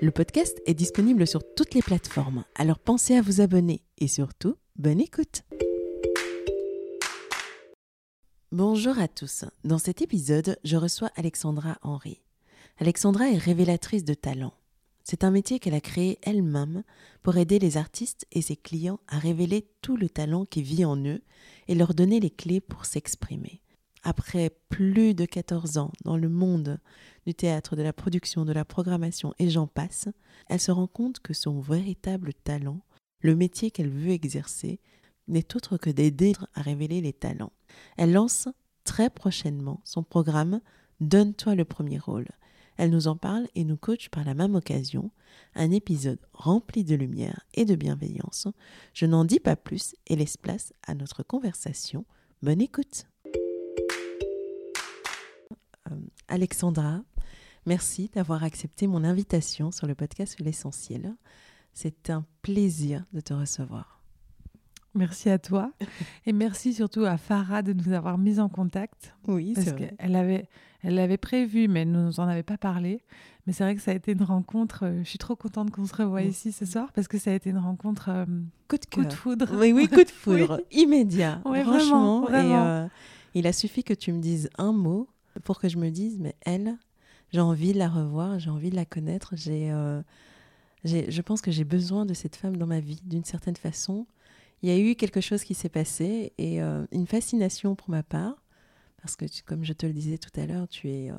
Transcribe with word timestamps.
Le 0.00 0.10
podcast 0.12 0.60
est 0.66 0.74
disponible 0.74 1.26
sur 1.26 1.42
toutes 1.54 1.74
les 1.74 1.82
plateformes, 1.82 2.44
alors 2.54 2.78
pensez 2.78 3.16
à 3.16 3.22
vous 3.22 3.40
abonner 3.40 3.82
et 3.98 4.06
surtout, 4.06 4.56
bonne 4.76 5.00
écoute. 5.00 5.42
Bonjour 8.52 8.98
à 8.98 9.08
tous. 9.08 9.44
Dans 9.64 9.78
cet 9.78 10.00
épisode, 10.00 10.58
je 10.64 10.76
reçois 10.76 11.10
Alexandra 11.16 11.78
Henry. 11.82 12.22
Alexandra 12.78 13.28
est 13.28 13.38
révélatrice 13.38 14.04
de 14.04 14.14
talent. 14.14 14.54
C'est 15.02 15.24
un 15.24 15.30
métier 15.30 15.58
qu'elle 15.58 15.74
a 15.74 15.80
créé 15.80 16.18
elle-même 16.22 16.84
pour 17.22 17.36
aider 17.36 17.58
les 17.58 17.76
artistes 17.76 18.26
et 18.30 18.42
ses 18.42 18.56
clients 18.56 19.00
à 19.08 19.18
révéler 19.18 19.66
tout 19.82 19.96
le 19.96 20.08
talent 20.08 20.44
qui 20.44 20.62
vit 20.62 20.84
en 20.84 20.96
eux 21.04 21.22
et 21.66 21.74
leur 21.74 21.94
donner 21.94 22.20
les 22.20 22.30
clés 22.30 22.60
pour 22.60 22.84
s'exprimer. 22.84 23.62
Après 24.02 24.50
plus 24.68 25.14
de 25.14 25.24
14 25.24 25.78
ans 25.78 25.92
dans 26.04 26.16
le 26.16 26.28
monde 26.28 26.78
du 27.26 27.34
théâtre, 27.34 27.76
de 27.76 27.82
la 27.82 27.92
production, 27.92 28.44
de 28.44 28.52
la 28.52 28.64
programmation 28.64 29.34
et 29.38 29.50
j'en 29.50 29.66
passe, 29.66 30.08
elle 30.48 30.60
se 30.60 30.70
rend 30.70 30.86
compte 30.86 31.20
que 31.20 31.34
son 31.34 31.60
véritable 31.60 32.32
talent, 32.32 32.80
le 33.20 33.34
métier 33.34 33.70
qu'elle 33.70 33.90
veut 33.90 34.10
exercer, 34.10 34.80
n'est 35.26 35.56
autre 35.56 35.76
que 35.76 35.90
d'aider 35.90 36.32
à 36.54 36.62
révéler 36.62 37.00
les 37.00 37.12
talents. 37.12 37.52
Elle 37.96 38.12
lance 38.12 38.48
très 38.84 39.10
prochainement 39.10 39.80
son 39.84 40.02
programme 40.02 40.60
Donne-toi 41.00 41.54
le 41.54 41.64
premier 41.64 41.98
rôle. 41.98 42.26
Elle 42.76 42.90
nous 42.90 43.08
en 43.08 43.16
parle 43.16 43.48
et 43.54 43.64
nous 43.64 43.76
coach 43.76 44.08
par 44.08 44.24
la 44.24 44.34
même 44.34 44.54
occasion, 44.54 45.10
un 45.54 45.70
épisode 45.70 46.20
rempli 46.32 46.84
de 46.84 46.94
lumière 46.94 47.44
et 47.54 47.64
de 47.64 47.74
bienveillance. 47.74 48.48
Je 48.94 49.06
n'en 49.06 49.24
dis 49.24 49.40
pas 49.40 49.56
plus 49.56 49.94
et 50.06 50.16
laisse 50.16 50.36
place 50.36 50.72
à 50.86 50.94
notre 50.94 51.22
conversation. 51.22 52.04
Bonne 52.42 52.60
écoute. 52.60 53.06
Alexandra, 56.28 57.00
Merci 57.68 58.10
d'avoir 58.14 58.44
accepté 58.44 58.86
mon 58.86 59.04
invitation 59.04 59.70
sur 59.70 59.86
le 59.86 59.94
podcast 59.94 60.40
L'essentiel. 60.40 61.14
C'est 61.74 62.08
un 62.08 62.24
plaisir 62.40 63.04
de 63.12 63.20
te 63.20 63.34
recevoir. 63.34 64.00
Merci 64.94 65.28
à 65.28 65.38
toi 65.38 65.70
et 66.26 66.32
merci 66.32 66.72
surtout 66.72 67.04
à 67.04 67.18
Farah 67.18 67.60
de 67.60 67.74
nous 67.74 67.92
avoir 67.92 68.16
mis 68.16 68.40
en 68.40 68.48
contact. 68.48 69.14
Oui, 69.26 69.52
parce 69.54 69.74
qu'elle 69.74 70.16
avait, 70.16 70.48
elle 70.82 70.94
l'avait 70.94 71.18
prévu, 71.18 71.68
mais 71.68 71.82
elle 71.82 71.92
ne 71.92 72.06
nous 72.06 72.20
en 72.20 72.26
avait 72.26 72.42
pas 72.42 72.56
parlé. 72.56 73.02
Mais 73.46 73.52
c'est 73.52 73.64
vrai 73.64 73.74
que 73.74 73.82
ça 73.82 73.90
a 73.90 73.94
été 73.94 74.12
une 74.12 74.22
rencontre. 74.22 74.84
Euh, 74.84 75.00
je 75.04 75.08
suis 75.10 75.18
trop 75.18 75.36
contente 75.36 75.70
qu'on 75.70 75.84
se 75.84 75.94
revoie 75.94 76.22
ici 76.22 76.52
ce 76.52 76.64
soir 76.64 76.90
parce 76.94 77.06
que 77.06 77.18
ça 77.18 77.32
a 77.32 77.34
été 77.34 77.50
une 77.50 77.58
rencontre 77.58 78.08
euh, 78.08 78.24
coup, 78.66 78.78
de 78.78 78.86
coup 78.86 79.04
de 79.04 79.12
foudre. 79.12 79.50
Oui, 79.52 79.72
oui, 79.72 79.88
coup 79.88 80.04
de 80.04 80.10
foudre, 80.10 80.62
immédiat. 80.70 81.42
franchement, 81.42 82.26
Et 82.30 82.32
euh, 82.34 82.88
il 83.34 83.46
a 83.46 83.52
suffi 83.52 83.84
que 83.84 83.94
tu 83.94 84.10
me 84.12 84.20
dises 84.20 84.48
un 84.56 84.72
mot 84.72 85.06
pour 85.44 85.58
que 85.58 85.68
je 85.68 85.78
me 85.78 85.90
dise, 85.90 86.18
mais 86.18 86.34
elle, 86.42 86.76
j'ai 87.32 87.40
envie 87.40 87.72
de 87.72 87.78
la 87.78 87.88
revoir, 87.88 88.38
j'ai 88.38 88.50
envie 88.50 88.70
de 88.70 88.76
la 88.76 88.84
connaître. 88.84 89.34
Euh, 89.48 90.02
j'ai, 90.84 91.10
je 91.10 91.22
pense 91.22 91.40
que 91.40 91.50
j'ai 91.50 91.64
besoin 91.64 92.06
de 92.06 92.14
cette 92.14 92.36
femme 92.36 92.56
dans 92.56 92.66
ma 92.66 92.80
vie, 92.80 93.00
d'une 93.04 93.24
certaine 93.24 93.56
façon. 93.56 94.06
Il 94.62 94.68
y 94.68 94.72
a 94.72 94.78
eu 94.78 94.94
quelque 94.94 95.20
chose 95.20 95.44
qui 95.44 95.54
s'est 95.54 95.68
passé 95.68 96.32
et 96.38 96.62
euh, 96.62 96.86
une 96.90 97.06
fascination 97.06 97.74
pour 97.74 97.90
ma 97.90 98.02
part, 98.02 98.42
parce 99.00 99.14
que 99.14 99.26
comme 99.44 99.64
je 99.64 99.72
te 99.72 99.86
le 99.86 99.92
disais 99.92 100.18
tout 100.18 100.40
à 100.40 100.46
l'heure, 100.46 100.66
tu 100.68 100.90
es, 100.90 101.10
euh, 101.10 101.14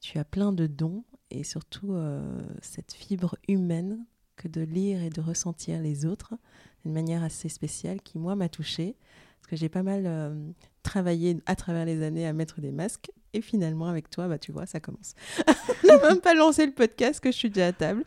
tu 0.00 0.18
as 0.18 0.24
plein 0.24 0.52
de 0.52 0.66
dons 0.66 1.04
et 1.30 1.44
surtout 1.44 1.94
cette 2.62 2.94
fibre 2.94 3.36
humaine 3.48 4.06
que 4.36 4.48
de 4.48 4.62
lire 4.62 5.02
et 5.02 5.10
de 5.10 5.20
ressentir 5.20 5.78
les 5.82 6.06
autres 6.06 6.34
d'une 6.84 6.94
manière 6.94 7.22
assez 7.22 7.50
spéciale 7.50 8.00
qui 8.00 8.18
moi 8.18 8.34
m'a 8.34 8.48
touchée 8.48 8.96
que 9.48 9.56
j'ai 9.56 9.68
pas 9.68 9.82
mal 9.82 10.32
travaillé 10.82 11.38
à 11.46 11.56
travers 11.56 11.84
les 11.84 12.02
années 12.02 12.26
à 12.26 12.32
mettre 12.32 12.60
des 12.60 12.70
masques 12.70 13.10
et 13.34 13.40
finalement, 13.40 13.86
avec 13.86 14.08
toi, 14.10 14.26
bah, 14.26 14.38
tu 14.38 14.52
vois, 14.52 14.66
ça 14.66 14.80
commence. 14.80 15.14
N'a 15.84 15.98
même 15.98 16.20
pas 16.20 16.34
lancé 16.34 16.64
le 16.64 16.72
podcast 16.72 17.20
que 17.20 17.30
je 17.30 17.36
suis 17.36 17.50
déjà 17.50 17.66
à 17.68 17.72
table. 17.72 18.04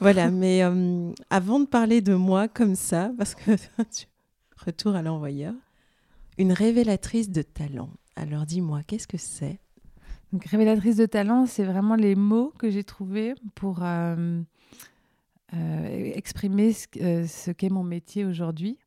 Voilà, 0.00 0.30
mais 0.30 0.62
euh, 0.62 1.12
avant 1.30 1.60
de 1.60 1.66
parler 1.66 2.00
de 2.00 2.14
moi 2.14 2.48
comme 2.48 2.74
ça, 2.74 3.10
parce 3.16 3.34
que 3.34 3.52
retour 4.64 4.94
à 4.94 5.02
l'envoyeur, 5.02 5.54
une 6.36 6.52
révélatrice 6.52 7.30
de 7.30 7.42
talent. 7.42 7.90
Alors 8.16 8.44
dis-moi, 8.44 8.82
qu'est-ce 8.86 9.08
que 9.08 9.18
c'est? 9.18 9.58
Donc, 10.32 10.44
révélatrice 10.44 10.96
de 10.96 11.06
talent, 11.06 11.46
c'est 11.46 11.64
vraiment 11.64 11.96
les 11.96 12.14
mots 12.14 12.52
que 12.58 12.70
j'ai 12.70 12.84
trouvés 12.84 13.34
pour 13.56 13.82
euh, 13.82 14.40
euh, 15.54 16.12
exprimer 16.14 16.72
ce, 16.72 16.86
ce 17.26 17.50
qu'est 17.50 17.70
mon 17.70 17.82
métier 17.82 18.24
aujourd'hui. 18.24 18.78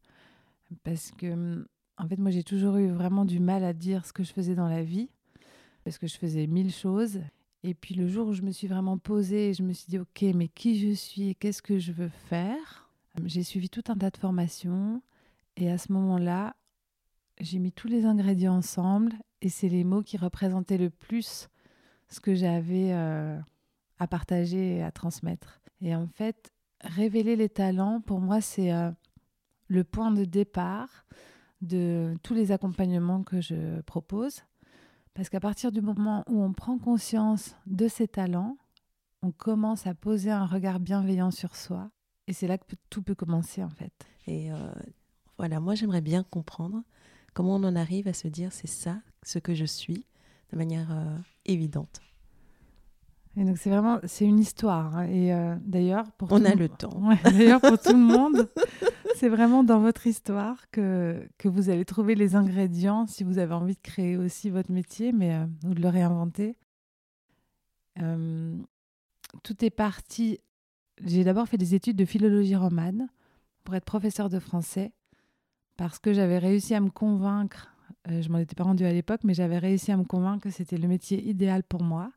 Parce 0.83 1.11
que, 1.11 1.65
en 1.97 2.07
fait, 2.07 2.17
moi, 2.17 2.31
j'ai 2.31 2.43
toujours 2.43 2.77
eu 2.77 2.89
vraiment 2.89 3.25
du 3.25 3.39
mal 3.39 3.63
à 3.63 3.73
dire 3.73 4.05
ce 4.05 4.13
que 4.13 4.23
je 4.23 4.33
faisais 4.33 4.55
dans 4.55 4.67
la 4.67 4.83
vie 4.83 5.09
parce 5.83 5.97
que 5.97 6.07
je 6.07 6.17
faisais 6.17 6.47
mille 6.47 6.71
choses. 6.71 7.19
Et 7.63 7.73
puis 7.73 7.95
le 7.95 8.07
jour 8.07 8.27
où 8.27 8.33
je 8.33 8.41
me 8.41 8.51
suis 8.51 8.67
vraiment 8.67 8.97
posée, 8.97 9.53
je 9.53 9.63
me 9.63 9.73
suis 9.73 9.87
dit, 9.89 9.99
OK, 9.99 10.21
mais 10.35 10.47
qui 10.47 10.79
je 10.79 10.93
suis 10.93 11.35
qu'est-ce 11.35 11.61
que 11.61 11.79
je 11.79 11.91
veux 11.91 12.09
faire? 12.09 12.89
J'ai 13.25 13.43
suivi 13.43 13.69
tout 13.69 13.83
un 13.87 13.95
tas 13.95 14.09
de 14.09 14.17
formations. 14.17 15.01
Et 15.55 15.69
à 15.69 15.77
ce 15.77 15.91
moment-là, 15.91 16.55
j'ai 17.39 17.59
mis 17.59 17.71
tous 17.71 17.87
les 17.87 18.05
ingrédients 18.05 18.55
ensemble. 18.55 19.13
Et 19.41 19.49
c'est 19.49 19.69
les 19.69 19.83
mots 19.83 20.01
qui 20.01 20.17
représentaient 20.17 20.77
le 20.77 20.89
plus 20.89 21.49
ce 22.09 22.19
que 22.19 22.33
j'avais 22.35 22.91
euh, 22.93 23.37
à 23.99 24.07
partager 24.07 24.77
et 24.77 24.83
à 24.83 24.91
transmettre. 24.91 25.61
Et 25.81 25.95
en 25.95 26.07
fait, 26.07 26.51
révéler 26.81 27.35
les 27.35 27.49
talents, 27.49 28.01
pour 28.01 28.19
moi, 28.19 28.41
c'est 28.41 28.73
euh, 28.73 28.91
le 29.67 29.83
point 29.83 30.11
de 30.11 30.25
départ 30.25 31.05
de 31.63 32.15
tous 32.23 32.33
les 32.33 32.51
accompagnements 32.51 33.23
que 33.23 33.41
je 33.41 33.81
propose. 33.81 34.41
Parce 35.13 35.29
qu'à 35.29 35.39
partir 35.39 35.71
du 35.71 35.81
moment 35.81 36.23
où 36.27 36.41
on 36.43 36.53
prend 36.53 36.77
conscience 36.77 37.55
de 37.67 37.87
ses 37.87 38.07
talents, 38.07 38.57
on 39.21 39.31
commence 39.31 39.87
à 39.87 39.93
poser 39.93 40.31
un 40.31 40.45
regard 40.45 40.79
bienveillant 40.79 41.31
sur 41.31 41.55
soi. 41.55 41.89
Et 42.27 42.33
c'est 42.33 42.47
là 42.47 42.57
que 42.57 42.75
tout 42.89 43.01
peut 43.01 43.15
commencer 43.15 43.63
en 43.63 43.69
fait. 43.69 43.93
Et 44.27 44.51
euh, 44.51 44.57
voilà, 45.37 45.59
moi 45.59 45.75
j'aimerais 45.75 46.01
bien 46.01 46.23
comprendre 46.23 46.83
comment 47.33 47.55
on 47.55 47.63
en 47.63 47.75
arrive 47.75 48.07
à 48.07 48.13
se 48.13 48.27
dire 48.27 48.51
c'est 48.51 48.67
ça 48.67 49.01
ce 49.23 49.39
que 49.39 49.53
je 49.53 49.65
suis 49.65 50.05
de 50.51 50.57
manière 50.57 50.91
euh, 50.91 51.17
évidente. 51.45 52.01
Et 53.35 53.43
donc 53.45 53.57
c'est 53.57 53.69
vraiment 53.69 53.99
c'est 54.03 54.25
une 54.25 54.39
histoire 54.39 54.95
hein. 54.95 55.05
et 55.05 55.33
euh, 55.33 55.55
d'ailleurs 55.61 56.11
pour 56.13 56.31
on 56.31 56.45
a 56.45 56.53
le 56.53 56.69
temps. 56.69 57.09
d'ailleurs 57.23 57.61
pour 57.61 57.79
tout 57.79 57.93
le 57.93 57.99
monde, 57.99 58.49
c'est 59.15 59.29
vraiment 59.29 59.63
dans 59.63 59.79
votre 59.79 60.07
histoire 60.07 60.69
que, 60.71 61.27
vous 61.43 61.69
allez 61.69 61.85
trouver 61.85 62.15
les 62.15 62.35
ingrédients 62.35 63.05
si 63.07 63.23
vous 63.23 63.37
avez 63.37 63.53
envie 63.53 63.75
de 63.75 63.81
créer 63.81 64.17
aussi 64.17 64.49
votre 64.49 64.71
métier, 64.71 65.11
mais 65.11 65.35
euh, 65.35 65.45
ou 65.65 65.73
de 65.73 65.81
le 65.81 65.89
réinventer. 65.89 66.57
Euh, 67.99 68.55
tout 69.43 69.63
est 69.63 69.69
parti. 69.69 70.39
J'ai 71.03 71.23
d'abord 71.23 71.47
fait 71.47 71.57
des 71.57 71.75
études 71.75 71.95
de 71.95 72.05
philologie 72.05 72.55
romane 72.55 73.07
pour 73.63 73.75
être 73.75 73.85
professeur 73.85 74.29
de 74.29 74.39
français 74.39 74.93
parce 75.77 75.99
que 75.99 76.13
j'avais 76.13 76.37
réussi 76.37 76.75
à 76.75 76.79
me 76.79 76.89
convaincre. 76.89 77.75
Euh, 78.09 78.21
je 78.21 78.29
m'en 78.29 78.37
étais 78.37 78.55
pas 78.55 78.63
rendue 78.63 78.85
à 78.85 78.93
l'époque, 78.93 79.21
mais 79.23 79.33
j'avais 79.33 79.57
réussi 79.57 79.91
à 79.91 79.97
me 79.97 80.03
convaincre 80.03 80.43
que 80.43 80.49
c'était 80.49 80.77
le 80.77 80.87
métier 80.87 81.23
idéal 81.27 81.63
pour 81.63 81.83
moi. 81.83 82.11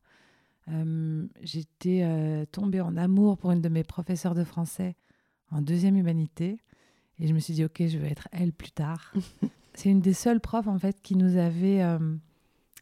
J'étais 1.42 2.04
tombée 2.50 2.80
en 2.80 2.96
amour 2.96 3.38
pour 3.38 3.52
une 3.52 3.60
de 3.60 3.68
mes 3.68 3.84
professeurs 3.84 4.34
de 4.34 4.42
français 4.42 4.96
en 5.52 5.62
deuxième 5.62 5.96
humanité. 5.96 6.58
Et 7.18 7.26
je 7.26 7.34
me 7.34 7.38
suis 7.38 7.54
dit, 7.54 7.64
ok, 7.64 7.82
je 7.86 7.98
vais 7.98 8.10
être 8.10 8.28
elle 8.32 8.52
plus 8.52 8.70
tard. 8.70 9.12
c'est 9.74 9.88
une 9.88 10.00
des 10.00 10.12
seules 10.12 10.40
profs, 10.40 10.68
en 10.68 10.78
fait, 10.78 11.00
qui 11.02 11.16
nous 11.16 11.36
avait 11.36 11.82
euh, 11.82 11.98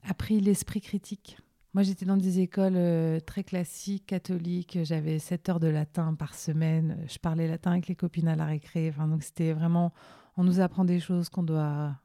appris 0.02 0.40
l'esprit 0.40 0.80
critique. 0.80 1.38
Moi, 1.72 1.82
j'étais 1.82 2.04
dans 2.04 2.16
des 2.16 2.40
écoles 2.40 2.76
euh, 2.76 3.20
très 3.20 3.44
classiques, 3.44 4.06
catholiques. 4.06 4.78
J'avais 4.82 5.18
7 5.18 5.48
heures 5.48 5.60
de 5.60 5.68
latin 5.68 6.14
par 6.14 6.34
semaine. 6.34 6.98
Je 7.08 7.18
parlais 7.18 7.48
latin 7.48 7.72
avec 7.72 7.88
les 7.88 7.96
copines 7.96 8.28
à 8.28 8.36
la 8.36 8.46
récré. 8.46 8.90
Enfin, 8.90 9.08
donc, 9.08 9.22
c'était 9.22 9.52
vraiment. 9.52 9.92
On 10.36 10.44
nous 10.44 10.60
apprend 10.60 10.84
des 10.84 10.98
choses 10.98 11.28
qu'on 11.28 11.42
doit 11.44 11.96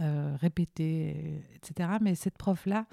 euh, 0.00 0.36
répéter, 0.40 1.44
etc. 1.56 1.90
Mais 2.00 2.14
cette 2.14 2.38
prof-là, 2.38 2.86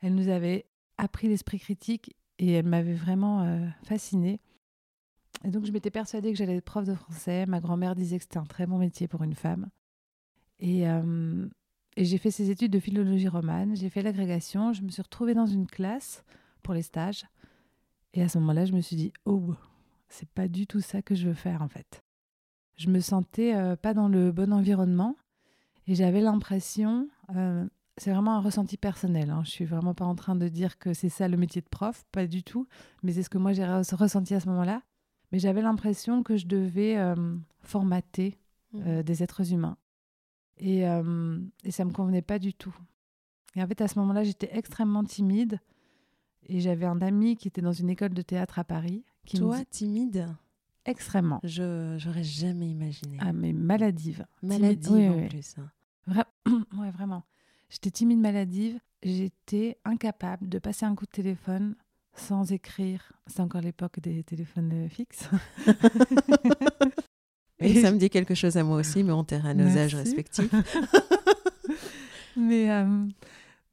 elle 0.00 0.14
nous 0.14 0.28
avait 0.28 0.66
appris 0.96 1.28
l'esprit 1.28 1.58
critique 1.58 2.14
et 2.38 2.52
elle 2.52 2.66
m'avait 2.66 2.94
vraiment 2.94 3.68
fascinée. 3.82 4.40
Et 5.44 5.48
donc, 5.48 5.66
je 5.66 5.72
m'étais 5.72 5.90
persuadée 5.90 6.32
que 6.32 6.38
j'allais 6.38 6.56
être 6.56 6.64
prof 6.64 6.84
de 6.84 6.94
français. 6.94 7.46
Ma 7.46 7.60
grand-mère 7.60 7.94
disait 7.94 8.18
que 8.18 8.24
c'était 8.24 8.38
un 8.38 8.44
très 8.44 8.66
bon 8.66 8.78
métier 8.78 9.08
pour 9.08 9.22
une 9.22 9.34
femme. 9.34 9.68
Et, 10.58 10.88
euh, 10.88 11.46
et 11.96 12.04
j'ai 12.04 12.18
fait 12.18 12.30
ces 12.30 12.50
études 12.50 12.72
de 12.72 12.78
philologie 12.78 13.28
romane. 13.28 13.76
J'ai 13.76 13.90
fait 13.90 14.02
l'agrégation. 14.02 14.72
Je 14.72 14.82
me 14.82 14.88
suis 14.88 15.02
retrouvée 15.02 15.34
dans 15.34 15.46
une 15.46 15.66
classe 15.66 16.24
pour 16.62 16.74
les 16.74 16.82
stages. 16.82 17.24
Et 18.14 18.22
à 18.22 18.28
ce 18.28 18.38
moment-là, 18.38 18.64
je 18.64 18.72
me 18.72 18.80
suis 18.80 18.96
dit, 18.96 19.12
oh, 19.24 19.54
c'est 20.08 20.28
pas 20.28 20.48
du 20.48 20.66
tout 20.66 20.80
ça 20.80 21.02
que 21.02 21.14
je 21.14 21.28
veux 21.28 21.34
faire 21.34 21.62
en 21.62 21.68
fait. 21.68 22.02
Je 22.76 22.88
me 22.88 23.00
sentais 23.00 23.54
euh, 23.54 23.76
pas 23.76 23.94
dans 23.94 24.08
le 24.08 24.32
bon 24.32 24.52
environnement 24.52 25.16
et 25.86 25.94
j'avais 25.94 26.20
l'impression, 26.20 27.08
euh, 27.34 27.66
c'est 27.96 28.12
vraiment 28.12 28.36
un 28.36 28.40
ressenti 28.40 28.76
personnel. 28.76 29.30
Hein, 29.30 29.42
je 29.44 29.50
suis 29.50 29.64
vraiment 29.64 29.94
pas 29.94 30.04
en 30.04 30.14
train 30.14 30.36
de 30.36 30.48
dire 30.48 30.78
que 30.78 30.94
c'est 30.94 31.08
ça 31.08 31.28
le 31.28 31.36
métier 31.36 31.62
de 31.62 31.68
prof, 31.68 32.04
pas 32.12 32.26
du 32.26 32.42
tout. 32.42 32.66
Mais 33.02 33.12
c'est 33.12 33.22
ce 33.22 33.30
que 33.30 33.38
moi 33.38 33.52
j'ai 33.52 33.64
ressenti 33.64 34.34
à 34.34 34.40
ce 34.40 34.48
moment-là. 34.48 34.82
Mais 35.32 35.38
j'avais 35.38 35.62
l'impression 35.62 36.22
que 36.22 36.36
je 36.36 36.46
devais 36.46 36.96
euh, 36.98 37.36
formater 37.60 38.38
Mhm. 38.74 39.02
des 39.02 39.22
êtres 39.22 39.52
humains. 39.52 39.76
Et, 40.58 40.86
euh, 40.88 41.38
et 41.64 41.70
ça 41.70 41.84
me 41.84 41.90
convenait 41.92 42.22
pas 42.22 42.38
du 42.38 42.54
tout. 42.54 42.74
Et 43.54 43.62
en 43.62 43.66
fait, 43.66 43.80
à 43.82 43.88
ce 43.88 43.98
moment-là, 43.98 44.24
j'étais 44.24 44.48
extrêmement 44.56 45.04
timide. 45.04 45.58
Et 46.46 46.60
j'avais 46.60 46.86
un 46.86 47.00
ami 47.02 47.36
qui 47.36 47.48
était 47.48 47.60
dans 47.60 47.72
une 47.72 47.90
école 47.90 48.14
de 48.14 48.22
théâtre 48.22 48.58
à 48.58 48.64
Paris. 48.64 49.04
Qui 49.26 49.36
me 49.36 49.42
Toi, 49.42 49.58
dit- 49.58 49.66
timide, 49.66 50.26
Extrêmement. 50.86 51.38
je 51.44 51.94
j'aurais 51.98 52.24
jamais 52.24 52.68
imaginé. 52.70 53.18
Ah, 53.20 53.32
mais 53.32 53.52
maladive. 53.52 54.26
Timide- 54.40 54.60
Maladive 54.60 54.92
oui, 54.92 55.08
en 55.08 55.12
oui, 55.16 55.20
oui. 55.22 55.28
plus. 55.28 55.54
hein. 55.58 55.70
Vra- 56.08 56.26
ouais, 56.80 56.90
vraiment. 56.90 57.22
J'étais 57.68 57.90
timide, 57.90 58.18
maladive. 58.20 58.78
J'étais 59.02 59.76
incapable 59.84 60.48
de 60.48 60.58
passer 60.58 60.84
un 60.86 60.94
coup 60.94 61.04
de 61.06 61.10
téléphone 61.10 61.74
sans 62.14 62.52
écrire. 62.52 63.12
C'est 63.26 63.40
encore 63.40 63.60
l'époque 63.60 64.00
des 64.00 64.22
téléphones 64.24 64.86
euh, 64.86 64.88
fixes. 64.88 65.28
Oui, 67.62 67.80
ça 67.80 67.92
me 67.92 67.98
dit 67.98 68.10
quelque 68.10 68.34
chose 68.34 68.56
à 68.56 68.64
moi 68.64 68.76
aussi, 68.76 69.02
mais 69.04 69.12
on 69.12 69.24
terre 69.24 69.46
à 69.46 69.54
nos 69.54 69.76
âges 69.76 69.94
respectifs. 69.94 70.52
Mais 72.36 72.70
euh, 72.70 73.06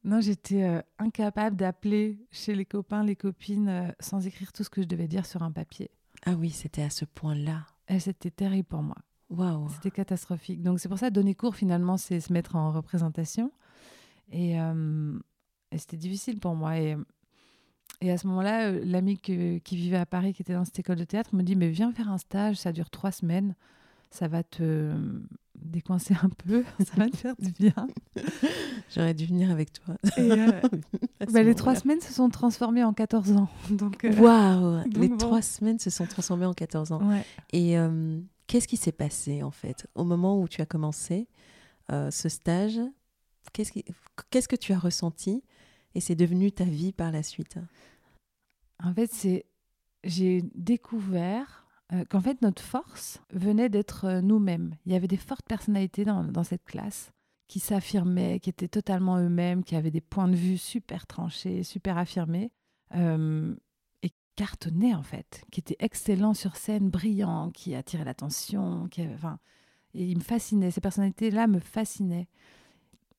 non, 0.04 0.20
j'étais 0.20 0.64
euh, 0.64 0.82
incapable 0.98 1.56
d'appeler 1.56 2.18
chez 2.30 2.54
les 2.54 2.66
copains, 2.66 3.04
les 3.04 3.16
copines, 3.16 3.68
euh, 3.68 3.88
sans 4.00 4.26
écrire 4.26 4.52
tout 4.52 4.64
ce 4.64 4.70
que 4.70 4.82
je 4.82 4.86
devais 4.86 5.08
dire 5.08 5.26
sur 5.26 5.42
un 5.42 5.50
papier. 5.50 5.90
Ah 6.26 6.34
oui, 6.34 6.50
c'était 6.50 6.82
à 6.82 6.90
ce 6.90 7.04
point-là. 7.04 7.66
Et 7.88 8.00
c'était 8.00 8.30
terrible 8.30 8.68
pour 8.68 8.82
moi. 8.82 8.96
Waouh. 9.30 9.68
C'était 9.70 9.90
catastrophique. 9.90 10.62
Donc 10.62 10.80
c'est 10.80 10.88
pour 10.88 10.98
ça, 10.98 11.10
donner 11.10 11.34
cours, 11.34 11.56
finalement, 11.56 11.96
c'est 11.96 12.20
se 12.20 12.32
mettre 12.32 12.56
en 12.56 12.70
représentation. 12.70 13.52
Et, 14.32 14.52
et 14.54 15.78
c'était 15.78 15.96
difficile 15.96 16.38
pour 16.38 16.54
moi. 16.54 16.78
Et, 16.78 16.96
et 18.00 18.10
à 18.10 18.16
ce 18.18 18.26
moment-là, 18.28 18.68
euh, 18.68 18.80
l'ami 18.84 19.18
qui 19.18 19.60
vivait 19.76 19.96
à 19.98 20.06
Paris, 20.06 20.32
qui 20.32 20.42
était 20.42 20.54
dans 20.54 20.64
cette 20.64 20.78
école 20.78 20.96
de 20.96 21.04
théâtre, 21.04 21.34
me 21.34 21.42
dit, 21.42 21.56
mais 21.56 21.68
viens 21.68 21.92
faire 21.92 22.10
un 22.10 22.18
stage, 22.18 22.56
ça 22.56 22.72
dure 22.72 22.90
trois 22.90 23.12
semaines. 23.12 23.54
Ça 24.12 24.26
va 24.26 24.42
te 24.42 24.62
euh, 24.62 25.22
décoincer 25.54 26.14
un 26.20 26.30
peu, 26.30 26.64
ça 26.80 26.94
va 26.96 27.08
te 27.08 27.16
faire 27.16 27.34
du 27.38 27.52
bien. 27.52 27.86
J'aurais 28.94 29.14
dû 29.14 29.26
venir 29.26 29.50
avec 29.52 29.72
toi. 29.72 29.94
Et, 30.16 30.32
euh, 30.32 30.50
bah, 31.32 31.42
les 31.44 31.54
trois 31.54 31.76
semaines 31.76 32.00
se 32.00 32.12
sont 32.12 32.28
transformées 32.28 32.82
en 32.82 32.92
14 32.92 33.32
ans. 33.32 33.48
Waouh 34.18 34.82
Les 34.96 35.08
bon. 35.08 35.16
trois 35.16 35.42
semaines 35.42 35.78
se 35.78 35.90
sont 35.90 36.06
transformées 36.06 36.46
en 36.46 36.54
14 36.54 36.90
ans. 36.92 37.08
ouais. 37.08 37.24
Et 37.52 37.78
euh, 37.78 38.18
qu'est-ce 38.48 38.66
qui 38.66 38.76
s'est 38.76 38.90
passé 38.92 39.42
en 39.44 39.50
fait 39.52 39.86
au 39.94 40.04
moment 40.04 40.40
où 40.40 40.48
tu 40.48 40.60
as 40.60 40.66
commencé 40.66 41.28
euh, 41.92 42.10
ce 42.10 42.28
stage? 42.28 42.80
Qu'est-ce 43.52 43.70
qui- 43.72 43.84
qu'est-ce 44.30 44.48
que 44.48 44.56
tu 44.56 44.72
as 44.72 44.78
ressenti? 44.78 45.42
Et 45.94 46.00
c'est 46.00 46.14
devenu 46.14 46.52
ta 46.52 46.64
vie 46.64 46.92
par 46.92 47.12
la 47.12 47.22
suite 47.22 47.58
En 48.82 48.92
fait, 48.94 49.12
c'est 49.12 49.46
j'ai 50.04 50.42
découvert 50.54 51.66
euh, 51.92 52.04
qu'en 52.08 52.20
fait 52.20 52.40
notre 52.42 52.62
force 52.62 53.20
venait 53.32 53.68
d'être 53.68 54.04
euh, 54.06 54.20
nous-mêmes. 54.20 54.76
Il 54.86 54.92
y 54.92 54.96
avait 54.96 55.08
des 55.08 55.16
fortes 55.16 55.46
personnalités 55.46 56.04
dans, 56.04 56.44
cette 56.44 56.64
classe 56.64 57.12
qui 57.48 57.58
s'affirmaient, 57.58 58.38
qui 58.40 58.50
étaient 58.50 58.68
totalement 58.68 59.18
eux-mêmes, 59.18 59.64
qui 59.64 59.74
avaient 59.74 59.90
des 59.90 60.00
points 60.00 60.28
de 60.28 60.36
vue 60.36 60.56
super 60.56 61.06
tranchés, 61.06 61.64
super 61.64 61.98
affirmés, 61.98 62.52
euh, 62.94 63.54
et 64.02 64.10
cartonnaient 64.36 64.94
en 64.94 65.02
fait, 65.02 65.44
qui 65.50 65.60
étaient 65.60 65.76
excellents 65.80 66.34
sur 66.34 66.56
scène, 66.56 66.90
brillants, 66.90 67.50
qui 67.50 67.74
attiraient 67.74 68.04
l'attention, 68.04 68.86
qui, 68.88 69.02
enfin, 69.08 69.38
et 69.94 70.04
ils 70.04 70.18
me 70.18 70.22
fascinaient. 70.22 70.70
Ces 70.70 70.80
personnalités-là 70.80 71.48
me 71.48 71.58
fascinaient. 71.58 72.28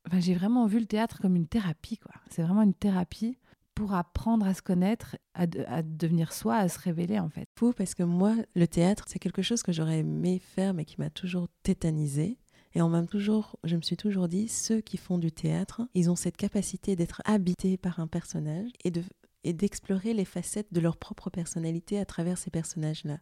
Enfin, 0.08 0.20
j'ai 0.20 0.34
vraiment 0.34 0.66
vu 0.66 0.80
le 0.80 0.86
théâtre 0.86 1.20
comme 1.22 1.36
une 1.36 1.48
thérapie, 1.48 1.98
quoi. 1.98 2.14
C'est 2.30 2.42
vraiment 2.42 2.64
une 2.64 2.74
thérapie 2.74 3.38
pour 3.76 3.94
apprendre 3.94 4.46
à 4.46 4.54
se 4.54 4.62
connaître, 4.62 5.16
à, 5.34 5.48
de- 5.48 5.64
à 5.68 5.82
devenir 5.82 6.34
soi, 6.34 6.58
à 6.58 6.68
se 6.70 6.80
révéler 6.80 7.20
en 7.20 7.30
fait. 7.30 7.48
Fou 7.58 7.72
parce 7.74 7.96
que 7.96 8.04
moi, 8.04 8.36
le 8.56 8.68
théâtre, 8.68 9.06
c'est 9.08 9.20
quelque 9.20 9.42
chose 9.42 9.64
que 9.64 9.72
j'aurais 9.72 10.00
aimé 10.00 10.40
faire 10.40 10.74
mais 10.74 10.86
qui 10.86 10.96
m'a 11.00 11.10
toujours 11.10 11.48
tétanisé. 11.64 12.38
Et 12.74 12.82
on 12.82 12.90
m'a 12.90 13.04
toujours, 13.04 13.58
je 13.64 13.76
me 13.76 13.82
suis 13.82 13.98
toujours 13.98 14.28
dit, 14.28 14.48
ceux 14.48 14.82
qui 14.82 14.98
font 14.98 15.18
du 15.18 15.32
théâtre, 15.32 15.82
ils 15.94 16.10
ont 16.10 16.16
cette 16.16 16.38
capacité 16.38 16.96
d'être 16.96 17.22
habités 17.26 17.78
par 17.78 18.00
un 18.00 18.08
personnage 18.08 18.70
et 18.84 18.92
de 18.92 19.04
et 19.44 19.54
d'explorer 19.54 20.14
les 20.14 20.24
facettes 20.26 20.72
de 20.72 20.80
leur 20.80 20.98
propre 20.98 21.32
personnalité 21.32 22.00
à 22.00 22.06
travers 22.06 22.38
ces 22.38 22.52
personnages-là. 22.52 23.18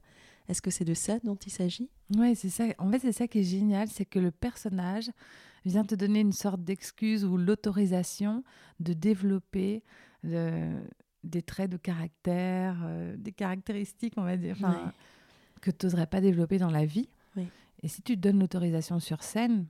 Est-ce 0.50 0.62
que 0.62 0.70
c'est 0.70 0.84
de 0.84 0.94
ça 0.94 1.18
dont 1.24 1.38
il 1.38 1.50
s'agit? 1.50 1.90
Ouais, 2.18 2.36
c'est 2.36 2.50
ça. 2.50 2.66
En 2.78 2.92
fait, 2.92 3.00
c'est 3.00 3.14
ça 3.14 3.28
qui 3.30 3.40
est 3.40 3.44
génial, 3.44 3.88
c'est 3.88 4.04
que 4.04 4.20
le 4.20 4.32
personnage 4.32 5.10
vient 5.66 5.84
te 5.84 5.96
donner 5.96 6.20
une 6.22 6.32
sorte 6.32 6.64
d'excuse 6.64 7.26
ou 7.26 7.38
l'autorisation 7.38 8.44
de 8.80 8.94
développer 8.94 9.84
le- 10.24 10.82
des 11.24 11.42
traits 11.42 11.70
de 11.72 11.78
caractère, 11.78 12.80
euh, 12.84 13.16
des 13.18 13.32
caractéristiques, 13.32 14.14
on 14.18 14.24
va 14.24 14.38
dire, 14.38 14.58
que 15.62 15.72
tu 15.72 15.86
n'oserais 15.86 16.08
pas 16.08 16.22
développer 16.22 16.58
dans 16.58 16.72
la 16.72 16.86
vie. 16.86 17.10
Oui. 17.36 17.48
Et 17.84 17.88
si 17.88 18.02
tu 18.02 18.16
te 18.16 18.20
donnes 18.22 18.40
l'autorisation 18.40 19.00
sur 19.00 19.24
scène, 19.24 19.66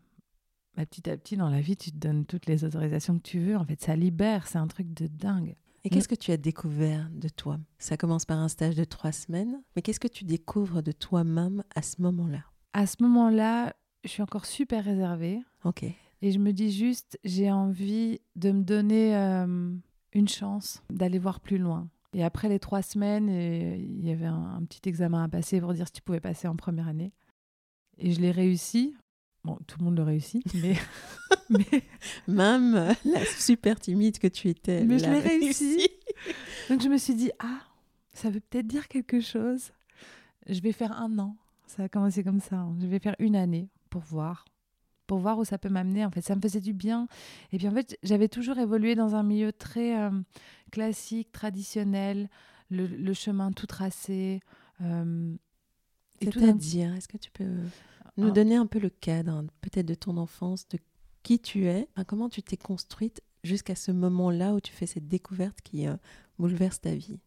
bah, 0.75 0.85
petit 0.85 1.09
à 1.09 1.17
petit, 1.17 1.35
dans 1.37 1.49
la 1.49 1.61
vie, 1.61 1.75
tu 1.75 1.91
te 1.91 1.97
donnes 1.97 2.25
toutes 2.25 2.45
les 2.45 2.63
autorisations 2.63 3.17
que 3.17 3.23
tu 3.23 3.39
veux. 3.39 3.57
En 3.57 3.65
fait, 3.65 3.81
ça 3.81 3.95
libère, 3.95 4.47
c'est 4.47 4.59
un 4.59 4.67
truc 4.67 4.93
de 4.93 5.07
dingue. 5.07 5.55
Et 5.83 5.89
qu'est-ce 5.89 6.07
que 6.09 6.15
tu 6.15 6.31
as 6.31 6.37
découvert 6.37 7.09
de 7.09 7.29
toi? 7.29 7.57
Ça 7.77 7.97
commence 7.97 8.25
par 8.25 8.37
un 8.37 8.49
stage 8.49 8.75
de 8.75 8.83
trois 8.83 9.11
semaines, 9.13 9.61
mais 9.75 9.81
qu'est-ce 9.81 9.99
que 9.99 10.09
tu 10.09 10.25
découvres 10.25 10.83
de 10.83 10.91
toi-même 10.91 11.63
à 11.73 11.81
ce 11.81 12.01
moment-là? 12.01 12.43
À 12.73 12.85
ce 12.85 13.01
moment-là, 13.01 13.73
je 14.03 14.09
suis 14.09 14.21
encore 14.21 14.45
super 14.45 14.83
réservée. 14.83 15.41
Ok. 15.65 15.83
Et 16.21 16.31
je 16.31 16.39
me 16.39 16.51
dis 16.51 16.71
juste, 16.71 17.17
j'ai 17.23 17.51
envie 17.51 18.19
de 18.35 18.51
me 18.51 18.61
donner 18.63 19.15
euh, 19.15 19.73
une 20.13 20.27
chance 20.27 20.83
d'aller 20.89 21.19
voir 21.19 21.39
plus 21.39 21.57
loin. 21.57 21.89
Et 22.13 22.23
après 22.23 22.49
les 22.49 22.59
trois 22.59 22.81
semaines, 22.81 23.29
et 23.29 23.77
il 23.77 24.05
y 24.05 24.11
avait 24.11 24.25
un, 24.25 24.55
un 24.57 24.63
petit 24.65 24.87
examen 24.89 25.23
à 25.23 25.29
passer 25.29 25.61
pour 25.61 25.73
dire 25.73 25.87
si 25.87 25.93
tu 25.93 26.01
pouvais 26.01 26.19
passer 26.19 26.47
en 26.47 26.55
première 26.55 26.87
année. 26.87 27.13
Et 27.97 28.11
je 28.11 28.19
l'ai 28.19 28.31
réussi. 28.31 28.95
Bon, 29.45 29.57
tout 29.67 29.77
le 29.79 29.85
monde 29.85 29.95
le 29.97 30.03
réussit, 30.03 30.43
mais, 30.61 30.75
mais 31.49 31.83
Même 32.27 32.95
la 33.05 33.25
super 33.25 33.79
timide 33.79 34.19
que 34.19 34.27
tu 34.27 34.49
étais. 34.49 34.83
Mais 34.83 34.99
je 34.99 35.05
l'a 35.05 35.13
l'ai 35.13 35.19
réussi. 35.21 35.87
donc 36.69 36.81
je 36.81 36.89
me 36.89 36.97
suis 36.97 37.15
dit, 37.15 37.31
ah, 37.39 37.61
ça 38.13 38.29
veut 38.29 38.41
peut-être 38.41 38.67
dire 38.67 38.87
quelque 38.89 39.21
chose. 39.21 39.71
Je 40.47 40.59
vais 40.61 40.71
faire 40.73 40.91
un 40.91 41.17
an. 41.19 41.37
Ça 41.67 41.83
a 41.83 41.89
commencé 41.89 42.23
comme 42.23 42.41
ça. 42.41 42.57
hein. 42.57 42.75
Je 42.81 42.87
vais 42.87 42.99
faire 42.99 43.15
une 43.19 43.35
année 43.35 43.69
pour 43.89 44.01
voir. 44.01 44.43
Pour 45.09 45.17
voir 45.17 45.39
où 45.39 45.43
ça 45.43 45.57
peut 45.57 45.69
m'amener. 45.69 46.05
En 46.05 46.11
fait, 46.11 46.21
ça 46.21 46.35
me 46.35 46.41
faisait 46.41 46.61
du 46.61 46.71
bien. 46.71 47.07
Et 47.51 47.57
puis 47.57 47.67
en 47.67 47.71
fait, 47.71 47.97
j'avais 48.03 48.27
toujours 48.29 48.59
évolué 48.59 48.93
dans 48.93 49.15
un 49.15 49.23
milieu 49.23 49.51
très 49.51 49.99
euh, 49.99 50.11
classique, 50.71 51.31
traditionnel, 51.31 52.29
le, 52.69 52.85
le 52.85 53.13
chemin 53.15 53.51
tout 53.51 53.65
tracé. 53.65 54.39
euh, 54.81 55.35
et 56.21 56.27
tout 56.27 56.39
d'un- 56.39 56.45
C'est-à-dire, 56.45 56.93
est-ce 56.95 57.07
que 57.07 57.17
tu 57.17 57.31
peux 57.31 57.49
nous 58.17 58.27
Ah. 58.27 58.31
donner 58.31 58.55
un 58.55 58.67
peu 58.67 58.77
le 58.79 58.89
cadre, 58.91 59.31
hein, 59.31 59.45
peut-être 59.61 59.87
de 59.87 59.95
ton 59.95 60.15
enfance, 60.17 60.67
de 60.69 60.77
qui 61.23 61.39
tu 61.39 61.65
es, 61.65 61.87
comment 62.07 62.29
tu 62.29 62.43
t'es 62.43 62.57
construite 62.57 63.21
jusqu'à 63.43 63.73
ce 63.75 63.91
moment-là 63.91 64.53
où 64.53 64.59
tu 64.61 64.71
fais 64.71 64.85
cette 64.85 65.07
découverte 65.07 65.59
qui 65.61 65.87
euh, 65.87 65.95
bouleverse 66.37 66.81
ta 66.81 66.93
vie? 66.93 67.19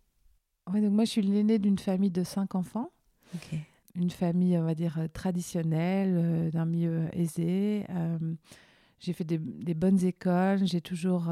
Ouais, 0.73 0.81
donc 0.81 0.93
moi, 0.93 1.05
je 1.05 1.11
suis 1.11 1.23
l'aînée 1.23 1.59
d'une 1.59 1.79
famille 1.79 2.11
de 2.13 2.23
cinq 2.23 2.55
enfants. 2.55 2.93
Une 3.95 4.11
famille, 4.11 4.57
on 4.59 4.65
va 4.65 4.75
dire, 4.75 4.99
euh, 4.99 5.09
traditionnelle, 5.09 6.15
euh, 6.17 6.51
d'un 6.51 6.65
milieu 6.65 7.09
aisé. 7.13 7.85
Euh, 7.91 8.19
j'ai 9.01 9.13
fait 9.13 9.25
des, 9.25 9.39
bonnes 9.75 10.03
écoles, 10.05 10.65
j'ai 10.65 10.81
toujours 10.81 11.29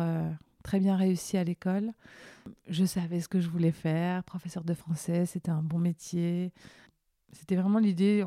très 0.64 0.80
bien 0.80 0.96
réussi 0.96 1.36
à 1.36 1.44
l'école. 1.44 1.92
Je 2.66 2.84
savais 2.84 3.20
ce 3.20 3.28
que 3.28 3.38
je 3.38 3.48
voulais 3.48 3.70
faire. 3.70 4.24
Professeur 4.24 4.64
de 4.64 4.74
français, 4.74 5.24
c'était 5.24 5.52
un 5.52 5.62
bon 5.62 5.78
métier. 5.78 6.52
C'était 7.30 7.54
vraiment 7.54 7.78
l'idée, 7.78 8.24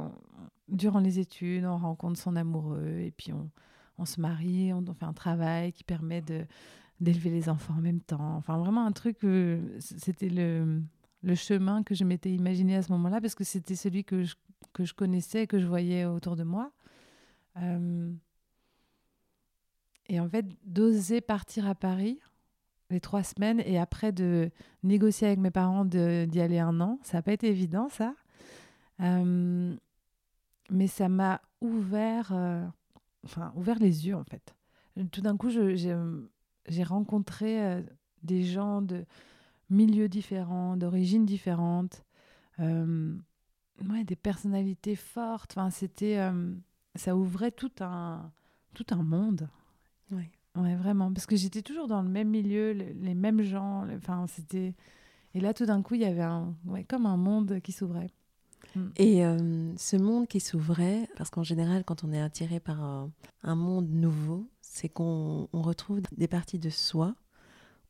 durant 0.70 1.02
les 1.02 1.20
études, 1.20 1.66
on 1.66 1.78
rencontre 1.78 2.18
son 2.18 2.38
amoureux 2.38 3.00
et 3.00 3.12
puis 3.12 3.34
on, 3.34 3.50
on 3.98 4.06
se 4.06 4.22
marie, 4.22 4.72
on, 4.72 4.82
on 4.88 4.94
fait 4.94 5.04
un 5.04 5.12
travail 5.12 5.74
qui 5.74 5.84
permet 5.84 6.24
d'élever 7.02 7.30
les 7.30 7.50
enfants 7.50 7.76
en 7.78 7.82
même 7.82 8.00
temps. 8.00 8.38
Enfin, 8.38 8.58
vraiment 8.58 8.86
un 8.86 8.94
truc, 8.94 9.18
c'était 9.80 10.30
le, 10.30 10.82
le 11.24 11.36
chemin 11.36 11.84
que 11.84 11.96
je 11.96 12.04
m'étais 12.04 12.32
imaginé 12.32 12.76
à 12.76 12.82
ce 12.84 12.92
moment-là, 12.92 13.22
parce 13.22 13.34
que 13.36 13.44
c'était 13.44 13.76
celui 13.76 14.04
que 14.04 14.24
je, 14.24 14.36
que 14.74 14.84
je 14.84 14.94
connaissais, 14.94 15.48
que 15.48 15.58
je 15.58 15.66
voyais 15.66 16.06
autour 16.06 16.36
de 16.36 16.44
moi. 16.44 16.72
Euh, 17.58 18.12
et 20.10 20.20
en 20.20 20.28
fait, 20.28 20.46
d'oser 20.66 21.22
partir 21.22 21.68
à 21.68 21.76
Paris 21.76 22.20
les 22.90 23.00
trois 23.00 23.24
semaines 23.24 23.62
et 23.66 23.80
après 23.80 24.12
de 24.12 24.52
négocier 24.84 25.28
avec 25.28 25.40
mes 25.40 25.50
parents 25.50 25.86
d'y 25.86 26.42
aller 26.42 26.60
un 26.60 26.80
an, 26.82 27.00
ça 27.04 27.18
n'a 27.18 27.22
pas 27.22 27.34
été 27.34 27.48
évident, 27.48 27.88
ça. 27.90 28.14
Euh, 29.00 29.76
mais 30.70 30.88
ça 30.88 31.10
m'a 31.10 31.42
ouvert, 31.62 32.32
euh, 32.34 32.66
enfin, 33.24 33.54
ouvert 33.56 33.80
les 33.80 34.08
yeux, 34.08 34.16
en 34.16 34.24
fait. 34.24 34.56
Tout 35.12 35.22
d'un 35.22 35.38
coup, 35.38 35.50
j'ai 35.50 36.84
rencontré 36.84 37.84
des 38.22 38.44
gens 38.44 38.82
de 38.82 39.06
milieux 39.70 40.10
différents, 40.10 40.78
d'origines 40.78 41.26
différentes, 41.26 42.04
ouais, 42.60 44.04
des 44.06 44.16
personnalités 44.16 44.96
fortes. 44.96 45.54
Enfin, 45.56 45.70
c'était, 45.70 46.20
ça 46.96 47.16
ouvrait 47.16 47.52
tout 47.52 47.72
un, 47.80 48.32
tout 48.74 48.86
un 48.92 49.04
monde. 49.04 49.50
Oui. 50.12 50.30
Ouais, 50.56 50.76
vraiment. 50.76 51.12
Parce 51.12 51.26
que 51.26 51.36
j'étais 51.36 51.62
toujours 51.62 51.88
dans 51.88 52.02
le 52.02 52.10
même 52.10 52.30
milieu, 52.30 52.72
les, 52.72 53.16
mêmes 53.16 53.42
gens. 53.42 53.88
Enfin, 53.96 54.26
c'était. 54.28 54.76
Et 55.34 55.40
là, 55.40 55.54
tout 55.54 55.66
d'un 55.66 55.82
coup, 55.82 55.96
il 55.96 56.02
y 56.02 56.06
avait 56.06 56.22
un, 56.22 56.54
ouais, 56.66 56.84
comme 56.84 57.06
un 57.06 57.18
monde 57.18 57.60
qui 57.62 57.72
s'ouvrait. 57.72 58.12
Mm. 58.76 58.82
Et 58.98 59.26
euh, 59.26 59.76
ce 59.78 59.98
monde 59.98 60.28
qui 60.28 60.40
s'ouvrait, 60.40 61.10
parce 61.18 61.32
qu'en 61.32 61.44
général, 61.44 61.84
quand 61.84 62.04
on 62.04 62.14
est 62.14 62.22
attiré 62.22 62.60
par 62.60 62.82
un, 62.82 63.56
monde 63.56 63.90
nouveau, 63.90 64.48
c'est 64.62 64.90
qu'on 64.90 65.48
retrouve 65.54 66.02
des 66.16 66.28
parties 66.28 66.60
de 66.60 66.70
soi 66.70 67.16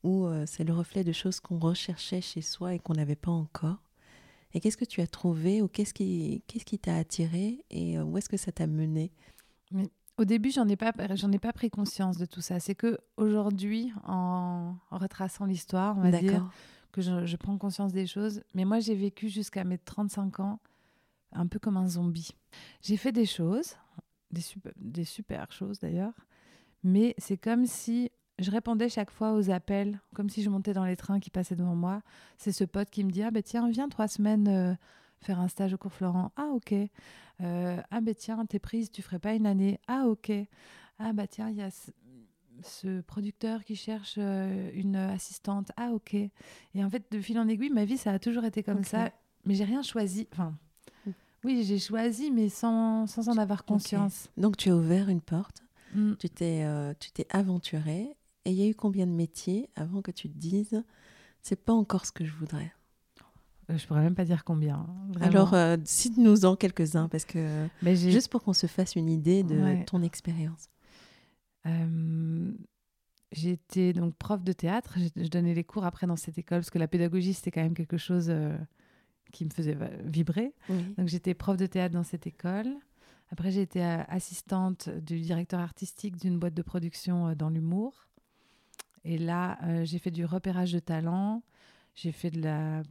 où 0.04 0.26
euh, 0.26 0.44
c'est 0.46 0.62
le 0.62 0.72
reflet 0.72 1.02
de 1.02 1.12
choses 1.12 1.40
qu'on 1.40 1.58
recherchait 1.58 2.20
chez 2.20 2.42
soi 2.42 2.74
et 2.74 2.78
qu'on 2.78 2.92
n'avait 2.92 3.16
pas 3.16 3.32
encore. 3.32 3.78
Et 4.52 4.60
qu'est-ce 4.60 4.76
que 4.76 4.84
tu 4.84 5.00
as 5.00 5.08
trouvé 5.08 5.62
ou 5.62 5.66
qu'est-ce 5.66 5.92
qui 5.92 6.44
qu'est-ce 6.46 6.64
qui 6.64 6.78
t'a 6.78 6.96
attiré 6.96 7.64
et 7.70 7.98
euh, 7.98 8.04
où 8.04 8.16
est-ce 8.18 8.28
que 8.28 8.36
ça 8.36 8.52
t'a 8.52 8.68
mené? 8.68 9.10
Mais 9.72 9.88
Au 10.18 10.24
début, 10.24 10.52
j'en 10.52 10.68
ai 10.68 10.76
pas 10.76 10.92
j'en 11.14 11.32
ai 11.32 11.40
pas 11.40 11.52
pris 11.52 11.70
conscience 11.70 12.18
de 12.18 12.26
tout 12.26 12.42
ça. 12.42 12.60
C'est 12.60 12.76
que 12.76 12.98
aujourd'hui, 13.16 13.92
en, 14.04 14.76
retraçant 14.92 15.46
l'histoire, 15.46 15.96
on 15.98 16.02
va 16.02 16.12
dire 16.12 16.48
que 16.92 17.00
je, 17.00 17.36
prends 17.36 17.58
conscience 17.58 17.92
des 17.92 18.06
choses. 18.06 18.42
Mais 18.54 18.64
moi, 18.64 18.78
j'ai 18.78 18.94
vécu 18.94 19.28
jusqu'à 19.28 19.64
mes 19.64 19.78
35 19.78 20.38
ans 20.38 20.60
un 21.32 21.48
peu 21.48 21.58
comme 21.58 21.76
un 21.76 21.88
zombie. 21.88 22.30
J'ai 22.82 22.96
fait 22.96 23.10
des 23.10 23.26
choses, 23.26 23.74
des 24.30 24.42
super, 24.42 24.72
des 24.76 25.04
super 25.04 25.50
choses 25.50 25.80
d'ailleurs, 25.80 26.14
mais 26.84 27.16
c'est 27.18 27.38
comme 27.38 27.66
si 27.66 28.12
je 28.38 28.50
répondais 28.50 28.88
chaque 28.88 29.10
fois 29.10 29.32
aux 29.32 29.50
appels, 29.50 30.00
comme 30.14 30.28
si 30.28 30.42
je 30.42 30.50
montais 30.50 30.72
dans 30.72 30.84
les 30.84 30.96
trains 30.96 31.20
qui 31.20 31.30
passaient 31.30 31.54
devant 31.54 31.76
moi. 31.76 32.02
C'est 32.36 32.52
ce 32.52 32.64
pote 32.64 32.90
qui 32.90 33.04
me 33.04 33.10
dit 33.10 33.22
Ah, 33.22 33.30
ben 33.30 33.42
tiens, 33.42 33.68
viens 33.68 33.88
trois 33.88 34.08
semaines 34.08 34.48
euh, 34.48 34.74
faire 35.20 35.38
un 35.38 35.48
stage 35.48 35.72
au 35.74 35.78
cours 35.78 35.92
Florent. 35.92 36.32
Ah, 36.36 36.48
ok. 36.52 36.72
Euh, 36.72 37.80
ah, 37.90 38.00
ben 38.00 38.14
tiens, 38.14 38.44
t'es 38.46 38.58
prise, 38.58 38.90
tu 38.90 39.02
ferais 39.02 39.20
pas 39.20 39.34
une 39.34 39.46
année. 39.46 39.78
Ah, 39.86 40.06
ok. 40.06 40.32
Ah, 40.98 41.12
bah 41.12 41.26
tiens, 41.28 41.48
il 41.48 41.56
y 41.56 41.62
a 41.62 41.70
ce, 42.62 43.00
producteur 43.02 43.62
qui 43.62 43.76
cherche 43.76 44.16
euh, 44.18 44.70
une 44.74 44.96
assistante. 44.96 45.70
Ah, 45.76 45.90
ok. 45.92 46.14
Et 46.14 46.30
en 46.84 46.90
fait, 46.90 47.04
de 47.12 47.20
fil 47.20 47.38
en 47.38 47.46
aiguille, 47.46 47.70
ma 47.70 47.84
vie, 47.84 47.98
ça 47.98 48.12
a 48.12 48.18
toujours 48.18 48.44
été 48.44 48.62
comme 48.64 48.82
ça. 48.82 49.10
Mais 49.44 49.54
j'ai 49.54 49.64
rien 49.64 49.82
choisi. 49.82 50.26
Enfin, 50.32 50.54
mm. 51.06 51.10
oui, 51.44 51.62
j'ai 51.64 51.78
choisi, 51.78 52.32
mais 52.32 52.48
sans, 52.48 53.06
sans 53.06 53.28
en 53.28 53.38
avoir 53.38 53.64
conscience. 53.64 54.28
Donc, 54.36 54.56
tu 54.56 54.70
as 54.70 54.76
ouvert 54.76 55.08
une 55.08 55.20
porte. 55.20 55.62
Mm. 55.94 56.14
Tu 56.18 56.28
t'es 56.30 56.66
tu 56.98 57.12
t'es 57.12 57.26
aventuré 57.30 58.16
et 58.44 58.50
il 58.50 58.56
y 58.56 58.62
a 58.62 58.68
eu 58.68 58.74
combien 58.74 59.06
de 59.06 59.12
métiers 59.12 59.70
avant 59.76 60.02
que 60.02 60.10
tu 60.10 60.28
te 60.28 60.36
dises, 60.36 60.82
c'est 61.42 61.62
pas 61.62 61.72
encore 61.72 62.06
ce 62.06 62.12
que 62.12 62.24
je 62.24 62.32
voudrais? 62.32 62.72
Euh, 63.70 63.78
je 63.78 63.86
pourrais 63.86 64.02
même 64.02 64.14
pas 64.14 64.24
dire 64.24 64.44
combien. 64.44 64.76
Hein, 64.76 65.20
Alors, 65.20 65.54
euh, 65.54 65.76
cite-nous-en 65.84 66.56
quelques-uns, 66.56 67.08
parce 67.08 67.24
que 67.24 67.66
juste 67.82 68.28
pour 68.28 68.42
qu'on 68.42 68.52
se 68.52 68.66
fasse 68.66 68.94
une 68.96 69.08
idée 69.08 69.42
de 69.42 69.84
ton 69.84 70.02
expérience. 70.02 70.68
Euh, 71.66 72.52
J'étais 73.32 73.92
donc 73.92 74.14
prof 74.14 74.44
de 74.44 74.52
théâtre. 74.52 74.96
Je 75.16 75.28
donnais 75.28 75.54
les 75.54 75.64
cours 75.64 75.84
après 75.84 76.06
dans 76.06 76.14
cette 76.16 76.38
école, 76.38 76.58
parce 76.58 76.70
que 76.70 76.78
la 76.78 76.86
pédagogie, 76.86 77.34
c'était 77.34 77.50
quand 77.50 77.62
même 77.62 77.74
quelque 77.74 77.96
chose 77.96 78.26
euh, 78.28 78.56
qui 79.32 79.44
me 79.44 79.50
faisait 79.50 79.76
vibrer. 80.04 80.54
Donc, 80.96 81.08
j'étais 81.08 81.34
prof 81.34 81.56
de 81.56 81.66
théâtre 81.66 81.94
dans 81.94 82.04
cette 82.04 82.28
école. 82.28 82.68
Après, 83.30 83.50
j'ai 83.50 83.62
été 83.62 83.82
assistante 83.82 84.88
du 84.88 85.20
directeur 85.20 85.58
artistique 85.58 86.16
d'une 86.16 86.38
boîte 86.38 86.54
de 86.54 86.62
production 86.62 87.34
dans 87.34 87.48
l'humour. 87.48 88.06
Et 89.04 89.18
là, 89.18 89.58
euh, 89.64 89.84
j'ai 89.84 89.98
fait 89.98 90.10
du 90.10 90.24
repérage 90.24 90.72
de 90.72 90.78
talent, 90.78 91.42
j'ai 91.94 92.12
fait 92.12 92.30
de 92.30 92.40
la, 92.40 92.82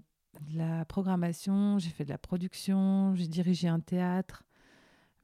la 0.53 0.85
programmation, 0.85 1.79
j'ai 1.79 1.89
fait 1.89 2.05
de 2.05 2.09
la 2.09 2.17
production, 2.17 3.15
j'ai 3.15 3.27
dirigé 3.27 3.67
un 3.67 3.79
théâtre, 3.79 4.43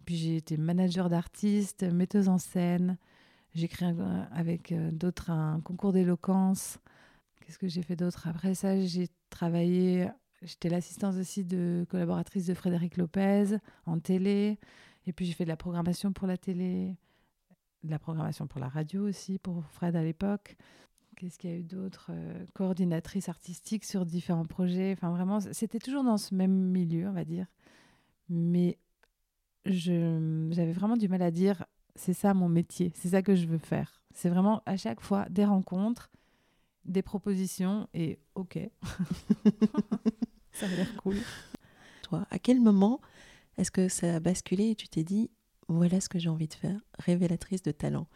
puis 0.06 0.16
j'ai 0.16 0.38
été 0.38 0.58
manager 0.58 1.10
d'artistes, 1.10 1.84
metteuse 1.84 2.28
en 2.28 2.40
scène, 2.40 2.98
j'ai 3.54 3.68
créé 3.68 3.94
avec 4.32 4.72
euh, 4.72 4.92
d'autres 4.92 5.30
un 5.30 5.60
concours 5.62 5.94
d'éloquence. 5.94 6.80
Qu'est-ce 7.42 7.60
que 7.60 7.68
j'ai 7.68 7.84
fait 7.84 7.96
d'autre? 7.96 8.28
Après 8.28 8.56
ça, 8.56 8.80
j'ai 8.80 9.10
travaillé, 9.30 10.10
j'étais 10.42 10.70
l'assistante 10.70 11.16
aussi 11.16 11.44
de 11.44 11.86
collaboratrice 11.90 12.48
de 12.48 12.54
Frédéric 12.54 12.98
Lopez 12.98 13.58
en 13.86 14.00
télé, 14.00 14.60
et 15.06 15.14
puis 15.14 15.26
j'ai 15.26 15.34
fait 15.34 15.46
de 15.46 15.50
la 15.50 15.58
programmation 15.58 16.12
pour 16.14 16.28
la 16.28 16.38
télé 16.38 16.96
de 17.84 17.92
la 17.92 18.00
programmation 18.00 18.48
pour 18.48 18.60
la 18.60 18.68
radio 18.68 19.08
aussi, 19.08 19.40
pour 19.40 19.64
Fred 19.66 19.96
à 19.96 20.04
l'époque. 20.04 20.56
Qu'est-ce 21.16 21.38
qu'il 21.38 21.50
y 21.50 21.54
a 21.54 21.58
eu 21.58 21.64
d'autre 21.64 22.12
euh, 22.12 22.46
Coordinatrice 22.54 23.28
artistique 23.28 23.84
sur 23.84 24.06
différents 24.06 24.46
projets. 24.46 24.94
Enfin, 24.94 25.12
vraiment, 25.12 25.40
c'était 25.40 25.80
toujours 25.80 26.04
dans 26.04 26.18
ce 26.18 26.34
même 26.34 26.52
milieu, 26.52 27.08
on 27.10 27.14
va 27.14 27.26
dire. 27.26 27.46
Mais 28.30 28.78
j'avais 29.66 30.72
vraiment 30.72 30.98
du 30.98 31.08
mal 31.08 31.22
à 31.22 31.32
dire 31.32 31.66
c'est 31.96 32.14
ça 32.14 32.34
mon 32.34 32.48
métier, 32.48 32.94
c'est 32.96 33.10
ça 33.10 33.22
que 33.22 33.36
je 33.36 33.48
veux 33.48 33.58
faire. 33.58 34.02
C'est 34.14 34.30
vraiment 34.30 34.64
à 34.66 34.78
chaque 34.78 35.02
fois 35.02 35.28
des 35.30 35.46
rencontres, 35.46 36.10
des 36.86 37.02
propositions 37.02 37.88
et 37.94 38.20
OK. 38.36 38.58
ça 40.54 40.66
a 40.66 40.70
l'air 40.70 40.96
cool. 40.98 41.18
Toi, 42.04 42.26
à 42.30 42.40
quel 42.40 42.62
moment 42.62 43.02
est-ce 43.58 43.72
que 43.72 43.90
ça 43.90 44.16
a 44.16 44.20
basculé 44.20 44.70
et 44.70 44.76
tu 44.76 44.88
t'es 44.88 45.04
dit 45.04 45.30
voilà 45.70 46.02
ce 46.02 46.10
que 46.10 46.20
j'ai 46.20 46.30
envie 46.30 46.48
de 46.48 46.54
faire, 46.54 46.80
révélatrice 46.98 47.62
de 47.62 47.72
talent. 47.72 48.08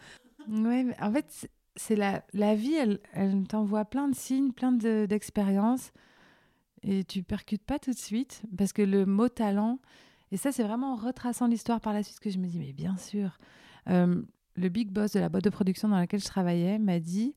Ouais, 0.48 0.86
en 1.00 1.12
fait, 1.12 1.50
c'est 1.76 1.96
la, 1.96 2.24
la 2.34 2.56
vie, 2.56 2.74
elle, 2.74 3.00
elle 3.14 3.48
t'envoie 3.48 3.86
plein 3.86 4.10
de 4.10 4.16
signes, 4.16 4.52
plein 4.52 4.72
d'expériences, 4.72 5.92
et 6.82 7.04
tu 7.04 7.24
percutes 7.24 7.64
pas 7.64 7.80
tout 7.80 7.92
de 7.92 7.98
suite, 7.98 8.44
parce 8.58 8.74
que 8.74 8.82
le 8.82 9.06
mot 9.06 9.30
talent, 9.30 9.80
et 10.32 10.38
ça, 10.38 10.52
c'est 10.52 10.64
vraiment 10.64 10.94
en 10.94 10.96
retraçant 10.96 11.48
l'histoire 11.48 11.80
par 11.80 11.94
la 11.94 12.04
suite 12.04 12.20
que 12.20 12.30
je 12.30 12.40
me 12.40 12.48
dis, 12.48 12.60
mais 12.60 12.74
bien 12.74 12.98
sûr, 12.98 13.38
euh, 13.90 14.22
le 14.56 14.70
big 14.70 14.90
boss 14.90 15.12
de 15.12 15.20
la 15.20 15.30
boîte 15.30 15.44
de 15.44 15.50
production 15.50 15.88
dans 15.88 15.98
laquelle 15.98 16.20
je 16.20 16.26
travaillais 16.26 16.80
m'a 16.80 17.00
dit, 17.00 17.36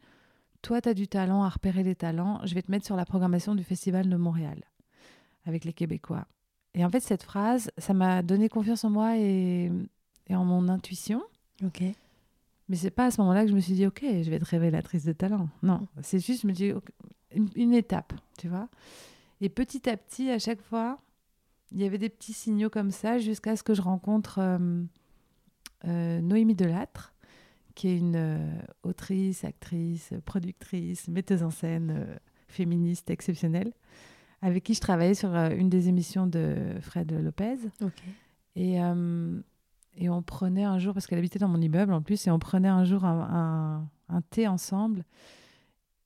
toi, 0.63 0.81
tu 0.81 0.89
as 0.89 0.95
du 0.95 1.07
talent 1.07 1.45
à 1.45 1.49
repérer 1.49 1.83
les 1.83 1.95
talents, 1.95 2.41
je 2.45 2.55
vais 2.55 2.63
te 2.63 2.71
mettre 2.71 2.87
sur 2.87 2.97
la 2.97 3.05
programmation 3.05 3.55
du 3.55 3.65
Festival 3.65 4.09
de 4.09 4.17
Montréal 4.17 4.65
avec 5.45 5.65
les 5.65 5.73
Québécois. 5.73 6.27
Et 6.75 6.85
en 6.85 6.91
fait, 6.91 7.01
cette 7.01 7.23
phrase, 7.23 7.71
ça 7.79 7.95
m'a 7.95 8.23
donné 8.23 8.49
confiance 8.49 8.85
en 8.85 8.91
moi 8.91 9.17
et, 9.17 9.71
et 10.28 10.35
en 10.35 10.45
mon 10.45 10.68
intuition. 10.68 11.23
Ok. 11.64 11.83
Mais 12.68 12.76
c'est 12.76 12.90
pas 12.90 13.06
à 13.06 13.11
ce 13.11 13.21
moment-là 13.21 13.45
que 13.45 13.50
je 13.50 13.54
me 13.54 13.61
suis 13.61 13.75
dit, 13.75 13.87
ok, 13.87 14.00
je 14.02 14.28
vais 14.28 14.37
être 14.37 14.45
révélatrice 14.45 15.04
de 15.04 15.12
talent. 15.12 15.49
Non, 15.62 15.87
c'est 16.02 16.18
juste, 16.18 16.42
je 16.42 16.47
me 16.49 16.52
dis, 16.52 16.73
une, 17.54 17.73
étape, 17.73 18.12
tu 18.38 18.49
vois. 18.49 18.68
Et 19.40 19.49
petit 19.49 19.88
à 19.88 19.97
petit, 19.97 20.30
à 20.30 20.38
chaque 20.38 20.61
fois, 20.62 20.99
il 21.71 21.80
y 21.80 21.85
avait 21.85 21.99
des 21.99 22.09
petits 22.09 22.33
signaux 22.33 22.71
comme 22.71 22.90
ça 22.90 23.18
jusqu'à 23.18 23.56
ce 23.56 23.62
que 23.62 23.75
je 23.75 23.83
rencontre 23.83 24.38
euh, 24.40 24.83
euh, 25.85 26.21
Noémie 26.21 26.54
Delattre, 26.54 27.14
qui 27.75 27.88
est 27.88 27.99
une 27.99 28.16
euh, 28.16 28.59
autrice, 28.83 29.45
actrice, 29.45 30.12
productrice, 30.25 31.06
metteuse 31.06 31.45
en 31.45 31.50
scène 31.50 32.18
féministe 32.49 33.11
exceptionnelle, 33.11 33.73
avec 34.42 34.64
qui 34.64 34.75
je 34.75 34.80
travaillais 34.80 35.14
sur 35.14 35.35
une 35.35 35.68
des 35.68 35.88
émissions 35.88 36.26
de 36.26 36.56
Fred 36.80 37.12
Lopez. 37.12 37.59
Ok. 37.80 38.02
Et 38.56 38.80
et 39.97 40.09
on 40.09 40.23
prenait 40.23 40.65
un 40.65 40.79
jour, 40.79 40.93
parce 40.93 41.07
qu'elle 41.07 41.19
habitait 41.19 41.38
dans 41.38 41.49
mon 41.49 41.61
immeuble 41.61 41.93
en 41.93 42.03
plus, 42.03 42.26
et 42.26 42.31
on 42.31 42.38
prenait 42.38 42.69
un 42.69 42.85
jour 42.85 43.05
un, 43.05 43.88
un, 44.09 44.21
thé 44.31 44.47
ensemble. 44.47 45.05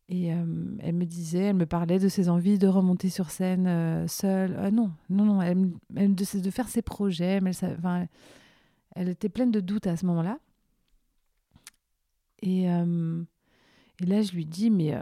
Et 0.09 0.33
euh, 0.33 0.45
elle 0.81 0.95
me 0.95 1.05
disait, 1.05 1.45
elle 1.45 1.57
me 1.57 1.67
parlait 1.67 1.99
de 1.99 2.09
ses 2.09 2.29
envies 2.29 2.59
de 2.59 2.67
remonter 2.67 3.11
sur 3.11 3.31
scène 3.31 3.67
euh, 3.67 4.07
seule. 4.09 4.57
Euh, 4.59 4.71
non, 4.71 4.91
non, 5.09 5.25
non, 5.25 5.43
elle, 5.43 5.71
elle 5.95 6.15
de, 6.15 6.41
de, 6.41 6.51
faire 6.51 6.69
ses 6.69 6.83
projets. 6.83 7.41
Mais 7.41 7.53
elle, 8.97 9.09
était 9.09 9.29
pleine 9.29 9.51
de 9.51 9.61
doutes 9.61 9.87
à 9.87 9.97
ce 9.97 10.07
moment-là. 10.07 10.39
Et, 12.43 12.63
et 12.65 14.07
là, 14.07 14.23
je 14.23 14.33
lui 14.33 14.47
dis, 14.47 14.71
mais, 14.71 14.95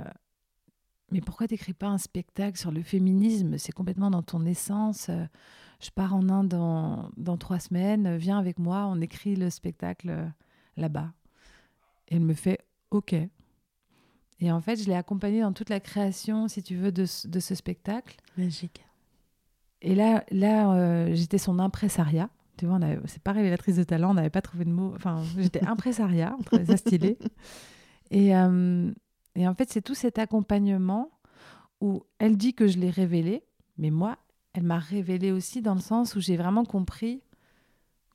mais 1.13 1.21
pourquoi 1.21 1.47
t'écris 1.47 1.73
pas 1.73 1.87
un 1.87 1.99
spectacle 1.99 2.59
sur 2.59 2.73
le 2.73 2.83
féminisme? 2.83 3.57
C'est 3.59 3.73
complètement 3.73 4.11
dans 4.11 4.23
ton 4.23 4.45
essence 4.45 5.09
je 5.81 5.91
pars 5.91 6.15
en 6.15 6.29
Inde 6.29 6.49
dans, 6.49 7.11
dans 7.17 7.37
trois 7.37 7.61
semaines, 7.61 8.17
viens 8.17 8.39
avec 8.39 8.59
moi, 8.59 8.87
on 8.87 9.01
écrit 9.01 9.37
le 9.37 9.49
spectacle 9.51 10.31
là-bas. 10.77 11.13
Et 12.09 12.17
elle 12.17 12.23
me 12.23 12.35
fait 12.35 12.59
OK. 12.91 13.15
Et 14.41 14.53
en 14.53 14.61
fait, 14.61 14.77
je 14.77 14.87
l'ai 14.89 14.95
accompagné 14.95 15.41
dans 15.41 15.53
toute 15.53 15.69
la 15.71 15.81
création, 15.81 16.49
si 16.49 16.63
tu 16.63 16.77
veux, 16.77 16.93
de, 16.93 17.05
ce- 17.07 17.27
de 17.27 17.41
ce 17.41 17.55
spectacle. 17.55 18.17
Magique. 18.37 18.85
Et 19.83 19.95
là, 19.95 20.25
là 20.31 20.73
euh, 20.75 21.11
j'étais 21.15 21.39
son 21.39 21.59
impressariat. 21.59 22.31
Tu 22.57 22.67
vois, 22.67 22.81
c'est 23.07 23.23
pas 23.23 23.31
révélatrice 23.33 23.77
de 23.77 23.85
talent, 23.85 24.11
on 24.11 24.15
n'avait 24.15 24.31
pas 24.31 24.43
trouvé 24.43 24.65
de 24.65 24.71
mot. 24.73 24.93
Enfin, 24.97 25.23
j'étais 25.37 25.65
impressariat, 25.65 26.35
on 26.39 26.43
trouvait 26.45 26.65
ça 26.67 26.77
stylé. 26.77 27.17
Et, 28.11 28.35
euh, 28.37 28.91
et 29.37 29.47
en 29.47 29.55
fait, 29.55 29.71
c'est 29.71 29.83
tout 29.83 29.95
cet 29.95 30.19
accompagnement 30.19 31.11
où 31.81 32.03
elle 32.19 32.37
dit 32.37 32.55
que 32.55 32.67
je 32.67 32.79
l'ai 32.79 32.91
révélé, 32.91 33.45
mais 33.77 33.91
moi, 33.91 34.19
elle 34.59 34.65
m'a 34.65 34.81
révélé 34.81 35.31
aussi 35.31 35.63
dans 35.63 35.75
le 35.75 35.81
sens 35.81 36.17
où 36.17 36.21
j'ai 36.21 36.37
vraiment 36.37 36.65
compris 36.65 37.23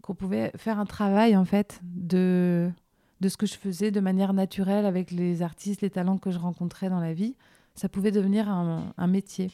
qu'on 0.02 0.14
pouvait 0.14 0.52
faire 0.58 0.78
un 0.78 0.86
travail, 0.86 1.38
en 1.38 1.46
fait, 1.46 1.80
de, 1.84 2.70
de 3.22 3.30
ce 3.30 3.38
que 3.38 3.46
je 3.46 3.54
faisais 3.54 3.92
de 3.92 4.02
manière 4.02 4.34
naturelle 4.34 4.86
avec 4.86 5.12
les 5.12 5.42
artistes, 5.42 5.80
les 5.80 5.90
talents 5.90 6.18
que 6.18 6.32
je 6.32 6.38
rencontrais 6.38 6.90
dans 6.90 7.00
la 7.00 7.14
vie. 7.14 7.38
Ça 7.76 7.88
pouvait 7.88 8.12
devenir 8.12 8.50
un, 8.50 9.08
métier. 9.08 9.52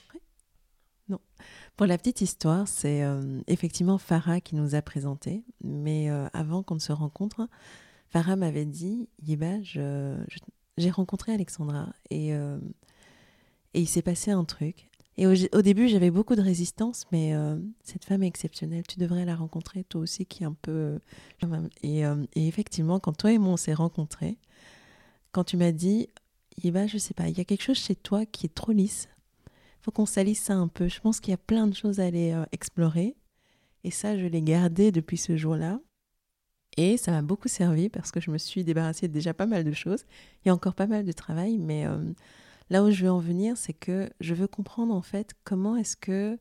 Pour 1.77 1.86
la 1.86 1.96
petite 2.00 2.22
histoire, 2.22 2.67
c'est 2.67 3.03
euh, 3.03 3.39
effectivement 3.46 4.00
Farah 4.00 4.41
qui 4.41 4.55
nous 4.55 4.74
a 4.74 4.81
présenté. 4.81 5.43
Mais 5.63 6.10
euh, 6.10 6.27
avant 6.34 6.63
qu'on 6.63 6.74
ne 6.74 6.79
se 6.79 6.91
rencontre, 6.91 7.48
Farah 8.08 8.36
m'avait 8.36 8.65
dit 8.65 9.08
j'ai 9.22 10.89
rencontré 10.89 11.34
Alexandra 11.34 11.93
et, 12.10 12.34
euh, 12.34 12.58
et 13.75 13.81
il 13.81 13.88
s'est 13.88 14.01
passé 14.01 14.31
un 14.31 14.43
truc. 14.43 14.89
Et 15.21 15.27
au, 15.27 15.61
début, 15.61 15.89
j'avais 15.89 16.11
beaucoup 16.11 16.38
de 16.38 16.41
résistance, 16.41 17.03
mais 17.11 17.35
euh, 17.35 17.57
cette 17.83 18.05
femme 18.05 18.23
est 18.23 18.27
exceptionnelle. 18.27 18.83
Tu 18.88 18.99
devrais 18.99 19.25
la 19.25 19.35
rencontrer, 19.35 19.83
toi 19.83 19.99
aussi, 19.99 20.25
qui 20.25 20.43
est 20.43 20.45
un 20.45 20.55
peu. 20.61 20.97
euh, 21.43 21.67
Et, 21.83 22.05
euh, 22.05 22.25
et 22.35 22.47
effectivement, 22.47 23.01
quand 23.01 23.11
toi 23.11 23.33
et 23.33 23.38
moi 23.38 23.51
on 23.51 23.57
s'est 23.57 23.73
rencontrés, 23.73 24.38
quand 25.33 25.43
tu 25.43 25.57
m'as 25.57 25.73
dit 25.73 26.07
Yiba, 26.63 26.88
je 26.88 26.97
sais 26.97 27.13
pas, 27.13 27.27
il 27.27 27.38
y 27.38 27.41
a 27.41 27.43
quelque 27.43 27.63
chose 27.63 27.77
chez 27.77 27.95
toi 27.95 28.25
qui 28.25 28.45
est 28.45 28.55
trop 28.55 28.71
lisse 28.71 29.09
faut 29.81 29.91
qu'on 29.91 30.05
salisse 30.05 30.41
ça 30.41 30.55
un 30.55 30.69
peu. 30.69 30.88
Je 30.88 31.01
pense 31.01 31.19
qu'il 31.19 31.31
y 31.31 31.33
a 31.33 31.38
plein 31.38 31.67
de 31.67 31.75
choses 31.75 31.99
à 31.99 32.05
aller 32.05 32.38
explorer. 32.51 33.15
Et 33.85 33.91
ça, 33.91 34.17
je 34.17 34.25
l'ai 34.25 34.41
gardé 34.41 34.91
depuis 34.91 35.17
ce 35.17 35.38
jour-là. 35.38 35.79
Et 36.75 36.97
ça 36.97 37.11
m'a 37.11 37.21
beaucoup 37.21 37.47
servi 37.47 37.88
parce 37.88 38.11
que 38.11 38.19
je 38.19 38.29
me 38.29 38.38
suis 38.38 38.65
débarrassée 38.65 39.07
de 39.07 39.13
déjà 39.13 39.33
pas 39.33 39.45
mal 39.45 39.63
de 39.63 39.71
choses. 39.71 40.05
Il 40.43 40.49
y 40.49 40.51
a 40.51 40.53
encore 40.53 40.75
pas 40.75 40.88
mal 40.88 41.05
de 41.05 41.11
travail, 41.13 41.57
mais 41.57 41.85
là 42.69 42.83
où 42.83 42.91
je 42.91 43.03
veux 43.03 43.11
en 43.11 43.19
venir, 43.19 43.57
c'est 43.57 43.73
que 43.73 44.09
je 44.19 44.33
veux 44.33 44.47
comprendre 44.47 44.93
en 44.93 45.01
fait 45.01 45.33
comment 45.43 45.75
est-ce 45.75 45.97
que... 45.97 46.39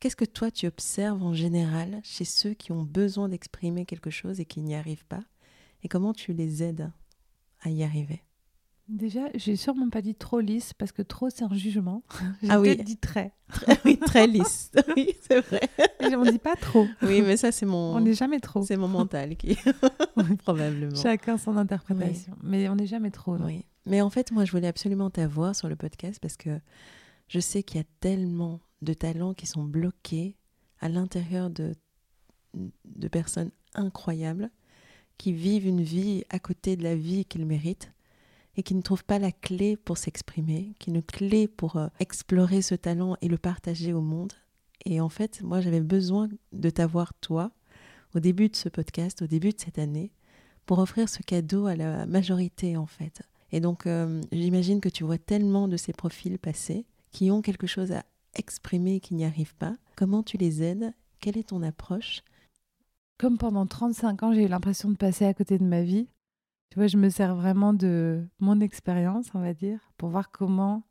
Qu'est-ce 0.00 0.14
que 0.14 0.24
toi 0.24 0.52
tu 0.52 0.68
observes 0.68 1.24
en 1.24 1.34
général 1.34 2.00
chez 2.04 2.24
ceux 2.24 2.54
qui 2.54 2.70
ont 2.70 2.84
besoin 2.84 3.28
d'exprimer 3.28 3.84
quelque 3.84 4.10
chose 4.10 4.38
et 4.38 4.44
qui 4.44 4.60
n'y 4.60 4.76
arrivent 4.76 5.06
pas? 5.06 5.24
Et 5.82 5.88
comment 5.88 6.12
tu 6.12 6.32
les 6.32 6.62
aides 6.62 6.92
à 7.62 7.70
y 7.70 7.82
arriver? 7.82 8.22
Déjà, 8.88 9.20
j'ai 9.34 9.54
sûrement 9.56 9.90
pas 9.90 10.00
dit 10.00 10.14
trop 10.14 10.40
lisse 10.40 10.72
parce 10.72 10.92
que 10.92 11.02
trop 11.02 11.28
c'est 11.28 11.44
un 11.44 11.52
jugement. 11.54 12.02
J'ai 12.42 12.48
Ah 12.50 12.58
oui. 12.60 12.74
dit 12.76 12.96
très. 12.96 13.32
Oui, 13.84 13.98
très 13.98 14.26
lisse. 14.26 14.70
Oui, 14.96 15.10
c'est 15.20 15.40
vrai. 15.40 15.60
Et 16.00 16.16
on 16.16 16.22
dit 16.24 16.38
pas 16.38 16.56
trop. 16.56 16.86
Oui, 17.02 17.20
mais 17.20 17.36
ça, 17.36 17.52
c'est 17.52 17.66
mon... 17.66 17.94
On 17.96 18.00
n'est 18.00 18.14
jamais 18.14 18.40
trop. 18.40 18.62
C'est 18.64 18.76
mon 18.78 18.88
mental 18.88 19.36
qui. 19.36 19.56
Probablement. 20.38 20.94
Chacun 20.96 21.36
son 21.36 21.56
interprétation. 21.58 22.34
Mais 22.42 22.68
on 22.70 22.76
n'est 22.76 22.86
jamais 22.86 23.10
trop. 23.10 23.36
non. 23.36 23.44
Oui. 23.46 23.64
Mais 23.84 24.00
en 24.00 24.08
fait, 24.10 24.32
moi, 24.32 24.44
je 24.46 24.52
voulais 24.52 24.66
absolument 24.68 25.10
t'avoir 25.10 25.54
sur 25.54 25.68
le 25.68 25.76
podcast 25.76 26.18
parce 26.20 26.36
que 26.36 26.58
je 27.28 27.40
sais 27.40 27.62
qu'il 27.62 27.78
y 27.78 27.80
a 27.82 27.86
tellement 28.00 28.60
de 28.82 28.94
talents 28.94 29.34
qui 29.34 29.46
sont 29.46 29.64
bloqués 29.64 30.36
à 30.80 30.88
l'intérieur 30.88 31.50
de, 31.50 31.74
de 32.54 33.08
personnes 33.08 33.50
incroyables 33.74 34.50
qui 35.18 35.32
vivent 35.32 35.66
une 35.66 35.82
vie 35.82 36.24
à 36.30 36.38
côté 36.38 36.76
de 36.76 36.82
la 36.82 36.94
vie 36.96 37.24
qu'ils 37.24 37.44
méritent 37.46 37.92
et 38.58 38.64
qui 38.64 38.74
ne 38.74 38.82
trouvent 38.82 39.04
pas 39.04 39.20
la 39.20 39.30
clé 39.30 39.76
pour 39.76 39.98
s'exprimer, 39.98 40.74
qui 40.80 40.90
ne 40.90 41.00
clé 41.00 41.46
pour 41.46 41.76
euh, 41.76 41.86
explorer 42.00 42.60
ce 42.60 42.74
talent 42.74 43.16
et 43.22 43.28
le 43.28 43.38
partager 43.38 43.92
au 43.92 44.00
monde. 44.00 44.32
Et 44.84 45.00
en 45.00 45.08
fait, 45.08 45.42
moi, 45.42 45.60
j'avais 45.60 45.80
besoin 45.80 46.28
de 46.52 46.68
t'avoir, 46.68 47.14
toi, 47.14 47.52
au 48.16 48.18
début 48.18 48.48
de 48.48 48.56
ce 48.56 48.68
podcast, 48.68 49.22
au 49.22 49.28
début 49.28 49.50
de 49.50 49.60
cette 49.60 49.78
année, 49.78 50.10
pour 50.66 50.80
offrir 50.80 51.08
ce 51.08 51.22
cadeau 51.22 51.66
à 51.66 51.76
la 51.76 52.04
majorité, 52.06 52.76
en 52.76 52.86
fait. 52.86 53.22
Et 53.52 53.60
donc, 53.60 53.86
euh, 53.86 54.20
j'imagine 54.32 54.80
que 54.80 54.88
tu 54.88 55.04
vois 55.04 55.18
tellement 55.18 55.68
de 55.68 55.76
ces 55.76 55.92
profils 55.92 56.36
passer 56.36 56.84
qui 57.12 57.30
ont 57.30 57.42
quelque 57.42 57.68
chose 57.68 57.92
à 57.92 58.04
exprimer 58.34 58.96
et 58.96 59.00
qui 59.00 59.14
n'y 59.14 59.24
arrivent 59.24 59.54
pas. 59.54 59.76
Comment 59.94 60.24
tu 60.24 60.36
les 60.36 60.64
aides? 60.64 60.92
Quelle 61.20 61.38
est 61.38 61.50
ton 61.50 61.62
approche? 61.62 62.22
Comme 63.18 63.38
pendant 63.38 63.66
35 63.66 64.24
ans, 64.24 64.32
j'ai 64.32 64.46
eu 64.46 64.48
l'impression 64.48 64.90
de 64.90 64.96
passer 64.96 65.26
à 65.26 65.32
côté 65.32 65.58
de 65.58 65.64
ma 65.64 65.82
vie. 65.82 66.08
Tu 66.70 66.78
vois, 66.78 66.86
je 66.86 66.96
me 66.96 67.08
sers 67.08 67.34
vraiment 67.34 67.72
de 67.72 68.26
mon 68.40 68.60
expérience, 68.60 69.28
on 69.34 69.40
va 69.40 69.54
dire, 69.54 69.80
pour 69.96 70.10
voir 70.10 70.30
comment, 70.30 70.82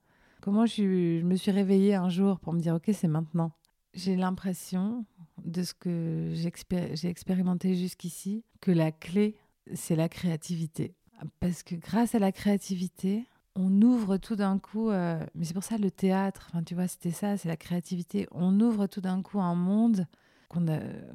comment 0.42 0.66
je, 0.66 1.20
je 1.20 1.26
me 1.26 1.36
suis 1.36 1.52
réveillée 1.52 1.96
un 1.96 2.10
jour 2.10 2.40
pour 2.40 2.54
me 2.54 2.60
dire, 2.60 2.76
OK, 2.76 2.90
c'est 2.94 3.08
maintenant. 3.08 3.52
J'ai 3.94 4.16
l'impression 4.16 5.06
de 5.44 5.64
ce 5.64 5.74
que 5.74 6.32
j'ai 6.34 7.10
expérimenté 7.10 7.76
jusqu'ici, 7.76 8.44
que 8.62 8.72
la 8.72 8.92
clé, 8.92 9.36
c'est 9.74 9.96
la 9.96 10.10
créativité. 10.10 10.96
Parce 11.40 11.64
que 11.64 11.76
grâce 11.76 12.16
à 12.16 12.20
la 12.20 12.32
créativité, 12.32 13.26
on 13.56 13.82
ouvre 13.82 14.18
tout 14.18 14.36
d'un 14.36 14.60
coup, 14.60 14.90
euh, 14.90 15.20
mais 15.34 15.46
c'est 15.46 15.54
pour 15.54 15.64
ça 15.64 15.78
le 15.78 15.90
théâtre, 15.90 16.48
enfin, 16.50 16.64
tu 16.64 16.76
vois, 16.76 16.88
c'était 16.88 17.12
ça, 17.12 17.38
c'est 17.38 17.48
la 17.48 17.58
créativité. 17.58 18.28
On 18.32 18.60
ouvre 18.60 18.88
tout 18.88 19.02
d'un 19.02 19.22
coup 19.22 19.40
un 19.40 19.56
monde 19.56 20.06
qu'on 20.48 20.66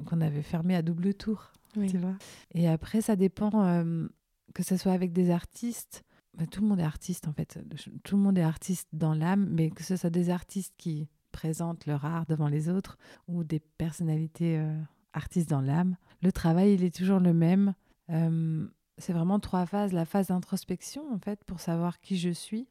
qu'on 0.06 0.20
avait 0.20 0.42
fermé 0.42 0.74
à 0.74 0.82
double 0.82 1.14
tour, 1.14 1.52
tu 1.72 1.98
vois. 1.98 2.14
Et 2.54 2.68
après, 2.68 3.00
ça 3.00 3.16
dépend 3.16 3.50
euh, 3.54 4.08
que 4.54 4.62
ce 4.62 4.76
soit 4.76 4.92
avec 4.92 5.12
des 5.12 5.30
artistes. 5.30 6.04
bah, 6.36 6.46
tout 6.46 6.60
le 6.60 6.68
monde 6.68 6.80
est 6.80 6.84
artiste, 6.84 7.28
en 7.28 7.32
fait. 7.32 7.58
Tout 8.04 8.16
le 8.16 8.22
monde 8.22 8.38
est 8.38 8.42
artiste 8.42 8.88
dans 8.92 9.14
l'âme, 9.14 9.48
mais 9.50 9.70
que 9.70 9.82
ce 9.82 9.96
soit 9.96 10.10
des 10.10 10.30
artistes 10.30 10.74
qui 10.76 11.08
présentent 11.32 11.86
leur 11.86 12.04
art 12.04 12.26
devant 12.26 12.48
les 12.48 12.68
autres 12.68 12.98
ou 13.26 13.44
des 13.44 13.60
personnalités 13.60 14.58
euh, 14.58 14.78
artistes 15.12 15.50
dans 15.50 15.60
l'âme. 15.60 15.96
Le 16.22 16.30
travail, 16.30 16.74
il 16.74 16.84
est 16.84 16.94
toujours 16.94 17.20
le 17.20 17.32
même. 17.32 17.74
Euh, 18.10 18.66
c'est 18.98 19.12
vraiment 19.12 19.40
trois 19.40 19.66
phases. 19.66 19.92
La 19.92 20.04
phase 20.04 20.28
d'introspection, 20.28 21.12
en 21.12 21.18
fait, 21.18 21.42
pour 21.44 21.60
savoir 21.60 22.00
qui 22.00 22.18
je 22.18 22.30
suis, 22.30 22.68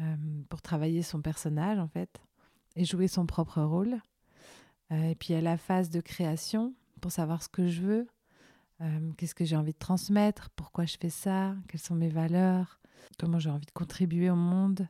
euh, 0.00 0.16
pour 0.48 0.62
travailler 0.62 1.02
son 1.02 1.20
personnage, 1.20 1.78
en 1.78 1.88
fait, 1.88 2.20
et 2.76 2.84
jouer 2.84 3.08
son 3.08 3.26
propre 3.26 3.62
rôle. 3.62 3.98
Et 4.90 5.16
puis, 5.16 5.30
il 5.30 5.32
y 5.32 5.38
a 5.38 5.40
la 5.40 5.56
phase 5.56 5.90
de 5.90 6.00
création, 6.00 6.74
pour 7.00 7.10
savoir 7.10 7.42
ce 7.42 7.48
que 7.48 7.66
je 7.66 7.82
veux, 7.82 8.06
euh, 8.80 9.12
qu'est-ce 9.16 9.34
que 9.34 9.44
j'ai 9.44 9.56
envie 9.56 9.72
de 9.72 9.78
transmettre, 9.78 10.50
pourquoi 10.50 10.84
je 10.84 10.96
fais 11.00 11.10
ça, 11.10 11.54
quelles 11.68 11.80
sont 11.80 11.94
mes 11.94 12.08
valeurs, 12.08 12.80
comment 13.18 13.38
j'ai 13.38 13.50
envie 13.50 13.66
de 13.66 13.72
contribuer 13.72 14.30
au 14.30 14.36
monde? 14.36 14.88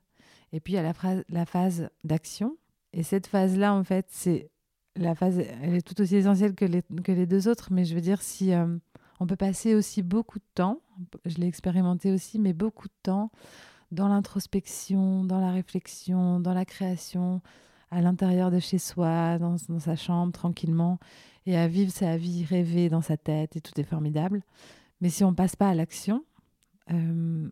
Et 0.53 0.61
puis, 0.61 0.75
il 0.75 0.77
y 0.77 0.79
a 0.79 0.83
la, 0.83 1.45
phase- 1.45 1.91
d'action. 2.05 2.57
Et 2.93 3.03
cette 3.03 3.27
phase-là, 3.27 3.75
en 3.75 3.83
fait, 3.83 4.07
c'est 4.09 4.51
la 4.97 5.15
phase, 5.15 5.39
elle 5.39 5.75
est 5.75 5.83
tout 5.83 6.01
aussi 6.01 6.17
essentielle 6.17 6.55
que 6.55 6.65
les, 6.65 6.83
que 7.03 7.13
les 7.13 7.27
deux 7.27 7.49
autres, 7.49 7.73
mais 7.73 7.85
je 7.85 7.95
veux 7.95 8.01
dire, 8.01 8.23
si 8.23 8.53
euh, 8.53 8.79
on 9.19 9.27
peut 9.27 9.37
passer 9.37 9.75
aussi 9.75 10.03
beaucoup 10.03 10.39
de 10.39 10.45
temps, 10.55 10.81
je 11.25 11.39
l'ai 11.39 11.49
expérimenté 11.49 12.13
aussi, 12.13 12.39
mais 12.39 12.53
beaucoup 12.53 12.87
de 12.87 12.95
temps 13.03 13.33
dans 13.91 14.09
l'introspection, 14.09 15.25
dans 15.25 15.41
la 15.41 15.51
réflexion, 15.51 16.41
dans 16.41 16.55
la 16.55 16.65
création, 16.65 17.43
à 17.95 18.01
l'intérieur 18.03 18.51
de 18.51 18.59
chez 18.59 18.79
soi, 18.79 19.39
dans, 19.39 19.57
dans 19.69 19.79
sa 19.79 19.97
chambre, 19.97 20.33
tranquillement, 20.33 20.99
et 21.47 21.57
à 21.57 21.69
vivre 21.69 21.93
sa 21.93 22.17
vie 22.17 22.45
rêvée 22.45 22.89
dans 22.89 23.03
sa 23.03 23.17
tête, 23.17 23.57
et 23.57 23.61
tout 23.61 23.79
est 23.81 23.85
formidable. 23.85 24.43
Mais 25.01 25.11
si 25.11 25.25
on 25.25 25.35
passe 25.35 25.57
pas 25.57 25.69
à 25.69 25.75
l'action, 25.75 26.25
euh, 26.91 27.49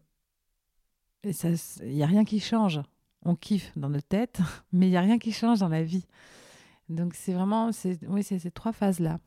et 1.23 1.33
ça- 1.33 1.51
il 1.83 1.95
n'y 1.95 2.03
a 2.03 2.07
rien 2.07 2.25
qui 2.25 2.41
change. 2.41 2.81
On 3.25 3.35
kiffe 3.37 3.73
dans 3.77 3.89
notre 3.91 4.09
tête, 4.09 4.41
mais 4.73 4.87
il 4.89 4.91
n'y 4.91 4.97
a 4.97 5.01
rien 5.03 5.19
qui 5.19 5.33
change 5.33 5.61
dans 5.61 5.69
la 5.69 5.83
vie. 5.83 6.07
Donc 6.89 7.15
c'est 7.15 7.33
vraiment, 7.33 7.71
c'est, 7.73 7.99
oui, 8.09 8.23
c'est 8.23 8.39
ces 8.39 8.51
trois 8.51 8.73
phases-là. 8.73 9.19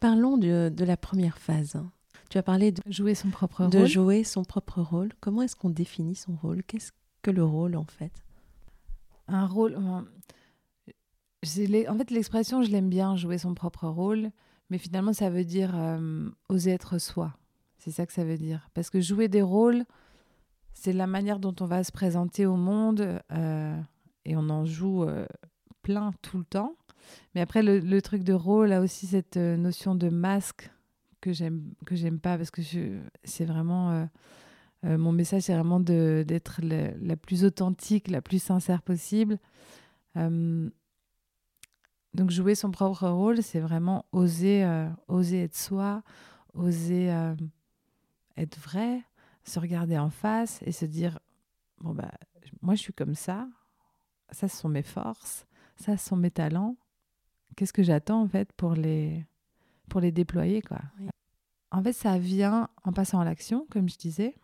Parlons 0.00 0.36
de, 0.36 0.70
de 0.74 0.84
la 0.84 0.96
première 0.96 1.38
phase. 1.38 1.82
Tu 2.30 2.38
as 2.38 2.42
parlé 2.42 2.72
de, 2.72 2.82
Jouer 2.86 3.14
son 3.14 3.30
propre 3.30 3.66
de 3.66 3.78
rôle. 3.78 3.86
jouer 3.86 4.24
son 4.24 4.44
propre 4.44 4.80
rôle. 4.82 5.12
Comment 5.20 5.42
est-ce 5.42 5.56
qu'on 5.56 5.70
définit 5.70 6.14
son 6.14 6.34
rôle? 6.36 6.62
Qu'est-ce 6.64 6.92
que 7.22 7.30
le 7.30 7.44
rôle 7.44 7.76
en 7.76 7.84
fait? 7.84 8.12
Un 9.28 9.46
rôle. 9.46 9.76
en 9.76 10.04
fait, 11.42 12.10
l'expression, 12.10 12.62
je 12.62 12.70
l'aime 12.70 12.88
bien, 12.88 13.16
jouer 13.16 13.38
son 13.38 13.54
propre 13.54 13.88
rôle, 13.88 14.30
mais 14.70 14.78
finalement, 14.78 15.12
ça 15.12 15.30
veut 15.30 15.44
dire 15.44 15.72
euh, 15.74 16.28
oser 16.48 16.70
être 16.70 16.98
soi. 16.98 17.34
C'est 17.78 17.90
ça 17.90 18.06
que 18.06 18.12
ça 18.12 18.24
veut 18.24 18.38
dire. 18.38 18.68
Parce 18.74 18.90
que 18.90 19.00
jouer 19.00 19.28
des 19.28 19.42
rôles, 19.42 19.84
c'est 20.72 20.92
la 20.92 21.06
manière 21.06 21.38
dont 21.38 21.54
on 21.60 21.66
va 21.66 21.84
se 21.84 21.92
présenter 21.92 22.46
au 22.46 22.56
monde, 22.56 23.20
euh, 23.32 23.80
et 24.24 24.36
on 24.36 24.48
en 24.50 24.64
joue 24.64 25.04
euh, 25.04 25.26
plein 25.82 26.12
tout 26.22 26.38
le 26.38 26.44
temps. 26.44 26.76
Mais 27.34 27.40
après, 27.40 27.62
le, 27.62 27.78
le 27.80 28.02
truc 28.02 28.24
de 28.24 28.32
rôle 28.32 28.72
a 28.72 28.80
aussi 28.80 29.06
cette 29.06 29.36
notion 29.36 29.94
de 29.94 30.08
masque 30.08 30.70
que 31.20 31.32
j'aime 31.32 31.72
que 31.86 31.94
j'aime 31.96 32.18
pas 32.18 32.36
parce 32.36 32.50
que 32.50 32.62
c'est 33.24 33.44
vraiment 33.44 34.06
euh, 34.84 34.98
mon 34.98 35.12
message, 35.12 35.42
c'est 35.42 35.54
vraiment 35.54 35.80
d'être 35.80 36.60
la, 36.62 37.16
plus 37.16 37.44
authentique, 37.44 38.08
la 38.08 38.20
plus 38.20 38.42
sincère 38.42 38.82
possible. 38.82 39.38
Euh, 40.16 40.68
donc 42.12 42.30
jouer 42.30 42.54
son 42.54 42.70
propre 42.70 43.08
rôle, 43.08 43.42
c'est 43.42 43.60
vraiment 43.60 44.04
oser, 44.12 44.64
euh, 44.64 44.88
oser 45.08 45.44
être 45.44 45.56
soi, 45.56 46.02
oser 46.52 47.08
être 48.36 48.58
vrai, 48.58 49.02
se 49.44 49.58
regarder 49.58 49.98
en 49.98 50.10
face 50.10 50.60
et 50.64 50.72
se 50.72 50.84
dire 50.84 51.18
bon 51.78 51.92
bah 51.92 52.12
moi 52.62 52.76
je 52.76 52.80
suis 52.80 52.92
comme 52.92 53.14
ça, 53.14 53.48
ça 54.30 54.48
ce 54.48 54.56
sont 54.56 54.68
mes 54.68 54.82
forces, 54.82 55.46
ça 55.76 55.96
ce 55.96 56.08
sont 56.08 56.16
mes 56.16 56.30
talents. 56.30 56.76
Qu'est-ce 57.56 57.72
que 57.72 57.82
j'attends 57.82 58.22
en 58.22 58.28
fait 58.28 58.52
pour 58.52 58.74
les 58.74 59.26
pour 59.88 60.00
les 60.00 60.12
déployer 60.12 60.62
quoi. 60.62 60.80
En 61.72 61.82
fait, 61.82 61.92
ça 61.92 62.18
vient 62.18 62.68
en 62.84 62.92
passant 62.92 63.18
à 63.18 63.24
l'action, 63.24 63.66
comme 63.68 63.88
je 63.88 63.96
disais, 63.96 64.36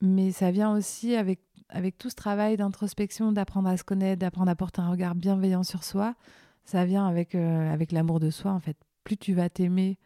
mais 0.00 0.32
ça 0.32 0.50
vient 0.50 0.72
aussi 0.74 1.14
avec 1.14 1.40
avec 1.70 1.98
tout 1.98 2.08
ce 2.08 2.14
travail 2.14 2.56
d'introspection, 2.56 3.30
d'apprendre 3.30 3.68
à 3.68 3.76
se 3.76 3.84
connaître, 3.84 4.20
d'apprendre 4.20 4.50
à 4.50 4.54
porter 4.54 4.80
un 4.80 4.90
regard 4.90 5.14
bienveillant 5.14 5.64
sur 5.64 5.84
soi. 5.84 6.14
Ça 6.64 6.86
vient 6.86 7.06
avec 7.06 7.34
euh, 7.34 7.72
avec 7.72 7.92
l'amour 7.92 8.20
de 8.20 8.30
soi 8.30 8.52
en 8.52 8.60
fait. 8.60 8.76
Plus 9.04 9.16
tu 9.16 9.34
vas 9.34 9.50
t'aimer, 9.50 9.98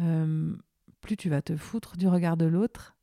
euh, 0.00 0.56
plus 1.00 1.16
tu 1.16 1.28
vas 1.28 1.42
te 1.42 1.56
foutre 1.56 1.96
du 1.96 2.08
regard 2.08 2.36
de 2.36 2.46
l'autre 2.46 2.96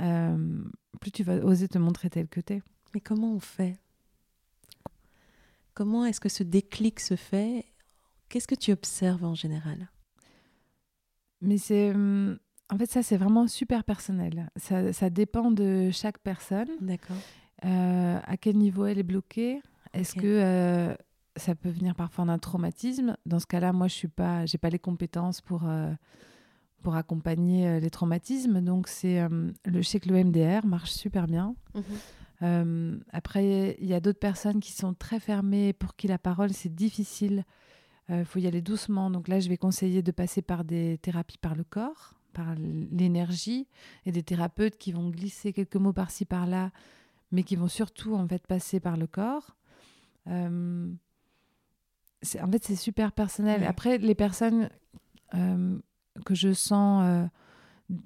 euh, 0.00 0.62
plus 1.00 1.10
tu 1.10 1.22
vas 1.22 1.36
oser 1.36 1.68
te 1.68 1.78
montrer 1.78 2.10
tel 2.10 2.28
que 2.28 2.40
tu 2.40 2.54
es. 2.54 2.62
Mais 2.94 3.00
comment 3.00 3.34
on 3.34 3.40
fait? 3.40 3.78
Comment 5.74 6.04
est-ce 6.04 6.20
que 6.20 6.28
ce 6.28 6.42
déclic 6.42 7.00
se 7.00 7.16
fait? 7.16 7.64
Qu'est-ce 8.28 8.48
que 8.48 8.54
tu 8.54 8.72
observes 8.72 9.24
en 9.24 9.34
général? 9.34 9.90
Mais 11.40 11.58
c'est. 11.58 11.92
En 12.70 12.78
fait, 12.78 12.90
ça, 12.90 13.02
c'est 13.02 13.16
vraiment 13.16 13.46
super 13.46 13.84
personnel. 13.84 14.50
Ça, 14.56 14.92
ça, 14.92 15.10
dépend 15.10 15.50
de 15.50 15.90
chaque 15.90 16.18
personne. 16.18 16.68
D'accord. 16.80 17.16
Euh, 17.64 18.18
à 18.22 18.36
quel 18.36 18.56
niveau 18.56 18.86
elle 18.86 18.98
est 18.98 19.04
bloquée? 19.04 19.60
Est-ce 19.92 20.14
que 20.14 20.20
euh, 20.24 20.94
ça 21.36 21.54
peut 21.54 21.68
venir 21.68 21.94
parfois 21.94 22.24
d'un 22.24 22.38
traumatisme? 22.38 23.16
Dans 23.26 23.40
ce 23.40 23.46
cas-là, 23.46 23.72
moi, 23.72 23.88
je 23.88 23.94
suis 23.94 24.08
pas, 24.08 24.46
j'ai 24.46 24.58
pas 24.58 24.70
les 24.70 24.78
compétences 24.78 25.40
pour 25.40 25.64
pour 26.80 26.96
accompagner 26.96 27.68
euh, 27.68 27.80
les 27.80 27.90
traumatismes. 27.90 28.60
Donc, 28.60 28.88
c'est 28.88 29.20
euh, 29.20 29.50
le, 29.64 29.82
je 29.82 29.88
sais 29.88 30.00
que 30.00 30.08
le 30.08 30.24
MDR 30.24 30.66
marche 30.66 30.90
super 30.90 31.26
bien. 31.26 31.54
Mhm. 31.74 31.84
Euh, 32.42 32.98
après, 33.12 33.76
il 33.80 33.86
y 33.86 33.94
a 33.94 34.00
d'autres 34.00 34.18
personnes 34.18 34.60
qui 34.60 34.72
sont 34.72 34.94
très 34.94 35.20
fermées, 35.20 35.72
pour 35.72 35.94
qui 35.94 36.08
la 36.08 36.18
parole, 36.18 36.52
c'est 36.52 36.74
difficile. 36.74 37.44
Il 38.12 38.24
faut 38.24 38.40
y 38.40 38.48
aller 38.48 38.60
doucement. 38.60 39.08
Donc 39.08 39.28
là, 39.28 39.38
je 39.38 39.48
vais 39.48 39.56
conseiller 39.56 40.02
de 40.02 40.10
passer 40.10 40.42
par 40.42 40.64
des 40.64 40.98
thérapies 41.00 41.38
par 41.38 41.54
le 41.54 41.62
corps, 41.62 42.14
par 42.32 42.54
l'énergie, 42.54 43.66
et 44.06 44.12
des 44.12 44.22
thérapeutes 44.22 44.78
qui 44.78 44.92
vont 44.92 45.10
glisser 45.10 45.52
quelques 45.52 45.76
mots 45.76 45.92
par-ci, 45.92 46.24
par-là, 46.24 46.70
mais 47.32 47.42
qui 47.42 47.56
vont 47.56 47.68
surtout, 47.68 48.14
en 48.14 48.26
fait, 48.26 48.46
passer 48.46 48.80
par 48.80 48.96
le 48.96 49.06
corps. 49.06 49.56
en 50.26 50.92
fait, 52.22 52.64
c'est 52.64 52.76
super 52.76 53.12
personnel. 53.12 53.64
Après, 53.64 53.98
les 53.98 54.14
personnes 54.14 54.70
que 56.24 56.34
je 56.34 56.52
sens 56.52 57.02
euh, 57.04 57.26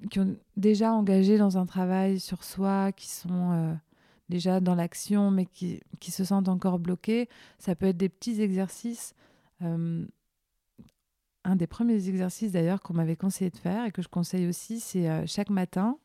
qui 0.09 0.19
ont 0.19 0.35
déjà 0.57 0.93
engagé 0.93 1.37
dans 1.37 1.57
un 1.57 1.65
travail 1.65 2.19
sur 2.19 2.43
soi, 2.43 2.91
qui 2.91 3.07
sont 3.07 3.51
euh, 3.51 3.73
déjà 4.29 4.59
dans 4.59 4.75
l'action, 4.75 5.31
mais 5.31 5.45
qui, 5.45 5.81
qui, 5.99 6.11
se 6.11 6.23
sentent 6.23 6.49
encore 6.49 6.79
bloqués. 6.79 7.29
Ça 7.59 7.75
peut 7.75 7.87
être 7.87 7.97
des 7.97 8.09
petits 8.09 8.41
exercices. 8.41 9.13
Euh, 11.45 11.49
un 11.49 11.55
des 11.55 11.67
premiers 11.67 12.07
exercices 12.09 12.51
d'ailleurs 12.51 12.81
qu'on 12.81 12.93
m'avait 12.93 13.15
conseillé 13.15 13.49
de 13.49 13.57
faire 13.57 13.85
et 13.85 13.91
que 13.91 14.01
je 14.01 14.07
conseille 14.07 14.47
aussi, 14.47 14.79
c'est 14.79 15.27
chaque 15.27 15.49
matin, 15.49 15.97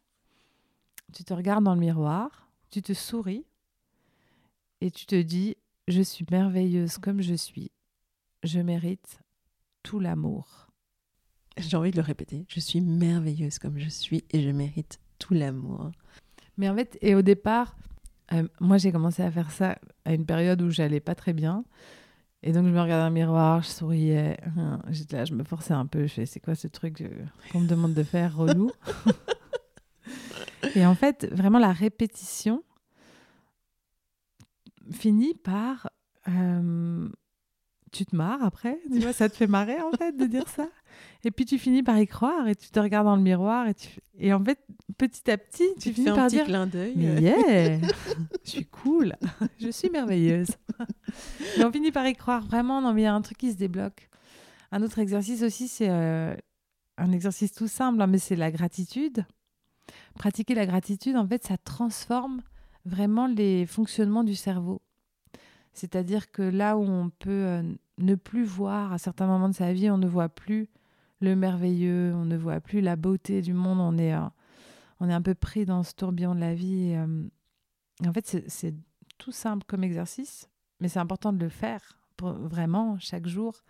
tu 1.13 1.25
te 1.25 1.33
regardes 1.33 1.65
dans 1.65 1.75
le 1.75 1.81
miroir, 1.81 2.49
tu 2.71 2.83
te 2.83 2.93
souris 2.93 3.45
et 4.81 4.91
tu 4.91 5.07
te 5.07 5.21
dis, 5.21 5.57
je 5.89 6.03
suis 6.03 6.25
merveilleuse 6.31 6.99
comme 6.99 7.21
je 7.21 7.35
suis, 7.35 7.71
je 8.43 8.61
mérite 8.61 9.21
tout 9.83 9.99
l'amour. 9.99 10.69
J'ai 11.57 11.77
envie 11.77 11.91
de 11.91 11.97
le 11.97 12.03
répéter. 12.03 12.47
Je 12.49 12.61
suis 12.61 12.81
merveilleuse 12.81 13.59
comme 13.59 13.79
je 13.79 13.89
suis 13.89 14.25
et 14.31 14.43
je 14.43 14.51
mérite 14.51 15.01
tout 15.19 15.35
l'amour. 15.35 15.91
Mais 16.57 16.69
en 16.69 16.77
fait, 16.77 16.97
et 17.03 17.15
au 17.15 17.23
départ, 17.23 17.77
euh, 18.33 18.47
moi 18.61 18.79
j'ai 18.79 18.93
commencé 18.93 19.23
à 19.23 19.31
faire 19.31 19.51
ça 19.51 19.79
à 20.05 20.15
une 20.15 20.27
période 20.27 20.63
où 20.63 20.71
j'allais 20.71 21.01
pas 21.01 21.15
très 21.15 21.33
bien. 21.33 21.65
Et 22.43 22.53
donc 22.53 22.67
je 22.67 22.71
me 22.71 22.81
regardais 22.81 23.03
dans 23.03 23.09
le 23.09 23.15
miroir, 23.15 23.63
je 23.63 23.69
souriais. 23.69 24.39
Hein, 24.57 24.81
j'étais 24.89 25.17
là, 25.17 25.25
je 25.25 25.35
me 25.35 25.45
forçais 25.45 25.75
un 25.75 25.87
peu. 25.87 26.07
Je 26.07 26.15
fais, 26.15 26.27
c'est 26.27 26.41
quoi 26.41 26.55
ce 26.55 26.69
truc 26.69 27.03
euh, 27.03 27.09
qu'on 27.53 27.61
me 27.61 27.69
demande 27.69 27.93
de 27.93 28.03
faire, 28.03 28.37
relou? 28.37 28.71
Et 30.75 30.87
en 30.87 30.95
fait, 30.95 31.29
vraiment 31.33 31.59
la 31.59 31.73
répétition 31.73 32.63
finit 34.91 35.35
par 35.35 35.91
euh, 36.29 37.09
tu 37.91 38.07
te 38.07 38.15
marres 38.15 38.43
après, 38.43 38.79
tu 38.93 38.99
vois, 39.01 39.13
ça 39.13 39.29
te 39.29 39.37
fait 39.37 39.47
marrer 39.47 39.81
en 39.81 39.91
fait 39.93 40.17
de 40.17 40.27
dire 40.27 40.49
ça? 40.49 40.69
Et 41.25 41.31
puis 41.31 41.45
tu 41.45 41.59
finis 41.59 41.83
par 41.83 41.99
y 41.99 42.07
croire 42.07 42.49
et 42.49 42.55
tu 42.55 42.69
te 42.71 42.81
regardes 42.81 43.07
dans 43.07 43.17
le 43.17 43.23
miroir 43.23 43.69
et, 43.69 43.75
tu... 43.75 43.89
et 44.19 44.33
en 44.33 44.43
fait, 44.43 44.59
petit 44.97 45.31
à 45.31 45.39
petit, 45.39 45.69
tu, 45.79 45.93
finis 45.93 46.07
par 46.07 46.29
dire 46.29 46.45
clin 46.45 46.67
d'œil. 46.67 46.95
Mais 46.97 47.21
yeah, 47.21 47.79
je 48.45 48.51
suis 48.51 48.67
cool, 48.67 49.15
je 49.59 49.71
suis 49.71 49.91
merveilleuse. 49.91 50.51
et 51.59 51.65
on 51.65 51.73
finit 51.73 51.93
par 51.93 52.07
y 52.07 52.15
croire 52.15 52.45
vraiment, 52.45 52.81
non 52.81 52.93
mais 52.93 53.03
il 53.03 53.05
y 53.05 53.09
a 53.09 53.15
un 53.15 53.23
truc 53.23 53.39
qui 53.39 53.53
se 53.53 53.57
débloque. 53.57 54.09
Un 54.73 54.83
autre 54.83 54.99
exercice 54.99 55.43
aussi, 55.43 55.69
c'est 55.69 55.91
euh, 55.91 56.35
un 56.97 57.13
exercice 57.13 57.53
tout 57.53 57.69
simple, 57.69 58.01
hein, 58.01 58.07
mais 58.07 58.19
c'est 58.19 58.37
la 58.37 58.51
gratitude. 58.51 59.25
Pratiquer 60.15 60.55
la 60.55 60.67
gratitude, 60.67 61.17
en 61.17 61.27
fait, 61.27 61.45
ça 61.45 61.57
transforme 61.57 62.43
vraiment 62.85 63.27
les 63.27 63.67
fonctionnements 63.67 64.25
du 64.25 64.35
cerveau. 64.35 64.81
C'est-à-dire 65.81 66.31
que 66.31 66.43
là 66.43 66.77
où 66.77 66.83
on 66.83 67.09
peut 67.09 67.31
euh, 67.31 67.63
ne 67.97 68.15
plus 68.15 68.45
voir 68.45 68.93
à 68.93 68.99
certains 68.99 69.27
moments 69.27 69.49
de 69.49 69.55
sa 69.55 69.73
vie, 69.73 69.89
on 69.89 69.97
ne 69.97 70.07
voit 70.07 70.29
plus 70.29 70.69
le 71.21 71.35
merveilleux, 71.35 72.13
on 72.15 72.27
ne 72.27 72.37
voit 72.37 72.61
plus 72.61 72.83
la 72.83 72.97
beauté 72.97 73.41
du 73.41 73.55
monde, 73.55 73.81
on 73.81 73.97
est, 73.97 74.13
euh, 74.13 74.21
on 75.01 75.09
est 75.09 75.15
un 75.15 75.23
peu 75.23 75.35
pris 75.35 75.65
dans 75.65 75.83
ce 75.83 75.95
tourbillon 75.95 76.35
de 76.35 76.41
la 76.41 76.55
vie. 76.55 76.93
Euh, 76.95 77.27
en 78.07 78.13
fait, 78.13 78.45
c'est 78.47 78.75
tout 79.17 79.33
simple 79.33 79.65
comme 79.67 79.83
exercice, 79.83 80.51
mais 80.81 80.89
c'est 80.89 80.99
important 80.99 81.33
de 81.33 81.43
le 81.43 81.49
faire 81.49 81.99
vraiment 82.21 82.99
chaque 82.99 83.27
jour 83.27 83.63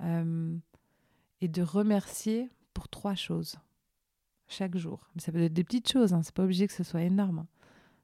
et 0.00 1.48
de 1.48 1.62
remercier 1.62 2.50
pour 2.74 2.88
trois 2.88 3.14
choses 3.14 3.56
chaque 4.48 4.76
jour. 4.76 5.08
ça 5.16 5.32
peut 5.32 5.42
être 5.42 5.54
des 5.54 5.64
petites 5.64 5.90
choses, 5.90 6.12
hein, 6.12 6.22
c'est 6.22 6.34
pas 6.34 6.44
obligé 6.44 6.66
que 6.66 6.74
ce 6.74 6.84
soit 6.84 7.02
énorme. 7.02 7.46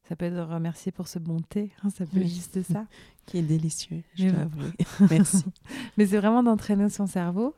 Hein. 0.04 0.08
Ça 0.08 0.16
peut 0.16 0.26
être 0.26 0.34
de 0.34 0.40
remercier 0.40 0.92
pour 0.92 1.08
ce 1.08 1.18
bon 1.18 1.40
thé, 1.40 1.72
hein, 1.82 1.90
ça 1.90 2.04
peut 2.06 2.18
être 2.18 2.28
juste 2.28 2.62
ça. 2.62 2.86
Qui 3.26 3.38
est 3.38 3.42
délicieux, 3.42 4.02
je 4.14 4.28
dois 4.28 4.42
avouer. 4.42 4.70
Merci. 5.10 5.44
Mais 5.96 6.06
c'est 6.06 6.18
vraiment 6.18 6.42
d'entraîner 6.42 6.88
son 6.90 7.06
cerveau. 7.06 7.54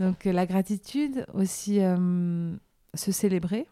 Donc 0.00 0.26
euh, 0.26 0.32
la 0.32 0.46
gratitude, 0.46 1.26
aussi 1.34 1.80
euh, 1.80 2.54
se 2.94 3.12
célébrer, 3.12 3.66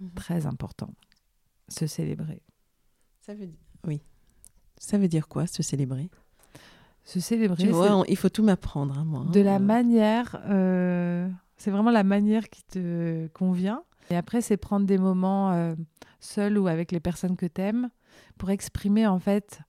mhm. 0.00 0.10
très 0.14 0.46
important. 0.46 0.90
Se 1.68 1.86
célébrer. 1.86 2.42
Ça 3.20 3.34
veut 3.34 3.46
dire, 3.46 3.60
oui. 3.86 4.02
Ça 4.78 4.98
veut 4.98 5.08
dire 5.08 5.28
quoi, 5.28 5.46
se 5.46 5.62
célébrer? 5.62 6.10
Se 7.04 7.20
célébrer. 7.20 7.62
Tu 7.62 7.70
vois, 7.70 8.04
il 8.08 8.16
faut 8.16 8.28
tout 8.28 8.42
m'apprendre, 8.42 8.98
hein, 8.98 9.04
moi. 9.04 9.24
De 9.32 9.40
la 9.40 9.58
manière, 9.58 10.40
euh, 10.46 11.28
c'est 11.56 11.70
vraiment 11.70 11.90
la 11.90 12.04
manière 12.04 12.48
qui 12.48 12.62
te 12.64 13.26
convient. 13.28 13.82
Et 14.10 14.16
après, 14.16 14.40
c'est 14.40 14.56
prendre 14.56 14.86
des 14.86 14.98
moments 14.98 15.74
seul 16.20 16.58
ou 16.58 16.66
avec 16.68 16.92
les 16.92 17.00
personnes 17.00 17.36
que 17.36 17.46
tu 17.46 17.60
aimes, 17.60 17.90
pour 18.38 18.50
exprimer 18.50 19.06
en 19.06 19.18
fait 19.18 19.60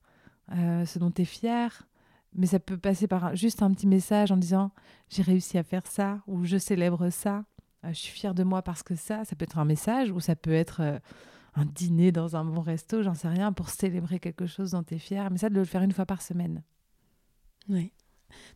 euh, 0.52 0.84
ce 0.84 0.98
dont 0.98 1.10
tu 1.10 1.22
es 1.22 1.24
fier. 1.24 1.86
Mais 2.34 2.46
ça 2.46 2.58
peut 2.58 2.78
passer 2.78 3.06
par 3.06 3.36
juste 3.36 3.62
un 3.62 3.72
petit 3.72 3.86
message 3.86 4.32
en 4.32 4.36
disant 4.36 4.72
j'ai 5.08 5.22
réussi 5.22 5.56
à 5.58 5.62
faire 5.62 5.86
ça 5.86 6.22
ou 6.26 6.44
je 6.44 6.56
célèbre 6.56 7.10
ça, 7.10 7.44
euh, 7.84 7.88
je 7.88 7.98
suis 7.98 8.12
fière 8.12 8.34
de 8.34 8.42
moi 8.42 8.62
parce 8.62 8.82
que 8.82 8.96
ça, 8.96 9.24
ça 9.24 9.36
peut 9.36 9.44
être 9.44 9.58
un 9.58 9.64
message 9.64 10.10
ou 10.10 10.20
ça 10.20 10.34
peut 10.34 10.52
être 10.52 10.80
euh, 10.80 10.98
un 11.54 11.64
dîner 11.64 12.10
dans 12.10 12.36
un 12.36 12.44
bon 12.44 12.60
resto, 12.60 13.02
j'en 13.02 13.14
sais 13.14 13.28
rien, 13.28 13.52
pour 13.52 13.68
célébrer 13.68 14.18
quelque 14.18 14.46
chose 14.46 14.72
dont 14.72 14.82
tu 14.82 14.94
es 14.94 14.98
fier. 14.98 15.30
Mais 15.30 15.38
ça, 15.38 15.48
de 15.48 15.54
le 15.54 15.64
faire 15.64 15.82
une 15.82 15.92
fois 15.92 16.06
par 16.06 16.22
semaine. 16.22 16.62
Oui. 17.68 17.92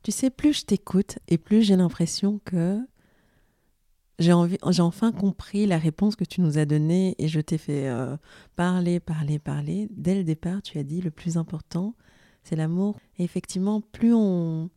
Tu 0.02 0.10
sais, 0.10 0.30
plus 0.30 0.54
je 0.54 0.64
t'écoute 0.64 1.20
et 1.28 1.38
plus 1.38 1.62
j'ai 1.62 1.76
l'impression 1.76 2.40
que 2.44 2.80
j'ai 4.18 4.32
enfin 4.32 5.12
compris 5.12 5.66
la 5.66 5.78
réponse 5.78 6.16
que 6.16 6.24
tu 6.24 6.40
nous 6.40 6.58
as 6.58 6.64
donnée 6.64 7.14
et 7.18 7.28
je 7.28 7.40
t'ai 7.40 7.58
fait 7.58 7.88
euh, 7.88 8.16
parler, 8.56 8.98
parler, 8.98 9.38
parler. 9.38 9.88
Dès 9.90 10.16
le 10.16 10.24
départ, 10.24 10.60
tu 10.62 10.78
as 10.78 10.82
dit 10.82 11.00
le 11.00 11.12
plus 11.12 11.36
important, 11.36 11.94
c'est 12.42 12.56
l'amour. 12.56 12.98
Et 13.18 13.24
effectivement, 13.24 13.80
plus 13.80 14.12
on, 14.12 14.70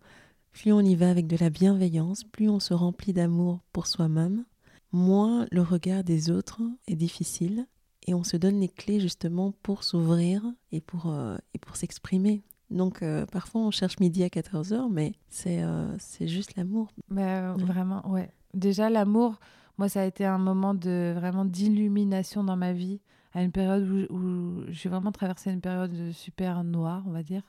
plus 0.52 0.72
on 0.72 0.82
y 0.82 0.96
va 0.96 1.10
avec 1.10 1.26
de 1.26 1.38
la 1.38 1.50
bienveillance, 1.50 2.24
plus 2.24 2.50
on 2.50 2.60
se 2.60 2.76
remplit 2.76 3.14
d'amour 3.14 3.62
pour 3.74 3.88
soi-même, 3.88 4.46
moins 4.92 5.48
le 5.52 5.64
regard 5.64 6.04
des 6.04 6.30
autres 6.30 6.62
est 6.88 6.96
difficile 6.96 7.66
et 8.06 8.14
on 8.14 8.24
se 8.24 8.38
donne 8.38 8.60
les 8.60 8.70
clés 8.70 9.00
justement 9.00 9.54
pour 9.64 9.84
s'ouvrir 9.84 10.44
et 10.72 10.82
pour, 10.82 11.08
euh, 11.08 11.38
et 11.56 11.60
pour 11.60 11.76
s'exprimer. 11.78 12.44
Donc 12.70 13.02
euh, 13.02 13.26
parfois 13.26 13.62
on 13.62 13.72
cherche 13.72 14.00
midi 14.00 14.24
à 14.24 14.28
14h, 14.28 14.88
mais 14.92 15.14
c'est 15.30 15.62
c'est 15.98 16.28
juste 16.28 16.56
l'amour. 16.56 16.94
Bah, 17.10 17.54
vraiment, 17.56 18.08
ouais. 18.10 18.32
Déjà, 18.54 18.90
l'amour, 18.90 19.40
moi, 19.78 19.90
ça 19.90 20.02
a 20.02 20.06
été 20.06 20.26
un 20.26 20.38
moment 20.38 20.74
de 20.74 21.14
vraiment 21.16 21.46
d'illumination 21.46 22.44
dans 22.44 22.58
ma 22.58 22.74
vie, 22.74 23.02
à 23.34 23.44
une 23.44 23.52
période 23.52 23.88
où, 24.10 24.64
j'ai 24.70 24.90
vraiment 24.90 25.12
traversé 25.12 25.52
une 25.52 25.62
période 25.62 26.12
super 26.12 26.64
noire, 26.64 27.04
on 27.08 27.12
va 27.12 27.24
dire. 27.24 27.44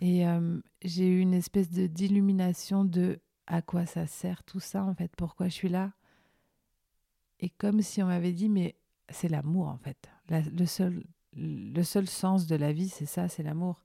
Et 0.00 0.26
euh, 0.26 0.60
j'ai 0.82 1.08
eu 1.08 1.20
une 1.20 1.34
espèce 1.34 1.70
de 1.70 1.86
d'illumination 1.86 2.84
de 2.84 3.18
à 3.46 3.62
quoi 3.62 3.86
ça 3.86 4.06
sert 4.06 4.44
tout 4.44 4.60
ça, 4.60 4.84
en 4.84 4.94
fait, 4.94 5.10
pourquoi 5.16 5.48
je 5.48 5.54
suis 5.54 5.68
là? 5.68 5.92
Et 7.40 7.50
comme 7.50 7.82
si 7.82 8.02
on 8.02 8.06
m'avait 8.06 8.32
dit, 8.32 8.48
mais 8.48 8.76
c'est 9.10 9.28
l'amour 9.28 9.68
en 9.68 9.78
fait. 9.78 10.08
le, 10.30 10.66
seul, 10.66 11.04
le 11.36 11.82
seul 11.82 12.06
sens 12.06 12.46
de 12.46 12.56
la 12.56 12.72
vie, 12.72 12.88
c'est 12.88 13.06
ça, 13.06 13.28
c'est 13.28 13.42
l'amour. 13.42 13.82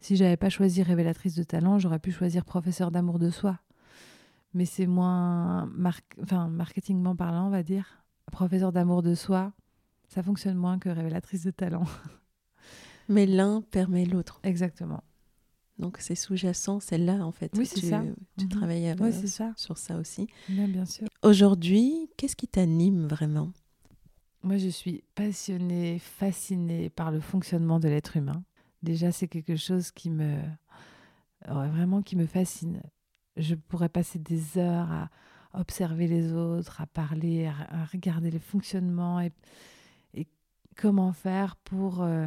Si 0.00 0.16
j'avais 0.16 0.36
pas 0.36 0.48
choisi 0.48 0.82
révélatrice 0.82 1.34
de 1.34 1.42
talent, 1.42 1.78
j'aurais 1.78 1.98
pu 1.98 2.10
choisir 2.10 2.44
professeur 2.44 2.90
d'amour 2.90 3.18
de 3.18 3.30
soi. 3.30 3.58
Mais 4.54 4.64
c'est 4.66 4.86
moins 4.86 5.68
enfin, 6.22 6.48
marketingment 6.48 7.16
parlant, 7.16 7.46
on 7.46 7.50
va 7.50 7.62
dire. 7.62 8.04
Professeur 8.30 8.72
d'amour 8.72 9.02
de 9.02 9.14
soi, 9.14 9.52
ça 10.08 10.22
fonctionne 10.22 10.56
moins 10.56 10.78
que 10.78 10.88
révélatrice 10.88 11.44
de 11.44 11.50
talent. 11.50 11.84
Mais 13.08 13.26
l'un 13.26 13.62
permet 13.62 14.04
l'autre. 14.04 14.40
Exactement. 14.42 15.02
Donc 15.78 15.96
c'est 15.98 16.14
sous-jacent, 16.14 16.80
c'est 16.80 16.98
là 16.98 17.24
en 17.24 17.32
fait. 17.32 17.50
Oui, 17.56 17.66
c'est 17.66 17.86
ça. 17.86 18.02
Tu 18.38 18.44
mhm. 18.44 18.50
travailles 18.50 18.88
euh, 18.90 19.26
ça. 19.26 19.52
sur 19.56 19.78
ça 19.78 19.96
aussi. 19.96 20.28
Bien, 20.48 20.68
bien 20.68 20.84
sûr. 20.84 21.08
Aujourd'hui, 21.22 22.10
qu'est-ce 22.16 22.36
qui 22.36 22.46
t'anime 22.46 23.06
vraiment? 23.06 23.52
Moi, 24.44 24.58
je 24.58 24.68
suis 24.68 25.04
passionnée, 25.14 25.98
fascinée 25.98 26.90
par 26.90 27.10
le 27.10 27.20
fonctionnement 27.20 27.78
de 27.80 27.88
l'être 27.88 28.16
humain. 28.16 28.44
Déjà, 28.82 29.12
c'est 29.12 29.28
quelque 29.28 29.56
chose 29.56 29.92
qui 29.92 30.10
me 30.10 30.36
vraiment 31.48 32.02
qui 32.02 32.16
me 32.16 32.26
fascine. 32.26 32.82
Je 33.36 33.54
pourrais 33.54 33.88
passer 33.88 34.18
des 34.18 34.58
heures 34.58 34.90
à 34.90 35.10
observer 35.54 36.06
les 36.06 36.32
autres, 36.32 36.80
à 36.80 36.86
parler, 36.86 37.46
à, 37.46 37.84
regarder 37.92 38.30
les 38.30 38.38
fonctionnements 38.38 39.20
et, 39.20 39.32
comment 40.74 41.12
faire 41.12 41.56
pour 41.56 42.02
euh, 42.02 42.26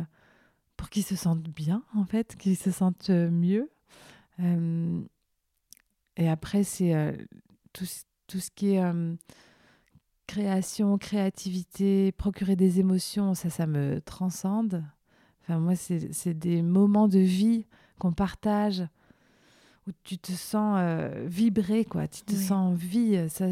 pour 0.77 0.89
qu'ils 0.89 1.03
se 1.03 1.15
sentent 1.15 1.49
bien, 1.49 1.83
en 1.95 2.05
fait, 2.05 2.35
qu'ils 2.35 2.57
se 2.57 2.69
sentent 2.69 3.09
euh, 3.09 3.31
mieux. 3.31 3.71
Euh, 4.39 5.01
et 6.15 6.29
après, 6.29 6.63
c'est 6.63 7.17
tout, 7.73 7.87
tout, 8.27 8.39
ce 8.39 8.51
qui 8.51 8.75
est 8.75 8.83
création, 10.27 10.97
créativité, 10.97 12.11
procurer 12.11 12.55
des 12.55 12.79
émotions, 12.79 13.33
ça, 13.33 13.49
ça 13.49 13.65
me 13.67 13.99
transcende. 14.01 14.83
Enfin, 15.41 15.59
moi, 15.59 15.75
c'est 15.75 16.33
des 16.33 16.61
moments 16.61 17.07
de 17.07 17.19
vie 17.19 17.65
qu'on 17.99 18.13
partage 18.13 18.83
où 19.88 19.91
tu 20.04 20.17
te 20.17 20.32
sens 20.32 20.80
vibrer, 21.26 21.86
quoi. 21.86 22.08
Tu 22.08 22.24
te 22.24 22.34
sens 22.34 22.52
en 22.52 22.74
vie. 22.74 23.30
Ça, 23.30 23.48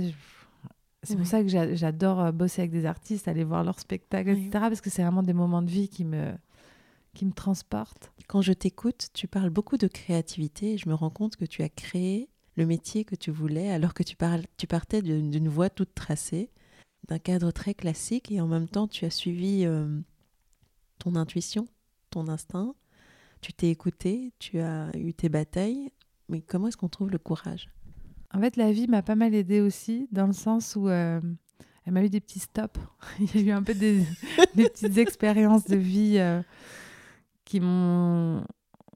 c'est 1.04 1.16
pour 1.16 1.28
ça 1.28 1.44
que 1.44 1.48
j'adore 1.48 2.34
bosser 2.34 2.62
avec 2.62 2.72
des 2.72 2.86
artistes, 2.86 3.28
aller 3.28 3.44
voir 3.44 3.64
leurs 3.64 3.80
spectacles, 3.80 4.30
etc. 4.30 4.50
Parce 4.52 4.82
que 4.82 4.90
c'est 4.90 5.04
vraiment 5.04 5.24
des 5.24 5.34
moments 5.34 5.62
de 5.62 5.70
vie 5.70 5.90
qui 5.90 6.06
me, 6.06 6.34
qui 7.14 7.26
me 7.26 7.34
transporte. 7.34 8.12
Quand 8.28 8.42
je 8.42 8.54
t'écoute, 8.54 9.10
tu 9.14 9.28
parles 9.28 9.50
beaucoup 9.50 9.78
de 9.78 9.88
créativité 9.88 10.74
et 10.74 10.78
je 10.78 10.90
me 10.90 10.94
rends 10.94 11.10
compte 11.10 11.36
que 11.36 11.46
tu 11.46 11.62
as 11.62 11.70
créé 11.70 12.30
le 12.56 12.66
métier 12.66 13.06
que 13.06 13.16
tu 13.16 13.32
voulais 13.32 13.72
alors 13.72 13.94
que 13.94 14.04
tu, 14.04 14.16
parles, 14.16 14.44
tu 14.58 14.68
partais 14.68 15.02
d'une 15.02 15.50
voie 15.50 15.70
toute 15.70 15.94
tracée, 15.94 16.52
d'un 17.08 17.20
cadre 17.20 17.52
très 17.52 17.74
classique 17.74 18.32
et 18.32 18.42
en 18.42 18.48
même 18.48 18.68
temps 18.68 18.88
tu 18.88 19.06
as 19.06 19.10
suivi 19.10 19.66
euh, 19.66 20.00
ton 21.00 21.16
intuition, 21.16 21.68
ton 22.10 22.28
instinct, 22.28 22.76
tu 23.42 23.54
t'es 23.54 23.70
écouté, 23.70 24.32
tu 24.40 24.60
as 24.60 24.90
eu 24.96 25.14
tes 25.14 25.30
batailles. 25.30 25.92
Mais 26.30 26.42
comment 26.42 26.68
est-ce 26.68 26.78
qu'on 26.78 26.90
trouve 26.90 27.10
le 27.10 27.18
courage? 27.18 27.70
En 28.34 28.40
fait, 28.40 28.58
la 28.58 28.72
vie 28.72 28.88
m'a 28.88 29.04
pas 29.04 29.16
mal 29.16 29.34
aidée 29.36 29.62
aussi 29.62 30.08
dans 30.12 30.28
le 30.28 30.34
sens 30.34 30.76
où... 30.76 30.90
Euh, 30.90 31.22
elle 31.86 31.94
m'a 31.94 32.04
eu 32.04 32.10
des 32.10 32.22
petits 32.22 32.40
stops. 32.40 32.80
Il 33.20 33.36
y 33.36 33.40
a 33.40 33.42
eu 33.42 33.52
un 33.52 33.64
peu 33.64 33.74
des, 33.74 34.06
petites 34.56 34.98
expériences 34.98 35.66
de 35.66 35.76
vie 35.76 36.16
euh, 36.18 36.42
qui 37.46 37.60
m'ont. 37.60 38.44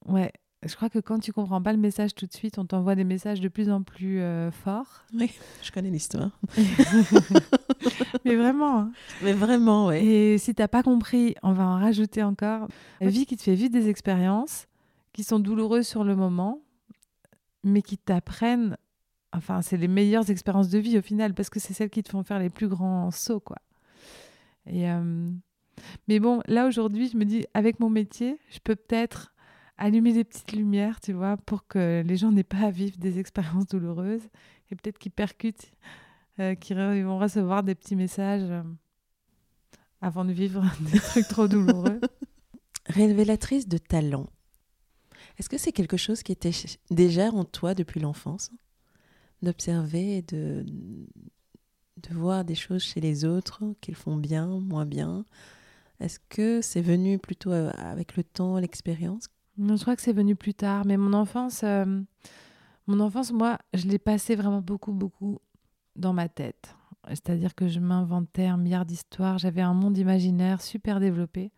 Ouais, 0.05 0.31
je 0.63 0.75
crois 0.75 0.89
que 0.89 0.99
quand 0.99 1.19
tu 1.19 1.33
comprends 1.33 1.61
pas 1.61 1.73
le 1.73 1.77
message 1.77 2.15
tout 2.15 2.25
de 2.25 2.33
suite, 2.33 2.57
on 2.57 2.65
t'envoie 2.65 2.95
des 2.95 3.03
messages 3.03 3.41
de 3.41 3.47
plus 3.49 3.69
en 3.69 3.83
plus 3.83 4.21
euh, 4.21 4.51
forts. 4.51 5.03
Oui, 5.13 5.31
je 5.61 5.71
connais 5.71 5.89
l'histoire. 5.89 6.31
Mais 8.25 8.35
vraiment. 8.35 8.79
Hein. 8.79 8.91
Mais 9.21 9.33
vraiment, 9.33 9.87
ouais. 9.87 10.03
Et 10.03 10.37
si 10.37 10.55
t'as 10.55 10.67
pas 10.67 10.83
compris, 10.83 11.35
on 11.43 11.51
va 11.51 11.65
en 11.65 11.77
rajouter 11.77 12.23
encore. 12.23 12.67
La 13.01 13.09
vie 13.09 13.25
qui 13.25 13.35
te 13.35 13.43
fait 13.43 13.55
vivre 13.55 13.71
des 13.71 13.89
expériences 13.89 14.67
qui 15.11 15.23
sont 15.23 15.39
douloureuses 15.39 15.87
sur 15.87 16.03
le 16.03 16.15
moment, 16.15 16.61
mais 17.63 17.81
qui 17.81 17.97
t'apprennent. 17.97 18.77
Enfin, 19.33 19.61
c'est 19.61 19.77
les 19.77 19.87
meilleures 19.87 20.29
expériences 20.29 20.69
de 20.69 20.79
vie 20.79 20.97
au 20.97 21.01
final, 21.01 21.33
parce 21.33 21.49
que 21.49 21.59
c'est 21.59 21.73
celles 21.73 21.89
qui 21.89 22.03
te 22.03 22.09
font 22.09 22.23
faire 22.23 22.39
les 22.39 22.49
plus 22.49 22.67
grands 22.67 23.11
sauts, 23.11 23.39
quoi. 23.39 23.57
Et, 24.65 24.85
mais 26.07 26.19
bon, 26.19 26.41
là 26.47 26.67
aujourd'hui, 26.67 27.09
je 27.09 27.17
me 27.17 27.25
dis, 27.25 27.45
avec 27.53 27.79
mon 27.79 27.89
métier, 27.89 28.39
je 28.49 28.59
peux 28.59 28.75
peut-être 28.75 29.33
allumer 29.77 30.13
des 30.13 30.23
petites 30.23 30.51
lumières, 30.53 30.99
tu 30.99 31.13
vois, 31.13 31.37
pour 31.37 31.67
que 31.67 32.03
les 32.05 32.17
gens 32.17 32.31
n'aient 32.31 32.43
pas 32.43 32.65
à 32.65 32.71
vivre 32.71 32.97
des 32.97 33.19
expériences 33.19 33.67
douloureuses 33.67 34.27
et 34.71 34.75
peut-être 34.75 34.97
qu'ils 34.97 35.11
percutent, 35.11 35.71
euh, 36.39 36.55
qu'ils 36.55 36.77
vont 36.77 37.19
recevoir 37.19 37.63
des 37.63 37.75
petits 37.75 37.95
messages 37.95 38.49
euh, 38.49 38.63
avant 40.01 40.25
de 40.25 40.31
vivre 40.31 40.63
des 40.91 40.99
trucs 40.99 41.27
trop 41.27 41.47
douloureux. 41.47 42.01
Révélatrice 42.87 43.67
de 43.67 43.77
talent. 43.77 44.27
Est-ce 45.37 45.49
que 45.49 45.57
c'est 45.57 45.71
quelque 45.71 45.97
chose 45.97 46.23
qui 46.23 46.31
était 46.31 46.51
déjà 46.89 47.29
en 47.29 47.45
toi 47.45 47.73
depuis 47.73 47.99
l'enfance? 47.99 48.51
D'observer 49.41 50.17
et 50.17 50.21
de, 50.23 50.65
de 50.65 52.13
voir 52.13 52.43
des 52.43 52.55
choses 52.55 52.83
chez 52.83 52.99
les 53.01 53.23
autres 53.23 53.63
qu'ils 53.81 53.95
font 53.95 54.17
bien, 54.17 54.47
moins 54.59 54.85
bien, 54.85 55.25
est-ce 55.99 56.19
que 56.29 56.61
c'est 56.61 56.81
venu 56.81 57.17
plutôt 57.17 57.51
euh, 57.51 57.71
avec 57.77 58.17
le 58.17 58.23
temps, 58.23 58.57
l'expérience? 58.57 59.29
Je 59.57 59.81
crois 59.81 59.95
que 59.95 60.01
c'est 60.01 60.13
venu 60.13 60.35
plus 60.35 60.53
tard. 60.53 60.85
Mais 60.85 60.97
mon 60.97 61.13
enfance, 61.13 61.61
euh, 61.63 62.01
mon 62.85 62.99
enfance, 62.99 63.31
moi, 63.31 63.57
je 63.73 63.87
l'ai 63.87 63.97
passé 63.97 64.35
vraiment 64.35 64.61
beaucoup, 64.61 64.91
beaucoup 64.91 65.39
dans 65.95 66.13
ma 66.13 66.29
tête. 66.29 66.75
C'est-à-dire 67.07 67.55
que 67.55 67.67
je 67.67 67.79
m'inventais 67.79 68.45
un 68.45 68.57
milliard 68.57 68.85
d'histoires. 68.85 69.37
J'avais 69.37 69.61
un 69.61 69.73
monde 69.73 69.97
imaginaire 69.97 70.61
super 70.61 70.99
développé. 70.99 71.51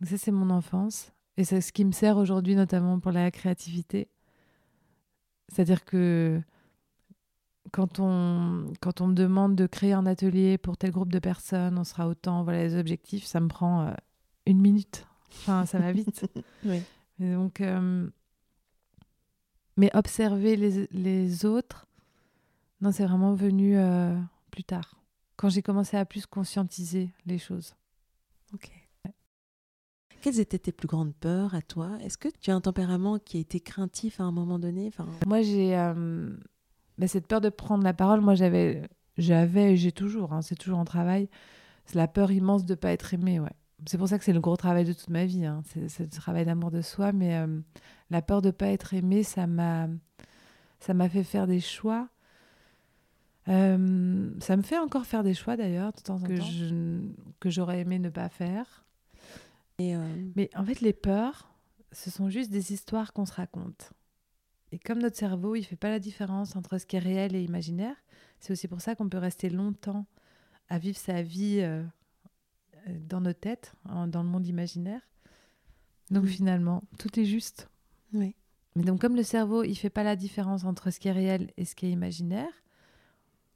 Donc 0.00 0.10
ça, 0.10 0.18
c'est 0.18 0.32
mon 0.32 0.50
enfance. 0.50 1.11
Et 1.36 1.44
c'est 1.44 1.60
ce 1.60 1.72
qui 1.72 1.84
me 1.84 1.92
sert 1.92 2.16
aujourd'hui, 2.16 2.54
notamment 2.54 3.00
pour 3.00 3.12
la 3.12 3.30
créativité. 3.30 4.08
C'est-à-dire 5.48 5.84
que 5.84 6.40
quand 7.70 8.00
on, 8.00 8.72
quand 8.80 9.00
on 9.00 9.08
me 9.08 9.14
demande 9.14 9.54
de 9.54 9.66
créer 9.66 9.92
un 9.92 10.06
atelier 10.06 10.58
pour 10.58 10.76
tel 10.76 10.90
groupe 10.90 11.12
de 11.12 11.18
personnes, 11.18 11.78
on 11.78 11.84
sera 11.84 12.08
autant, 12.08 12.42
voilà 12.42 12.62
les 12.62 12.76
objectifs, 12.76 13.24
ça 13.24 13.40
me 13.40 13.48
prend 13.48 13.86
euh, 13.86 13.92
une 14.46 14.60
minute. 14.60 15.06
Enfin, 15.30 15.64
ça 15.66 15.78
va 15.78 15.92
vite. 15.92 16.26
oui. 16.64 16.82
donc, 17.18 17.60
euh, 17.60 18.08
mais 19.76 19.90
observer 19.94 20.56
les, 20.56 20.86
les 20.90 21.44
autres, 21.46 21.86
non, 22.82 22.92
c'est 22.92 23.06
vraiment 23.06 23.32
venu 23.32 23.78
euh, 23.78 24.18
plus 24.50 24.64
tard, 24.64 24.96
quand 25.36 25.48
j'ai 25.48 25.62
commencé 25.62 25.96
à 25.96 26.04
plus 26.04 26.26
conscientiser 26.26 27.10
les 27.24 27.38
choses. 27.38 27.74
Ok. 28.52 28.70
Quelles 30.22 30.40
étaient 30.40 30.58
tes 30.58 30.72
plus 30.72 30.88
grandes 30.88 31.14
peurs 31.14 31.54
à 31.54 31.62
toi? 31.62 31.98
Est-ce 32.02 32.16
que 32.16 32.28
tu 32.40 32.50
as 32.50 32.54
un 32.54 32.60
tempérament 32.60 33.18
qui 33.18 33.36
a 33.36 33.40
été 33.40 33.60
craintif 33.60 34.20
à 34.20 34.24
un 34.24 34.32
moment 34.32 34.58
donné? 34.58 34.86
Enfin... 34.86 35.04
Moi, 35.26 35.42
j'ai 35.42 35.74
bah, 36.96 37.08
cette 37.08 37.26
peur 37.26 37.40
de 37.40 37.48
prendre 37.48 37.82
la 37.82 37.92
parole, 37.92 38.20
moi 38.20 38.34
j'avais, 38.34 38.88
j'avais, 39.18 39.76
j'ai 39.76 39.92
toujours, 39.92 40.32
hein, 40.32 40.42
c'est 40.42 40.54
toujours 40.54 40.78
en 40.78 40.84
travail, 40.84 41.28
c'est 41.84 41.96
la 41.96 42.06
peur 42.06 42.30
immense 42.30 42.64
de 42.64 42.74
ne 42.74 42.76
pas 42.76 42.92
être 42.92 43.14
aimé, 43.14 43.40
ouais. 43.40 43.52
C'est 43.86 43.98
pour 43.98 44.06
ça 44.06 44.16
que 44.16 44.24
c'est 44.24 44.32
le 44.32 44.40
gros 44.40 44.56
travail 44.56 44.84
de 44.84 44.92
toute 44.92 45.10
ma 45.10 45.24
vie, 45.24 45.44
hein. 45.44 45.62
c'est, 45.88 45.98
le 45.98 46.08
travail 46.08 46.44
d'amour 46.44 46.70
de 46.70 46.82
soi, 46.82 47.10
mais 47.10 47.36
euh, 47.36 47.60
la 48.10 48.22
peur 48.22 48.40
de 48.40 48.48
ne 48.48 48.52
pas 48.52 48.68
être 48.68 48.94
aimé, 48.94 49.24
ça 49.24 49.48
m'a, 49.48 49.88
ça 50.78 50.94
m'a 50.94 51.08
fait 51.08 51.24
faire 51.24 51.48
des 51.48 51.58
choix. 51.58 52.08
Euh, 53.48 54.30
ça 54.38 54.56
me 54.56 54.62
fait 54.62 54.78
encore 54.78 55.04
faire 55.04 55.24
des 55.24 55.34
choix 55.34 55.56
d'ailleurs, 55.56 55.92
de 55.92 56.00
temps 56.00 56.22
en 56.22 56.26
que 56.26 56.36
temps. 56.36 56.44
Je, 56.44 57.00
que 57.40 57.50
j'aurais 57.50 57.80
aimé 57.80 57.98
ne 57.98 58.10
pas 58.10 58.28
faire. 58.28 58.81
Et 59.78 59.96
euh, 59.96 60.00
Mais 60.36 60.50
en 60.54 60.64
fait, 60.64 60.80
les 60.80 60.92
peurs, 60.92 61.52
ce 61.92 62.10
sont 62.10 62.30
juste 62.30 62.50
des 62.50 62.72
histoires 62.72 63.12
qu'on 63.12 63.26
se 63.26 63.32
raconte. 63.32 63.92
Et 64.70 64.78
comme 64.78 65.00
notre 65.00 65.16
cerveau, 65.16 65.54
il 65.54 65.64
fait 65.64 65.76
pas 65.76 65.90
la 65.90 65.98
différence 65.98 66.56
entre 66.56 66.78
ce 66.78 66.86
qui 66.86 66.96
est 66.96 67.00
réel 67.00 67.34
et 67.34 67.42
imaginaire, 67.42 67.96
c'est 68.40 68.52
aussi 68.52 68.68
pour 68.68 68.80
ça 68.80 68.94
qu'on 68.94 69.08
peut 69.08 69.18
rester 69.18 69.50
longtemps 69.50 70.06
à 70.68 70.78
vivre 70.78 70.96
sa 70.96 71.22
vie 71.22 71.60
euh, 71.60 71.84
euh, 72.88 72.98
dans 73.00 73.20
nos 73.20 73.34
têtes, 73.34 73.74
dans 73.84 74.22
le 74.22 74.28
monde 74.28 74.46
imaginaire. 74.46 75.02
Donc 76.10 76.26
finalement, 76.26 76.82
tout 76.98 77.20
est 77.20 77.24
juste. 77.24 77.68
Oui. 78.12 78.34
Mais 78.74 78.84
donc 78.84 79.00
comme 79.00 79.16
le 79.16 79.22
cerveau, 79.22 79.64
il 79.64 79.74
fait 79.74 79.90
pas 79.90 80.02
la 80.02 80.16
différence 80.16 80.64
entre 80.64 80.90
ce 80.90 80.98
qui 80.98 81.08
est 81.08 81.12
réel 81.12 81.52
et 81.56 81.64
ce 81.64 81.74
qui 81.74 81.86
est 81.86 81.90
imaginaire, 81.90 82.52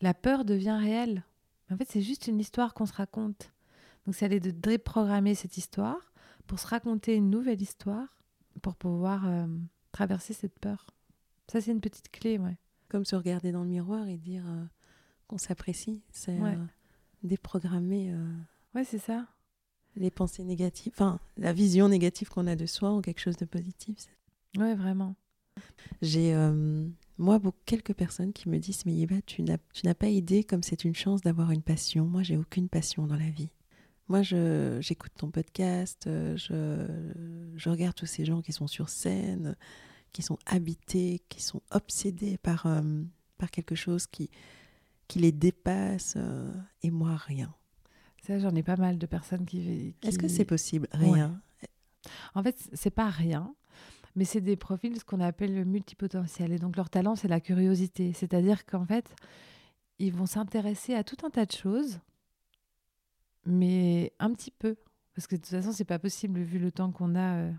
la 0.01 0.15
peur 0.15 0.45
devient 0.45 0.79
réelle. 0.79 1.25
En 1.71 1.77
fait, 1.77 1.89
c'est 1.91 2.03
juste 2.03 2.29
une 2.29 2.39
histoire 2.39 2.75
qu'on 2.75 2.87
se 2.87 2.93
raconte. 2.93 3.53
Donc 4.07 4.15
c'est 4.15 4.25
aller 4.25 4.41
de 4.41 4.53
déprogrammer 4.53 5.35
cette 5.35 5.57
histoire 5.57 6.13
pour 6.47 6.61
se 6.61 6.67
raconter 6.67 7.15
une 7.15 7.29
nouvelle 7.29 7.61
histoire 7.61 8.17
pour 8.63 8.77
pouvoir 8.77 9.27
euh, 9.27 9.47
traverser 9.93 10.33
cette 10.33 10.59
peur. 10.59 10.87
Ça, 11.49 11.61
c'est 11.61 11.73
une 11.73 11.81
petite 11.81 12.11
clé, 12.11 12.39
ouais. 12.39 12.57
Comme 12.89 13.05
se 13.05 13.17
regarder 13.17 13.53
dans 13.53 13.63
le 13.63 13.69
miroir 13.69 14.07
et 14.09 14.17
dire 14.17 14.45
euh, 14.47 14.65
qu'on 15.27 15.39
s'apprécie. 15.39 16.03
C'est 16.11 16.41
euh, 16.41 16.57
déprogrammer. 17.23 18.15
Ouais, 18.75 18.85
c'est 18.85 18.99
ça. 18.99 19.27
Les 19.97 20.11
pensées 20.11 20.45
négatives, 20.45 20.93
enfin, 20.95 21.19
la 21.37 21.53
vision 21.53 21.89
négative 21.89 22.29
qu'on 22.29 22.47
a 22.47 22.55
de 22.55 22.67
soi 22.67 22.91
en 22.91 23.01
quelque 23.01 23.21
chose 23.21 23.37
de 23.37 23.45
positif. 23.45 23.97
Ouais, 24.57 24.75
vraiment. 24.75 25.17
J'ai, 26.03 26.35
moi, 27.19 27.41
quelques 27.65 27.95
personnes 27.95 28.33
qui 28.33 28.49
me 28.49 28.59
disent 28.59 28.85
Mais 28.85 28.93
Yéba, 28.93 29.23
tu 29.23 29.43
n'as 29.43 29.95
pas 29.95 30.09
idée 30.09 30.45
comme 30.45 30.63
c'est 30.63 30.85
une 30.85 30.95
chance 30.95 31.23
d'avoir 31.23 31.51
une 31.51 31.63
passion. 31.63 32.05
Moi, 32.05 32.23
j'ai 32.23 32.37
aucune 32.37 32.69
passion 32.69 33.07
dans 33.07 33.17
la 33.17 33.31
vie. 33.31 33.49
Moi, 34.09 34.23
j'écoute 34.23 35.13
ton 35.17 35.31
podcast, 35.31 36.07
euh, 36.07 36.37
je, 36.37 37.57
je 37.59 37.69
regarde 37.69 37.95
tous 37.97 38.07
ces 38.07 38.25
gens 38.25 38.41
qui 38.41 38.53
sont 38.53 38.69
sur 38.69 38.89
scène, 38.89 39.57
qui 40.13 40.23
sont 40.23 40.39
habités, 40.47 41.23
qui 41.29 41.43
sont 41.43 41.61
obsédés 41.73 42.39
par, 42.39 42.67
euh, 42.67 43.03
par 43.37 43.51
quelque 43.51 43.75
chose 43.75 44.07
qui, 44.07 44.31
qui 45.09 45.19
les 45.19 45.33
dépasse, 45.33 46.15
euh, 46.17 46.53
et 46.83 46.91
moi, 46.93 47.17
rien. 47.17 47.53
Ça, 48.23 48.39
j'en 48.39 48.55
ai 48.55 48.63
pas 48.63 48.77
mal 48.77 48.99
de 48.99 49.07
personnes 49.07 49.45
qui. 49.45 49.95
qui- 50.01 50.09
Est-ce 50.09 50.19
que 50.19 50.29
c'est 50.29 50.45
possible? 50.45 50.89
Rien. 50.93 51.41
En 52.35 52.43
fait, 52.45 52.57
c'est 52.75 52.91
pas 52.91 53.11
rien, 53.11 53.53
mais 54.15 54.25
c'est 54.25 54.41
des 54.41 54.57
profils 54.57 54.97
ce 54.99 55.05
qu'on 55.05 55.21
appelle 55.21 55.65
multipotentiels. 55.65 56.53
Et 56.53 56.59
donc 56.59 56.77
leur 56.77 56.91
talent, 56.91 57.17
c'est 57.17 57.29
la 57.29 57.41
curiosité. 57.41 58.13
C'est-à-dire 58.13 58.65
qu'en 58.67 58.85
fait, 58.85 59.15
ils 59.99 60.13
vont 60.13 60.27
s'intéresser 60.27 60.95
à 60.95 61.03
tout 61.03 61.17
un 61.27 61.31
tas 61.31 61.47
de 61.47 61.53
choses, 61.53 61.99
mais 63.47 64.13
un 64.19 64.33
petit 64.33 64.51
peu. 64.51 64.77
Parce 65.15 65.27
que 65.27 65.37
de 65.37 65.41
toute 65.41 65.51
façon, 65.51 65.73
c'est 65.73 65.85
pas 65.85 65.99
possible, 65.99 66.41
vu 66.41 66.59
le 66.59 66.71
temps 66.71 66.93
qu'on 66.93 67.15
a, 67.15 67.37
euh, 67.37 67.53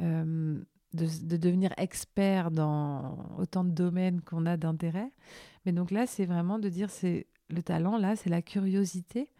euh, 0.00 0.62
de, 0.92 1.26
de 1.26 1.36
devenir 1.36 1.72
expert 1.78 2.50
dans 2.50 3.16
autant 3.38 3.64
de 3.64 3.70
domaines 3.70 4.20
qu'on 4.20 4.44
a 4.44 4.56
d'intérêt. 4.56 5.10
Mais 5.64 5.72
donc 5.72 5.90
là, 5.90 6.06
c'est 6.06 6.26
vraiment 6.26 6.58
de 6.58 6.68
dire, 6.68 6.90
c'est 6.90 7.26
le 7.48 7.62
talent, 7.62 7.96
là, 7.96 8.16
c'est 8.16 8.30
la 8.30 8.42
curiosité 8.42 9.30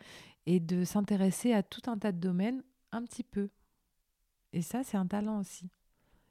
et 0.47 0.61
de 0.61 0.85
s'intéresser 0.85 1.53
à 1.53 1.63
tout 1.63 1.83
un 1.91 1.99
tas 1.99 2.13
de 2.13 2.19
domaines 2.19 2.63
un 2.93 3.03
petit 3.03 3.25
peu. 3.25 3.51
Et 4.53 4.63
ça, 4.63 4.85
c'est 4.85 4.97
un 4.97 5.07
talent 5.07 5.41
aussi. 5.41 5.71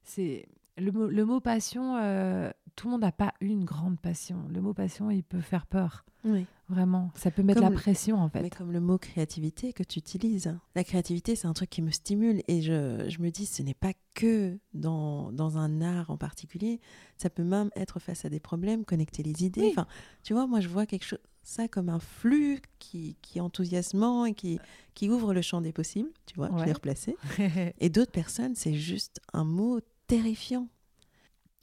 C'est 0.04 0.48
le 0.78 0.92
mot, 0.92 1.08
le 1.08 1.26
mot 1.26 1.40
passion. 1.40 1.98
euh, 1.98 2.52
tout 2.76 2.88
le 2.88 2.94
monde 2.94 3.02
n'a 3.02 3.12
pas 3.12 3.34
une 3.42 3.64
grande 3.66 4.00
passion. 4.00 4.48
Le 4.50 4.60
mot 4.60 4.74
passion, 4.74 5.12
il 5.12 5.24
peut 5.24 5.42
faire 5.42 5.68
peur, 5.68 6.06
Oui. 6.26 6.48
vraiment. 6.70 7.12
Ça 7.14 7.30
peut 7.30 7.44
mettre 7.44 7.62
Comme 7.62 7.72
la 7.72 7.80
pression 7.80 8.18
en 8.18 8.30
fait. 8.30 8.42
Mais 8.42 8.50
comme 8.50 8.72
le 8.72 8.80
mot 8.80 8.98
créativité 8.98 9.74
que 9.74 9.84
tu 9.84 10.00
utilises. 10.00 10.58
La 10.74 10.84
créativité, 10.84 11.36
c'est 11.36 11.46
un 11.46 11.54
truc 11.54 11.70
qui 11.70 11.84
me 11.84 11.92
stimule 11.92 12.42
et 12.48 12.62
je, 12.64 13.06
je 13.10 13.20
me 13.22 13.30
dis, 13.30 13.46
ce 13.46 13.62
n'est 13.62 13.76
pas 13.76 13.92
que 14.16 14.58
dans, 14.74 15.32
dans 15.32 15.60
un 15.60 15.82
art 15.82 16.10
en 16.10 16.18
particulier. 16.18 16.80
Ça 17.18 17.30
peut 17.30 17.44
même 17.44 17.70
être 17.76 18.00
face 18.00 18.26
à 18.26 18.30
des 18.30 18.40
problèmes, 18.40 18.86
connecter 18.86 19.22
les 19.22 19.44
idées. 19.46 19.62
Oui. 19.62 19.70
Enfin, 19.72 19.86
tu 20.24 20.34
vois, 20.34 20.48
moi, 20.48 20.60
je 20.60 20.68
vois 20.70 20.88
quelque 20.88 21.06
chose, 21.06 21.20
ça 21.44 21.68
comme 21.68 21.90
un 21.90 22.00
flux 22.00 22.60
qui, 22.80 23.18
qui 23.22 23.38
est 23.38 23.42
enthousiasmant 23.42 24.26
et 24.26 24.34
qui, 24.34 24.60
qui 24.96 25.10
ouvre 25.12 25.36
le 25.36 25.44
champ 25.44 25.62
des 25.62 25.74
possibles. 25.74 26.10
Tu 26.26 26.34
vois, 26.38 26.48
je 26.50 26.54
Ouais. 26.56 26.66
l'ai 26.66 26.74
replacé. 26.74 27.16
Et 27.80 27.90
d'autres 27.90 28.12
personnes, 28.14 28.56
c'est 28.56 28.74
juste 28.74 29.20
un 29.34 29.44
mot 29.44 29.80
terrifiant. 30.17 30.67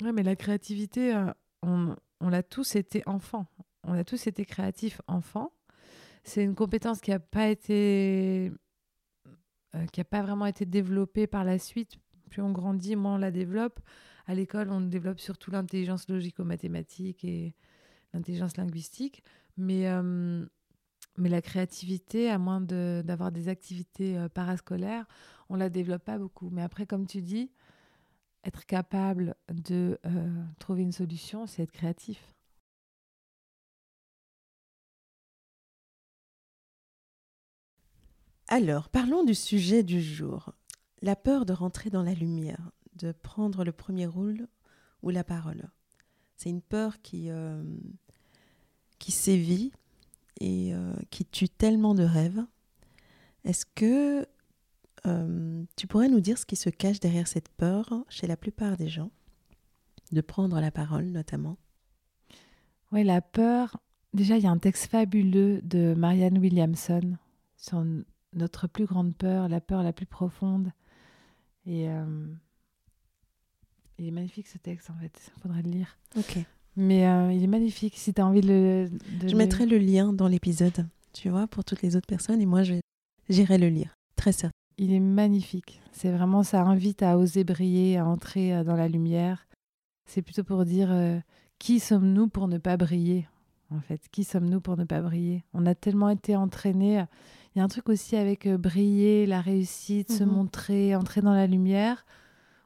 Ouais, 0.03 0.13
mais 0.13 0.23
la 0.23 0.35
créativité, 0.35 1.15
euh, 1.15 1.33
on, 1.63 2.29
l'a 2.29 2.43
tous 2.43 2.75
été 2.75 3.03
enfant. 3.07 3.47
On 3.85 3.93
a 3.93 4.03
tous 4.03 4.27
été 4.27 4.45
créatifs 4.45 5.01
enfant. 5.07 5.53
C'est 6.25 6.43
une 6.43 6.55
compétence 6.55 7.01
qui 7.01 7.11
n'a 7.11 7.21
pas 7.21 7.49
été, 7.49 8.53
euh, 9.75 9.87
qui 9.93 10.03
pas 10.05 10.23
vraiment 10.23 10.47
été 10.47 10.67
développée 10.67 11.27
par 11.27 11.45
la 11.45 11.59
suite. 11.59 11.93
Plus 12.29 12.43
on 12.43 12.51
grandit, 12.51 12.97
moins 12.97 13.15
on 13.15 13.19
la 13.19 13.31
développe. 13.31 13.81
À 14.27 14.35
l'école, 14.35 14.71
on 14.71 14.81
développe 14.81 15.21
surtout 15.21 15.51
l'intelligence 15.51 16.09
logico-mathématique 16.09 17.25
et 17.25 17.55
l'intelligence 18.13 18.57
linguistique. 18.57 19.23
Mais, 19.57 19.89
euh, 19.89 20.45
mais 21.17 21.29
la 21.29 21.43
créativité, 21.43 22.31
à 22.31 22.39
moins 22.39 22.61
d'avoir 22.61 23.31
des 23.31 23.49
activités 23.49 24.19
parascolaires, 24.35 25.07
on 25.49 25.57
la 25.57 25.69
développe 25.69 26.05
pas 26.05 26.19
beaucoup. 26.19 26.51
Mais 26.51 26.63
après, 26.63 26.87
comme 26.87 27.07
tu 27.07 27.23
dis, 27.23 27.51
être 28.45 28.65
capable 28.67 29.35
de 29.53 29.99
euh, 30.07 30.45
trouver 30.59 30.83
une 30.83 30.93
solution, 30.93 31.47
c'est 31.47 31.63
être 31.63 31.73
créatif. 31.73 32.35
Alors, 38.49 38.89
parlons 38.89 39.23
du 39.23 39.35
sujet 39.35 39.83
du 39.83 40.03
jour. 40.03 40.53
La 41.03 41.15
peur 41.15 41.47
de 41.47 41.53
rentrer 41.53 41.89
dans 41.89 42.03
la 42.03 42.15
lumière, 42.15 42.73
de 42.95 43.13
prendre 43.13 43.65
le 43.65 43.73
premier 43.73 44.07
rôle 44.07 44.49
ou 45.03 45.11
la 45.11 45.23
parole. 45.23 45.71
C'est 46.37 46.51
une 46.51 46.63
peur 46.63 47.01
qui, 47.01 47.31
euh, 47.31 47.63
qui 48.99 49.13
sévit 49.13 49.73
et 50.41 50.75
euh, 50.75 50.95
qui 51.11 51.25
tue 51.25 51.49
tellement 51.49 51.95
de 51.95 52.03
rêves. 52.03 52.45
Est-ce 53.45 53.67
que 53.67 54.27
euh, 55.07 55.63
tu 55.77 55.87
pourrais 55.87 56.09
nous 56.09 56.21
dire 56.21 56.39
ce 56.39 56.47
qui 56.47 56.57
se 56.57 56.71
cache 56.71 57.01
derrière 57.01 57.27
cette 57.29 57.49
peur 57.51 57.93
chez 58.09 58.27
la 58.27 58.37
plupart 58.37 58.77
des 58.77 58.89
gens? 58.89 59.11
De 60.13 60.21
prendre 60.21 60.61
la 60.61 60.71
parole 60.71 61.07
notamment 61.07 61.57
Oui, 62.93 63.05
la 63.05 63.21
peur. 63.21 63.81
Déjà, 64.13 64.37
il 64.37 64.43
y 64.43 64.47
a 64.47 64.51
un 64.51 64.59
texte 64.59 64.87
fabuleux 64.91 65.61
de 65.63 65.95
Marianne 65.97 66.39
Williamson 66.39 67.17
sur 67.57 67.85
notre 68.35 68.67
plus 68.67 68.87
grande 68.87 69.15
peur, 69.17 69.49
la 69.49 69.61
peur 69.61 69.83
la 69.85 69.93
plus 69.93 70.07
profonde. 70.07 70.73
Et 71.65 71.89
euh, 71.89 72.27
il 73.99 74.07
est 74.09 74.11
magnifique 74.13 74.49
ce 74.49 74.59
texte, 74.59 74.91
en 74.91 74.95
fait. 74.95 75.13
Il 75.37 75.41
faudrait 75.43 75.63
le 75.63 75.71
lire. 75.71 75.97
Ok. 76.17 76.39
Mais 76.77 77.07
euh, 77.07 77.33
il 77.33 77.43
est 77.45 77.47
magnifique. 77.49 77.97
Si 77.97 78.13
tu 78.15 78.21
as 78.21 78.27
envie 78.27 78.41
de 78.41 78.49
le. 78.49 78.89
de 79.21 79.29
Je 79.29 79.33
le- 79.33 79.39
mettrai 79.39 79.67
le 79.67 79.79
lien 79.79 80.13
dans 80.13 80.27
l'épisode, 80.29 80.87
tu 81.13 81.29
vois, 81.29 81.47
pour 81.47 81.65
toutes 81.65 81.83
les 81.83 81.95
autres 81.97 82.07
personnes 82.07 82.41
et 82.41 82.47
moi, 82.47 82.63
j'irai 83.29 83.59
le 83.59 83.69
lire. 83.69 83.95
Très 84.17 84.33
certain. 84.33 84.51
Il 84.83 84.93
est 84.95 85.01
magnifique. 85.01 85.81
C'est 85.93 86.11
vraiment, 86.11 86.43
ça 86.43 86.63
invite 86.63 87.03
à 87.03 87.19
oser 87.19 87.45
briller, 87.45 87.99
à 87.99 88.07
entrer 88.07 88.55
euh, 88.57 88.65
dans 88.65 88.77
la 88.77 88.89
lumière. 88.89 89.47
C'est 90.07 90.23
plutôt 90.23 90.43
pour 90.43 90.65
dire 90.65 90.89
euh, 90.91 91.19
qui 91.59 91.81
sommes-nous 91.81 92.29
pour 92.29 92.49
ne 92.49 92.57
pas 92.57 92.79
briller, 92.79 93.29
en 93.71 93.81
fait? 93.81 94.01
Qui 94.11 94.25
sommes-nous 94.25 94.61
pour 94.63 94.79
ne 94.79 94.85
pas 94.85 95.03
briller? 95.03 95.45
On 95.53 95.67
a 95.67 95.75
tellement 95.75 96.09
été 96.09 96.35
entraînés. 96.35 97.05
Il 97.55 97.59
y 97.59 97.61
a 97.61 97.65
un 97.65 97.69
truc 97.69 97.91
aussi 97.91 98.17
avec 98.17 98.47
euh, 98.47 98.57
briller, 98.57 99.27
la 99.27 99.43
réussite, 99.43 100.11
se 100.11 100.25
Mhm. 100.25 100.31
montrer, 100.31 100.97
entrer 100.97 101.21
dans 101.21 101.35
la 101.35 101.47
lumière, 101.47 102.07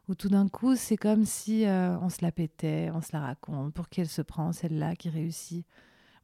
où 0.09 0.15
tout 0.15 0.29
d'un 0.29 0.47
coup, 0.49 0.77
c'est 0.77 0.97
comme 0.97 1.25
si 1.25 1.67
euh, 1.67 1.99
on 1.99 2.11
se 2.11 2.19
la 2.23 2.31
pétait, 2.31 2.91
on 2.95 3.01
se 3.01 3.09
la 3.13 3.21
raconte. 3.23 3.75
Pour 3.75 3.89
qui 3.89 4.03
elle 4.03 4.09
se 4.09 4.23
prend, 4.23 4.53
celle-là 4.53 4.95
qui 4.95 5.09
réussit 5.09 5.67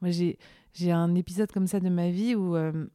Moi, 0.02 0.12
j'ai 0.12 0.38
j'ai 0.72 0.92
un 0.92 1.16
épisode 1.16 1.50
comme 1.50 1.66
ça 1.66 1.80
de 1.80 1.88
ma 1.88 2.10
vie 2.10 2.36
où 2.36 2.54
euh, 2.54 2.86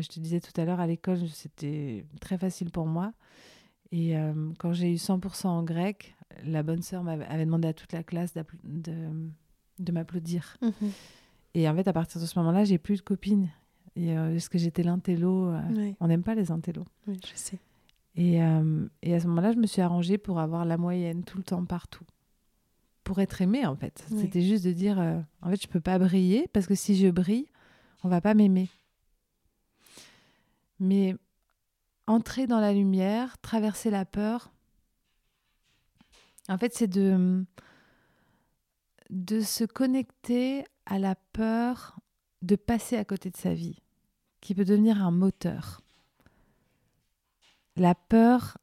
je 0.00 0.08
te 0.08 0.20
disais 0.20 0.40
tout 0.40 0.58
à 0.60 0.64
l'heure, 0.64 0.80
à 0.80 0.86
l'école, 0.86 1.28
c'était 1.28 2.04
très 2.20 2.38
facile 2.38 2.70
pour 2.70 2.86
moi. 2.86 3.12
Et 3.92 4.16
euh, 4.16 4.32
quand 4.58 4.72
j'ai 4.72 4.90
eu 4.92 4.96
100% 4.96 5.46
en 5.46 5.62
grec, 5.62 6.14
la 6.44 6.62
bonne 6.62 6.82
sœur 6.82 7.02
m'avait 7.04 7.26
avait 7.26 7.44
demandé 7.44 7.68
à 7.68 7.72
toute 7.72 7.92
la 7.92 8.02
classe 8.02 8.34
de, 8.34 8.44
de 9.78 9.92
m'applaudir. 9.92 10.56
Et 11.54 11.68
en 11.68 11.74
fait, 11.76 11.86
à 11.86 11.92
partir 11.92 12.20
de 12.20 12.26
ce 12.26 12.36
moment-là, 12.40 12.64
j'ai 12.64 12.78
plus 12.78 12.96
de 12.96 13.02
copines. 13.02 13.48
Et, 13.96 14.16
euh, 14.18 14.32
parce 14.32 14.48
que 14.48 14.58
j'étais 14.58 14.82
l'intello. 14.82 15.50
euh, 15.50 15.60
Oui, 15.70 15.94
on 16.00 16.08
n'aime 16.08 16.24
pas 16.24 16.34
les 16.34 16.50
intellos. 16.50 16.84
oui, 17.06 17.20
je 17.24 17.30
sais. 17.36 17.58
Et, 18.16 18.42
euh, 18.42 18.86
et 19.02 19.14
à 19.14 19.20
ce 19.20 19.26
moment-là, 19.28 19.52
je 19.52 19.58
me 19.58 19.66
suis 19.66 19.80
arrangée 19.82 20.18
pour 20.18 20.40
avoir 20.40 20.64
la 20.64 20.76
moyenne 20.76 21.22
tout 21.22 21.36
le 21.38 21.44
temps, 21.44 21.64
partout. 21.64 22.04
Pour 23.04 23.20
être 23.20 23.40
aimée, 23.42 23.66
en 23.66 23.76
fait. 23.76 24.04
Oui. 24.10 24.22
C'était 24.22 24.40
juste 24.40 24.64
de 24.64 24.72
dire, 24.72 24.98
en 25.42 25.50
fait, 25.50 25.62
je 25.62 25.68
peux 25.68 25.80
pas 25.80 25.98
briller 25.98 26.48
parce 26.52 26.66
que 26.66 26.74
si 26.74 26.96
je 26.96 27.08
brille, 27.08 27.46
on 28.02 28.08
va 28.08 28.20
pas 28.20 28.34
m'aimer. 28.34 28.68
Mais 30.80 31.14
entrer 32.06 32.46
dans 32.46 32.60
la 32.60 32.72
lumière, 32.72 33.38
traverser 33.38 33.90
la 33.90 34.04
peur, 34.04 34.52
en 36.48 36.58
fait, 36.58 36.74
c'est 36.74 36.88
de, 36.88 37.44
de 39.10 39.40
se 39.40 39.64
connecter 39.64 40.64
à 40.86 40.98
la 40.98 41.14
peur 41.14 41.98
de 42.42 42.56
passer 42.56 42.96
à 42.96 43.04
côté 43.04 43.30
de 43.30 43.36
sa 43.36 43.54
vie, 43.54 43.80
qui 44.40 44.54
peut 44.54 44.64
devenir 44.64 45.02
un 45.02 45.10
moteur. 45.10 45.80
La 47.76 47.94
peur. 47.94 48.58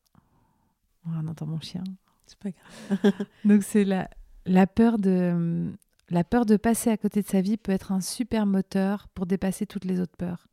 Oh, 1.06 1.10
on 1.16 1.28
entend 1.28 1.48
mon 1.48 1.60
chien. 1.60 1.84
C'est 2.28 2.38
pas 2.38 2.52
grave. 2.52 3.14
Donc 3.46 3.64
c'est 3.64 3.84
la, 3.84 4.10
la 4.46 4.68
peur 4.68 4.98
de 4.98 5.74
la 6.10 6.24
peur 6.26 6.46
de 6.46 6.58
passer 6.58 6.90
à 6.90 6.98
côté 6.98 7.22
de 7.22 7.28
sa 7.28 7.42
vie 7.42 7.58
peut 7.58 7.72
être 7.72 7.94
un 7.94 8.02
super 8.02 8.46
moteur 8.46 9.08
pour 9.10 9.26
dépasser 9.26 9.66
toutes 9.66 9.86
les 9.86 10.00
autres 10.02 10.16
peurs. 10.18 10.48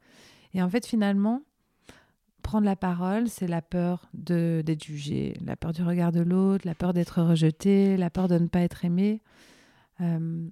Et 0.54 0.62
en 0.62 0.70
fait 0.70 0.86
finalement 0.86 1.42
prendre 2.48 2.64
la 2.64 2.76
parole, 2.76 3.28
c'est 3.28 3.46
la 3.46 3.60
peur 3.60 4.08
d'être 4.14 4.82
jugé, 4.82 5.36
la 5.44 5.54
peur 5.54 5.74
du 5.74 5.82
regard 5.82 6.12
de 6.12 6.20
l'autre, 6.20 6.66
la 6.66 6.74
peur 6.74 6.94
d'être 6.94 7.20
rejeté, 7.20 7.98
la 7.98 8.08
peur 8.08 8.26
de 8.26 8.38
ne 8.38 8.46
pas 8.46 8.60
être 8.60 8.86
aimé. 8.86 9.20
Euh, 10.00 10.48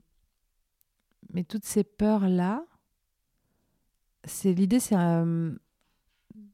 mais 1.33 1.43
toutes 1.43 1.65
ces 1.65 1.85
peurs 1.85 2.29
là, 2.29 2.63
c'est 4.25 4.53
l'idée 4.53 4.79
c'est 4.79 4.95
euh, 4.95 5.53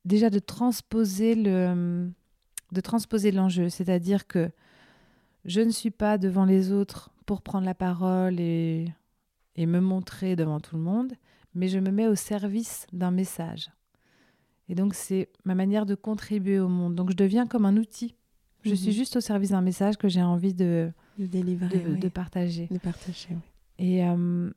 déjà 0.04 0.30
de 0.30 0.38
transposer 0.38 1.34
le 1.34 2.08
de 2.70 2.80
transposer 2.80 3.32
l'enjeu, 3.32 3.68
c'est-à-dire 3.68 4.28
que 4.28 4.48
je 5.44 5.60
ne 5.60 5.70
suis 5.70 5.90
pas 5.90 6.18
devant 6.18 6.44
les 6.44 6.70
autres 6.70 7.10
pour 7.26 7.42
prendre 7.42 7.66
la 7.66 7.74
parole 7.74 8.38
et, 8.38 8.94
et 9.56 9.66
me 9.66 9.80
montrer 9.80 10.36
devant 10.36 10.60
tout 10.60 10.76
le 10.76 10.82
monde, 10.82 11.14
mais 11.56 11.66
je 11.66 11.80
me 11.80 11.90
mets 11.90 12.06
au 12.06 12.14
service 12.14 12.86
d'un 12.92 13.10
message. 13.10 13.72
Et 14.72 14.74
donc 14.74 14.94
c'est 14.94 15.28
ma 15.44 15.54
manière 15.54 15.84
de 15.84 15.94
contribuer 15.94 16.58
au 16.58 16.66
monde. 16.66 16.94
Donc 16.94 17.10
je 17.10 17.14
deviens 17.16 17.46
comme 17.46 17.66
un 17.66 17.76
outil. 17.76 18.14
Je 18.64 18.70
Mhm. 18.70 18.76
suis 18.76 18.92
juste 18.92 19.16
au 19.16 19.20
service 19.20 19.50
d'un 19.50 19.60
message 19.60 19.98
que 19.98 20.08
j'ai 20.08 20.22
envie 20.22 20.54
de, 20.54 20.90
De 21.18 21.26
délivrer, 21.26 21.78
de, 21.78 21.90
oui. 21.90 21.98
de 21.98 22.08
partager. 22.08 22.68
De 22.70 22.78
partager, 22.78 23.28
oui. 23.32 23.36
Et, 23.78 24.02
euh, 24.02 24.50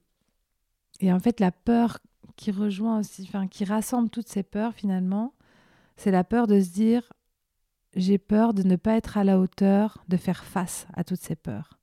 et 1.01 1.11
en 1.11 1.19
fait, 1.19 1.41
la 1.41 1.51
peur 1.51 1.99
qui 2.37 2.51
rejoint 2.51 2.99
aussi, 2.99 3.23
enfin, 3.23 3.47
qui 3.49 3.65
rassemble 3.65 4.09
toutes 4.09 4.29
ces 4.29 4.41
peurs 4.43 4.73
finalement, 4.73 5.33
c'est 5.97 6.11
la 6.11 6.23
peur 6.23 6.47
de 6.47 6.61
se 6.61 6.69
dire 6.69 7.11
j'ai 7.97 8.17
peur 8.17 8.53
de 8.53 8.63
ne 8.63 8.77
pas 8.77 8.95
être 8.95 9.17
à 9.17 9.25
la 9.25 9.37
hauteur 9.37 10.01
de 10.07 10.15
faire 10.15 10.45
face 10.45 10.87
à 10.93 11.03
toutes 11.03 11.19
ces 11.19 11.35
peurs. 11.35 11.77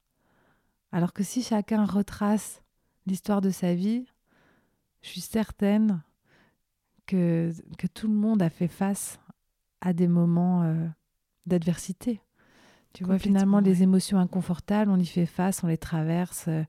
Alors 0.91 1.13
que 1.13 1.23
si 1.23 1.43
chacun 1.43 1.85
retrace 1.85 2.63
l'histoire 3.07 3.43
de 3.43 3.51
sa 3.51 3.75
vie, 3.75 4.07
je 5.03 5.09
suis 5.11 5.21
certaine 5.21 6.03
que, 7.13 7.53
que 7.77 7.87
tout 7.87 8.09
le 8.09 8.15
monde 8.15 8.43
a 8.43 8.49
fait 8.49 8.69
face 8.69 9.21
à 9.83 9.93
des 9.93 10.09
moments 10.09 10.63
euh, 10.63 10.87
d'adversité. 11.47 12.21
Tu 12.95 13.05
vois, 13.05 13.19
finalement, 13.19 13.61
les 13.61 13.83
émotions 13.83 14.19
inconfortables, 14.19 14.91
on 14.91 14.99
y 14.99 15.07
fait 15.07 15.27
face, 15.27 15.63
on 15.65 15.67
les 15.67 15.79
traverse, 15.79 16.47
euh, 16.49 16.63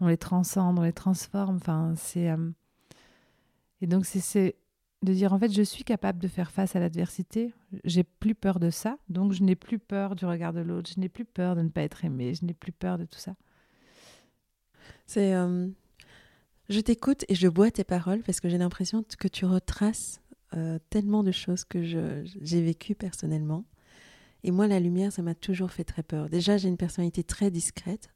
on 0.00 0.08
les 0.08 0.18
transcende, 0.18 0.78
on 0.78 0.82
les 0.82 0.92
transforme. 0.92 1.56
Enfin, 1.56 1.94
c'est. 1.96 2.30
Euh, 2.30 2.50
et 3.80 3.86
donc, 3.86 4.04
c'est 4.04 4.56
de 5.02 5.12
dire 5.14 5.32
en 5.32 5.38
fait, 5.38 5.50
je 5.50 5.62
suis 5.62 5.84
capable 5.84 6.18
de 6.18 6.28
faire 6.28 6.50
face 6.50 6.76
à 6.76 6.80
l'adversité. 6.80 7.54
J'ai 7.84 8.04
plus 8.04 8.34
peur 8.34 8.60
de 8.60 8.70
ça. 8.70 8.98
Donc, 9.08 9.32
je 9.32 9.42
n'ai 9.42 9.56
plus 9.56 9.78
peur 9.78 10.16
du 10.16 10.26
regard 10.26 10.52
de 10.52 10.60
l'autre. 10.60 10.90
Je 10.94 11.00
n'ai 11.00 11.08
plus 11.08 11.24
peur 11.24 11.56
de 11.56 11.62
ne 11.62 11.68
pas 11.68 11.82
être 11.82 12.04
aimé. 12.04 12.34
Je 12.34 12.44
n'ai 12.44 12.54
plus 12.54 12.72
peur 12.72 12.98
de 12.98 13.04
tout 13.04 13.18
ça. 13.18 13.34
C'est. 15.06 15.34
Euh, 15.34 15.68
je 16.70 16.80
t'écoute 16.80 17.24
et 17.28 17.34
je 17.34 17.48
bois 17.48 17.70
tes 17.70 17.84
paroles 17.84 18.22
parce 18.22 18.40
que 18.40 18.48
j'ai 18.48 18.56
l'impression 18.56 19.04
que 19.18 19.28
tu 19.28 19.44
retraces 19.44 20.20
tellement 20.88 21.22
de 21.22 21.30
choses 21.30 21.64
que 21.64 21.82
j'ai 21.82 22.62
vécues 22.62 22.96
personnellement. 22.96 23.64
Et 24.42 24.50
moi, 24.50 24.66
la 24.66 24.80
lumière, 24.80 25.12
ça 25.12 25.22
m'a 25.22 25.34
toujours 25.34 25.70
fait 25.70 25.84
très 25.84 26.02
peur. 26.02 26.28
Déjà, 26.28 26.56
j'ai 26.56 26.68
une 26.68 26.76
personnalité 26.76 27.22
très 27.22 27.50
discrète, 27.50 28.10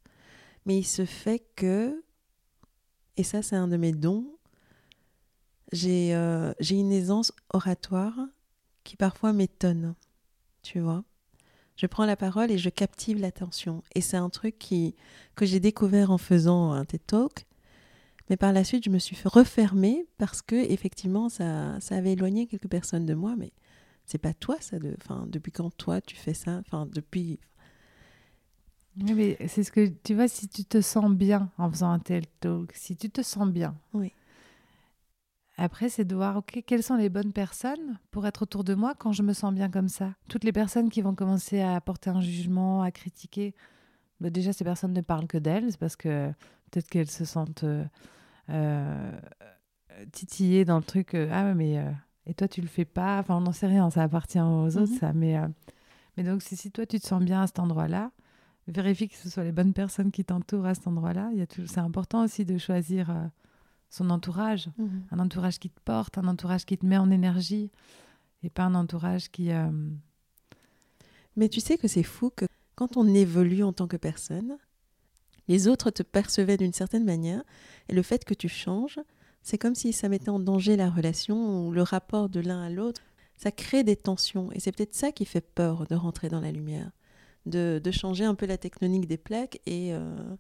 mais 0.67 0.79
il 0.79 0.85
se 0.85 1.05
fait 1.05 1.45
que, 1.55 2.03
et 3.17 3.23
ça, 3.25 3.43
c'est 3.43 3.57
un 3.57 3.69
de 3.69 3.77
mes 3.77 3.93
dons, 3.93 4.27
j'ai 5.73 6.15
euh, 6.15 6.53
une 6.71 6.93
aisance 6.93 7.33
oratoire 7.53 8.19
qui 8.85 8.97
parfois 8.97 9.33
m'étonne, 9.33 9.95
tu 10.63 10.81
vois. 10.81 11.05
Je 11.77 11.87
prends 11.87 12.07
la 12.07 12.17
parole 12.17 12.51
et 12.51 12.59
je 12.59 12.69
captive 12.69 13.21
l'attention. 13.21 13.83
Et 13.95 14.01
c'est 14.01 14.17
un 14.17 14.31
truc 14.31 14.59
qui, 14.59 14.95
que 15.35 15.45
j'ai 15.45 15.59
découvert 15.59 16.11
en 16.13 16.19
faisant 16.19 16.73
un 16.73 16.85
TED 16.85 17.05
Talk. 17.07 17.47
Mais 18.31 18.37
par 18.37 18.53
la 18.53 18.65
suite, 18.65 18.85
je 18.85 18.91
me 18.91 18.99
suis 18.99 19.17
fait 19.17 19.29
refermer 19.29 20.07
parce 20.19 20.41
que, 20.41 20.57
effectivement, 20.57 21.29
ça, 21.29 21.79
ça 21.81 21.97
avait 21.97 22.13
éloigné 22.13 22.47
quelques 22.47 22.69
personnes 22.69 23.05
de 23.07 23.15
moi. 23.15 23.35
Mais 23.37 23.53
c'est 24.07 24.19
pas 24.19 24.35
toi 24.35 24.57
ça 24.61 24.79
de 24.79 24.95
enfin 25.01 25.27
depuis 25.29 25.53
quand 25.53 25.75
toi 25.77 26.01
tu 26.01 26.17
fais 26.17 26.35
ça? 26.35 26.59
Enfin 26.59 26.87
depuis. 26.87 27.39
Mais 28.97 29.37
c'est 29.49 29.65
ce 29.65 29.73
que 29.73 29.87
tu 30.05 30.15
vois 30.15 30.29
si 30.29 30.49
tu 30.49 30.65
te 30.65 30.81
sens 30.81 31.11
bien 31.11 31.51
en 31.59 31.71
faisant 31.71 31.91
un 31.91 31.99
tel 31.99 32.27
talk 32.41 32.73
si 32.75 32.97
tu 32.97 33.11
te 33.11 33.23
sens 33.23 33.49
bien. 33.49 33.75
Oui. 33.93 34.13
Après 35.57 35.89
c'est 35.89 36.05
de 36.05 36.15
voir 36.15 36.37
ok 36.37 36.63
quelles 36.67 36.83
sont 36.83 36.97
les 36.97 37.09
bonnes 37.09 37.33
personnes 37.33 37.99
pour 38.11 38.27
être 38.27 38.43
autour 38.43 38.65
de 38.65 38.75
moi 38.75 38.95
quand 38.95 39.13
je 39.13 39.23
me 39.23 39.33
sens 39.33 39.53
bien 39.53 39.71
comme 39.71 39.89
ça? 39.89 40.15
Toutes 40.29 40.45
les 40.45 40.53
personnes 40.53 40.91
qui 40.91 41.01
vont 41.01 41.15
commencer 41.15 41.61
à 41.61 41.75
apporter 41.75 42.11
un 42.11 42.21
jugement 42.21 42.83
à 42.83 42.91
critiquer 42.91 43.55
bah, 44.21 44.31
déjà 44.31 44.53
ces 44.53 44.65
personnes 44.65 44.93
ne 44.93 45.01
parlent 45.01 45.27
que 45.27 45.39
d'elles 45.39 45.73
c'est 45.73 45.79
parce 45.81 45.97
que 45.97 46.33
peut-être 46.75 46.91
qu'elles 46.91 47.11
se 47.11 47.25
sentent 47.25 47.65
euh, 47.65 47.85
euh, 48.51 49.13
titillées 50.13 50.65
dans 50.65 50.79
le 50.79 50.83
truc 50.83 51.15
euh, 51.15 51.29
ah 51.33 51.55
mais 51.55 51.81
et 52.27 52.35
toi 52.35 52.49
tu 52.49 52.61
le 52.61 52.67
fais 52.67 52.85
pas. 52.85 53.19
Enfin, 53.19 53.37
on 53.37 53.41
n'en 53.41 53.53
sait 53.53 53.67
rien, 53.67 53.91
ça 53.91 54.03
appartient 54.03 54.41
aux 54.41 54.77
autres, 54.77 54.93
mhm. 54.93 54.99
ça. 54.99 55.13
Mais, 55.13 55.37
euh, 55.39 55.49
mais 56.17 56.23
donc, 56.23 56.43
si 56.43 56.71
toi 56.71 56.87
tu 56.87 56.99
te 56.99 57.07
sens 57.07 57.23
bien 57.23 57.43
à 57.43 57.47
cet 57.47 57.59
endroit-là, 57.59 58.11
vérifie 58.67 59.09
que 59.09 59.17
ce 59.17 59.29
soit 59.29 59.45
les 59.45 59.53
bonnes 59.53 59.75
personnes 59.75 60.11
qui 60.11 60.25
t'entourent 60.25 60.67
à 60.67 60.75
cet 60.75 60.87
endroit-là. 60.87 61.31
C'est 61.67 61.79
important 61.79 62.25
aussi 62.25 62.45
de 62.45 62.57
choisir 62.57 63.11
euh, 63.11 63.27
son 63.91 64.11
entourage, 64.11 64.69
mhm. 64.79 65.05
un 65.11 65.19
entourage 65.19 65.59
qui 65.59 65.71
te 65.71 65.81
porte, 65.85 66.19
un 66.19 66.27
entourage 66.27 66.65
qui 66.65 66.79
te 66.79 66.87
met 66.87 66.99
en 66.99 67.11
énergie, 67.11 67.71
et 68.43 68.51
pas 68.51 68.65
un 68.65 68.75
entourage 68.75 69.31
qui. 69.31 69.53
Euh, 69.53 69.71
mais 71.37 71.49
tu 71.49 71.61
sais 71.61 71.77
que 71.79 71.89
c'est 71.89 72.03
fou 72.03 72.31
que 72.35 72.47
quand 72.77 72.97
on 72.97 73.07
évolue 73.07 73.65
en 73.65 73.73
tant 73.73 73.87
que 73.87 73.97
personne, 73.97 74.57
les 75.49 75.69
autres 75.69 75.91
te 75.91 76.03
percevaient 76.03 76.57
d'une 76.57 76.73
certaine 76.73 77.05
manière, 77.05 77.43
et 77.89 77.95
le 77.95 78.03
fait 78.03 78.25
que 78.25 78.35
tu 78.35 78.49
changes, 78.49 78.99
c'est 79.43 79.59
comme 79.59 79.75
si 79.75 79.93
ça 79.93 80.09
mettait 80.09 80.31
en 80.31 80.41
danger 80.41 80.75
la 80.75 80.89
relation 80.89 81.67
ou 81.67 81.71
le 81.71 81.83
rapport 81.83 82.29
de 82.29 82.41
l'un 82.41 82.63
à 82.63 82.71
l'autre. 82.71 83.03
Ça 83.37 83.51
crée 83.51 83.85
des 83.85 83.97
tensions 83.97 84.51
et 84.53 84.61
c'est 84.61 84.73
peut-être 84.73 84.95
ça 84.95 85.13
qui 85.13 85.27
fait 85.27 85.43
peur 85.43 85.87
de 85.87 85.95
rentrer 85.95 86.29
dans 86.29 86.41
la 86.41 86.51
lumière, 86.51 86.91
de, 87.45 87.81
changer 87.91 88.25
un 88.25 88.35
peu 88.35 88.47
la 88.47 88.57
tectonique 88.57 89.07
des 89.07 89.19
plaques 89.19 89.61
et, 89.67 89.93
euh, 89.93 90.35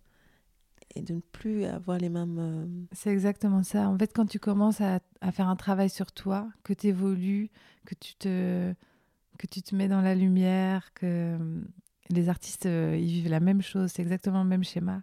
et 0.95 1.03
de 1.03 1.15
ne 1.15 1.21
plus 1.21 1.65
avoir 1.65 1.99
les 1.99 2.09
mêmes... 2.09 2.39
Euh, 2.39 2.67
c'est 2.93 3.11
exactement 3.11 3.63
ça. 3.63 3.91
En 3.91 3.99
fait, 3.99 4.13
quand 4.15 4.27
tu 4.27 4.39
commences 4.39 4.81
à, 4.81 5.01
faire 5.33 5.49
un 5.49 5.57
travail 5.57 5.91
sur 5.91 6.13
toi, 6.13 6.49
que 6.63 6.73
tu 6.73 6.87
évolues, 6.87 7.51
que 7.85 7.95
tu, 7.95 8.15
te, 8.15 8.73
que 9.39 9.47
tu 9.47 9.61
te 9.61 9.75
mets 9.75 9.89
dans 9.89 10.01
la 10.01 10.15
lumière, 10.15 10.95
que 10.95 11.37
les 12.11 12.29
artistes, 12.29 12.67
euh, 12.67 12.97
ils 12.97 13.09
vivent 13.09 13.29
la 13.31 13.41
même 13.41 13.63
chose, 13.63 13.91
c'est 13.93 14.03
exactement 14.03 14.43
le 14.43 14.49
même 14.49 14.65
schéma, 14.65 15.03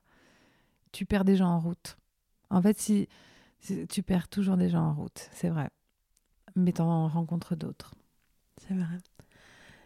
tu 0.91 1.05
perds 1.05 1.25
des 1.25 1.35
gens 1.35 1.49
en 1.49 1.59
route. 1.59 1.97
En 2.49 2.61
fait, 2.61 2.79
si 2.79 3.07
tu 3.89 4.03
perds 4.03 4.27
toujours 4.27 4.57
des 4.57 4.69
gens 4.69 4.83
en 4.83 4.93
route, 4.93 5.29
c'est 5.31 5.49
vrai. 5.49 5.69
Mais 6.55 6.73
tu 6.73 6.81
en 6.81 7.07
rencontres 7.07 7.55
d'autres. 7.55 7.95
C'est 8.57 8.73
vrai. 8.73 8.97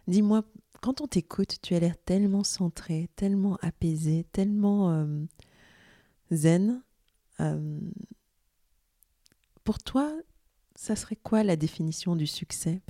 Dis-moi, 0.08 0.42
quand 0.80 1.00
on 1.00 1.06
t'écoute, 1.06 1.56
tu 1.62 1.74
as 1.74 1.80
l'air 1.80 1.96
tellement 2.04 2.44
centré, 2.44 3.08
tellement 3.16 3.56
apaisé, 3.62 4.24
tellement 4.32 4.90
euh, 4.90 5.24
zen. 6.30 6.82
Euh, 7.40 7.80
pour 9.64 9.78
toi, 9.78 10.12
ça 10.74 10.96
serait 10.96 11.16
quoi 11.16 11.42
la 11.42 11.56
définition 11.56 12.16
du 12.16 12.26
succès? 12.26 12.80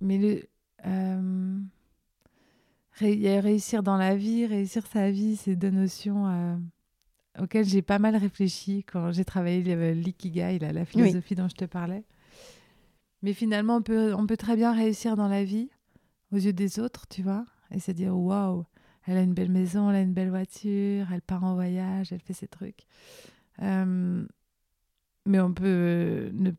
Mais 0.00 0.18
le, 0.18 0.48
euh, 0.86 1.60
réussir 2.96 3.82
dans 3.82 3.96
la 3.96 4.16
vie, 4.16 4.46
réussir 4.46 4.86
sa 4.86 5.10
vie, 5.10 5.36
c'est 5.36 5.56
deux 5.56 5.70
notions 5.70 6.60
auquel 7.40 7.64
j'ai 7.64 7.82
pas 7.82 7.98
mal 7.98 8.16
réfléchi 8.16 8.84
quand 8.84 9.12
j'ai 9.12 9.24
travaillé 9.24 9.94
l'ikigai, 9.94 10.58
la 10.58 10.84
philosophie 10.84 11.34
dont 11.34 11.48
je 11.48 11.56
te 11.56 11.64
parlais. 11.64 12.04
Mais 13.22 13.32
finalement, 13.32 13.76
on 13.76 13.82
peut, 13.82 14.14
on 14.14 14.26
peut 14.26 14.36
très 14.36 14.54
bien 14.54 14.74
réussir 14.74 15.16
dans 15.16 15.28
la 15.28 15.44
vie 15.44 15.70
aux 16.30 16.36
yeux 16.36 16.52
des 16.52 16.78
autres, 16.78 17.06
tu 17.08 17.22
vois, 17.22 17.46
et 17.70 17.80
se 17.80 17.90
dire 17.90 18.16
waouh, 18.16 18.64
elle 19.06 19.16
a 19.16 19.22
une 19.22 19.34
belle 19.34 19.50
maison, 19.50 19.90
elle 19.90 19.96
a 19.96 20.00
une 20.00 20.12
belle 20.12 20.30
voiture, 20.30 21.06
elle 21.12 21.22
part 21.22 21.44
en 21.44 21.54
voyage, 21.54 22.12
elle 22.12 22.20
fait 22.20 22.32
ses 22.34 22.48
trucs. 22.48 22.86
Euh, 23.62 24.26
mais 25.26 25.40
on 25.40 25.52
peut 25.52 26.30
ne 26.34 26.50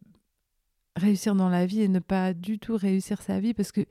réussir 0.96 1.36
dans 1.36 1.50
la 1.50 1.66
vie 1.66 1.82
et 1.82 1.88
ne 1.88 2.00
pas 2.00 2.34
du 2.34 2.58
tout 2.58 2.78
réussir 2.78 3.22
sa 3.22 3.40
vie 3.40 3.54
parce 3.54 3.72
que 3.72 3.86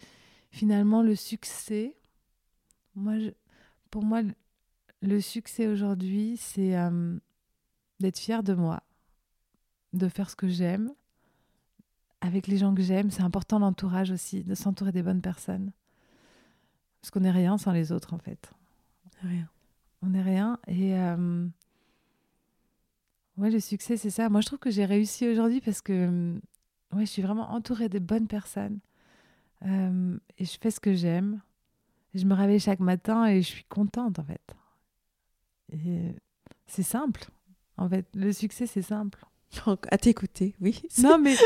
finalement, 0.51 1.03
le 1.03 1.15
succès, 1.15 1.97
moi, 2.95 3.15
pour 3.91 4.05
moi, 4.05 4.23
le 5.03 5.21
succès 5.21 5.67
aujourd'hui, 5.67 6.37
c'est 6.37 6.77
euh, 6.77 7.19
d'être 8.01 8.19
fier 8.19 8.43
de 8.43 8.55
moi, 8.55 8.83
de 9.93 10.09
faire 10.09 10.31
ce 10.31 10.37
que 10.37 10.49
j'aime, 10.49 10.93
avec 12.21 12.47
les 12.47 12.57
gens 12.57 12.75
que 12.75 12.83
j'aime. 12.83 13.11
C'est 13.11 13.23
important 13.23 13.59
l'entourage 13.59 14.11
aussi, 14.11 14.45
de 14.45 14.55
s'entourer 14.55 14.93
des 14.93 15.03
bonnes 15.03 15.23
personnes. 15.23 15.73
Parce 17.01 17.11
qu'on 17.11 17.21
n'est 17.21 17.31
rien 17.31 17.59
sans 17.59 17.73
les 17.73 17.93
autres, 17.93 18.15
en 18.15 18.19
fait. 18.19 18.53
Rien. 19.23 19.49
On 20.03 20.09
n'est 20.09 20.23
rien. 20.23 20.59
Et 20.67 20.99
euh, 20.99 21.47
ouais, 23.37 23.51
le 23.51 23.61
succès, 23.61 23.97
c'est 23.97 24.11
ça. 24.11 24.29
Moi, 24.29 24.41
je 24.41 24.47
trouve 24.47 24.59
que 24.59 24.71
j'ai 24.71 24.85
réussi 24.85 25.29
aujourd'hui 25.29 25.61
parce 25.61 25.83
que 25.83 26.35
ouais, 26.93 27.07
je 27.07 27.11
suis 27.11 27.23
vraiment 27.23 27.51
entourée 27.53 27.89
de 27.89 27.99
bonnes 27.99 28.27
personnes. 28.27 28.81
Euh, 29.65 30.19
et 30.39 30.45
je 30.45 30.59
fais 30.59 30.71
ce 30.71 30.81
que 30.81 30.95
j'aime. 30.95 31.41
Je 32.15 32.25
me 32.25 32.35
réveille 32.35 32.61
chaque 32.61 32.81
matin 32.81 33.27
et 33.27 33.43
je 33.43 33.49
suis 33.49 33.65
contente, 33.65 34.19
en 34.19 34.25
fait 34.25 34.55
c'est 36.67 36.83
simple. 36.83 37.27
En 37.77 37.89
fait, 37.89 38.07
le 38.15 38.33
succès, 38.33 38.67
c'est 38.67 38.83
simple. 38.83 39.25
À 39.91 39.99
t'écouter, 39.99 40.57
oui. 40.61 40.83
Non, 40.99 41.19
mais 41.19 41.37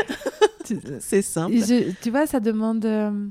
c'est 0.99 1.21
simple. 1.21 1.55
tu 2.01 2.09
vois, 2.09 2.25
ça 2.25 2.39
demande 2.39 2.85
euh, 2.85 3.27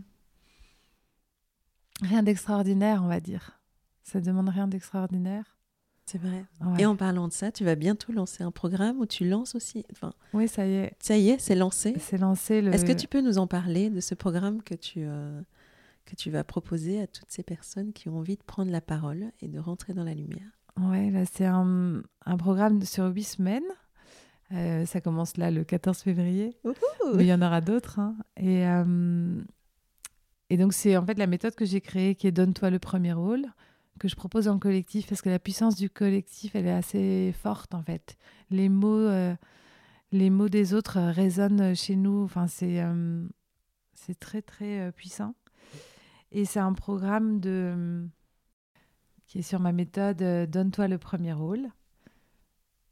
rien 2.00 2.22
d'extraordinaire, 2.22 3.02
on 3.02 3.08
va 3.08 3.20
dire. 3.20 3.60
Ça 4.04 4.20
demande 4.20 4.48
rien 4.48 4.68
d'extraordinaire. 4.68 5.56
C'est 6.06 6.18
vrai. 6.18 6.44
Et 6.78 6.86
en 6.86 6.96
parlant 6.96 7.28
de 7.28 7.32
ça, 7.32 7.52
tu 7.52 7.64
vas 7.64 7.74
bientôt 7.74 8.12
lancer 8.12 8.42
un 8.42 8.50
programme 8.50 8.98
où 8.98 9.04
tu 9.04 9.28
lances 9.28 9.54
aussi. 9.54 9.84
Enfin, 9.92 10.14
oui, 10.32 10.48
ça 10.48 10.66
y 10.66 10.72
est. 10.72 10.96
Ça 11.00 11.18
y 11.18 11.28
est, 11.30 11.38
c'est 11.38 11.54
lancé. 11.54 11.94
C'est 11.98 12.16
lancé. 12.16 12.62
Le... 12.62 12.72
Est-ce 12.72 12.86
que 12.86 12.92
tu 12.92 13.08
peux 13.08 13.20
nous 13.20 13.36
en 13.36 13.46
parler 13.46 13.90
de 13.90 14.00
ce 14.00 14.14
programme 14.14 14.62
que 14.62 14.74
tu 14.74 15.00
euh, 15.02 15.42
que 16.08 16.16
tu 16.16 16.30
vas 16.30 16.42
proposer 16.42 17.02
à 17.02 17.06
toutes 17.06 17.30
ces 17.30 17.42
personnes 17.42 17.92
qui 17.92 18.08
ont 18.08 18.18
envie 18.18 18.36
de 18.36 18.42
prendre 18.42 18.70
la 18.70 18.80
parole 18.80 19.30
et 19.42 19.48
de 19.48 19.58
rentrer 19.58 19.92
dans 19.92 20.04
la 20.04 20.14
lumière 20.14 20.58
Ouais, 20.80 21.10
là, 21.10 21.24
c'est 21.26 21.44
un, 21.44 22.02
un, 22.24 22.36
programme 22.36 22.82
sur 22.82 23.06
huit 23.06 23.24
semaines. 23.24 23.66
Euh, 24.52 24.86
ça 24.86 25.00
commence 25.00 25.36
là 25.36 25.50
le 25.50 25.64
14 25.64 25.98
février. 25.98 26.56
Mais 27.16 27.24
il 27.24 27.26
y 27.26 27.32
en 27.32 27.42
aura 27.42 27.60
d'autres. 27.60 27.98
Hein. 27.98 28.16
Et, 28.36 28.64
euh, 28.66 29.42
et 30.50 30.56
donc, 30.56 30.72
c'est 30.72 30.96
en 30.96 31.04
fait 31.04 31.18
la 31.18 31.26
méthode 31.26 31.54
que 31.56 31.64
j'ai 31.64 31.80
créée 31.80 32.14
qui 32.14 32.26
est 32.26 32.32
Donne-toi 32.32 32.70
le 32.70 32.78
premier 32.78 33.12
rôle, 33.12 33.46
que 33.98 34.06
je 34.06 34.14
propose 34.14 34.46
en 34.46 34.58
collectif, 34.58 35.08
parce 35.08 35.20
que 35.20 35.28
la 35.28 35.40
puissance 35.40 35.74
du 35.74 35.90
collectif, 35.90 36.54
elle 36.54 36.66
est 36.66 36.72
assez 36.72 37.34
forte 37.42 37.74
en 37.74 37.82
fait. 37.82 38.16
Les 38.50 38.68
mots, 38.68 39.08
euh, 39.08 39.34
les 40.12 40.30
mots 40.30 40.48
des 40.48 40.74
autres 40.74 41.00
résonnent 41.00 41.74
chez 41.74 41.96
nous. 41.96 42.22
Enfin, 42.22 42.46
c'est 42.46 42.82
c'est 43.94 44.18
très 44.18 44.42
très 44.42 44.92
puissant. 44.92 45.34
Et 46.30 46.44
c'est 46.44 46.60
un 46.60 46.72
programme 46.72 47.40
de 47.40 48.06
qui 49.26 49.38
est 49.40 49.42
sur 49.42 49.60
ma 49.60 49.72
méthode 49.72 50.22
Donne-toi 50.50 50.88
le 50.88 50.98
premier 50.98 51.32
rôle. 51.32 51.68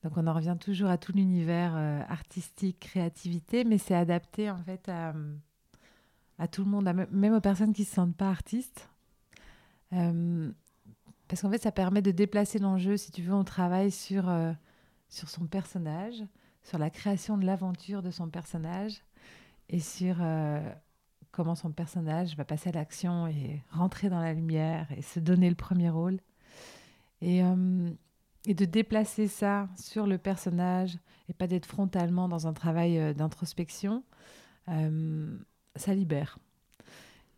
Donc 0.02 0.16
on 0.16 0.26
en 0.26 0.34
revient 0.34 0.56
toujours 0.60 0.90
à 0.90 0.98
tout 0.98 1.12
l'univers 1.12 1.74
artistique, 2.08 2.80
créativité, 2.80 3.64
mais 3.64 3.78
c'est 3.78 3.94
adapté 3.94 4.50
en 4.50 4.58
fait 4.58 4.88
à, 4.88 5.14
tout 6.48 6.64
le 6.64 6.70
monde, 6.70 6.92
même 7.10 7.34
aux 7.34 7.40
personnes 7.40 7.72
qui 7.72 7.82
ne 7.82 7.86
se 7.86 7.94
sentent 7.94 8.16
pas 8.16 8.28
artistes. 8.28 8.88
Euh, 9.92 10.50
parce 11.28 11.42
qu'en 11.42 11.50
fait, 11.50 11.62
ça 11.62 11.72
permet 11.72 12.02
de 12.02 12.10
déplacer 12.10 12.58
l'enjeu, 12.58 12.96
si 12.96 13.10
tu 13.10 13.22
veux, 13.22 13.34
on 13.34 13.44
travaille 13.44 13.90
sur, 13.90 14.28
euh, 14.28 14.52
sur 15.08 15.28
son 15.28 15.46
personnage, 15.46 16.22
sur 16.62 16.78
la 16.78 16.90
création 16.90 17.36
de 17.36 17.44
l'aventure 17.44 18.02
de 18.02 18.10
son 18.10 18.28
personnage 18.28 19.02
et 19.68 19.80
sur 19.80 20.16
euh, 20.20 20.60
comment 21.36 21.54
son 21.54 21.70
personnage 21.70 22.36
va 22.36 22.44
passer 22.44 22.70
à 22.70 22.72
l'action 22.72 23.26
et 23.26 23.62
rentrer 23.70 24.08
dans 24.08 24.20
la 24.20 24.32
lumière 24.32 24.88
et 24.96 25.02
se 25.02 25.20
donner 25.20 25.48
le 25.48 25.54
premier 25.54 25.90
rôle. 25.90 26.18
Et, 27.22 27.40
et 28.46 28.54
de 28.54 28.64
déplacer 28.64 29.26
ça 29.26 29.68
sur 29.76 30.06
le 30.06 30.18
personnage 30.18 30.98
et 31.28 31.32
pas 31.32 31.46
d'être 31.46 31.66
frontalement 31.66 32.28
dans 32.28 32.46
un 32.46 32.52
travail 32.52 33.14
d'introspection 33.14 34.02
ça 35.76 35.94
libère. 35.94 36.38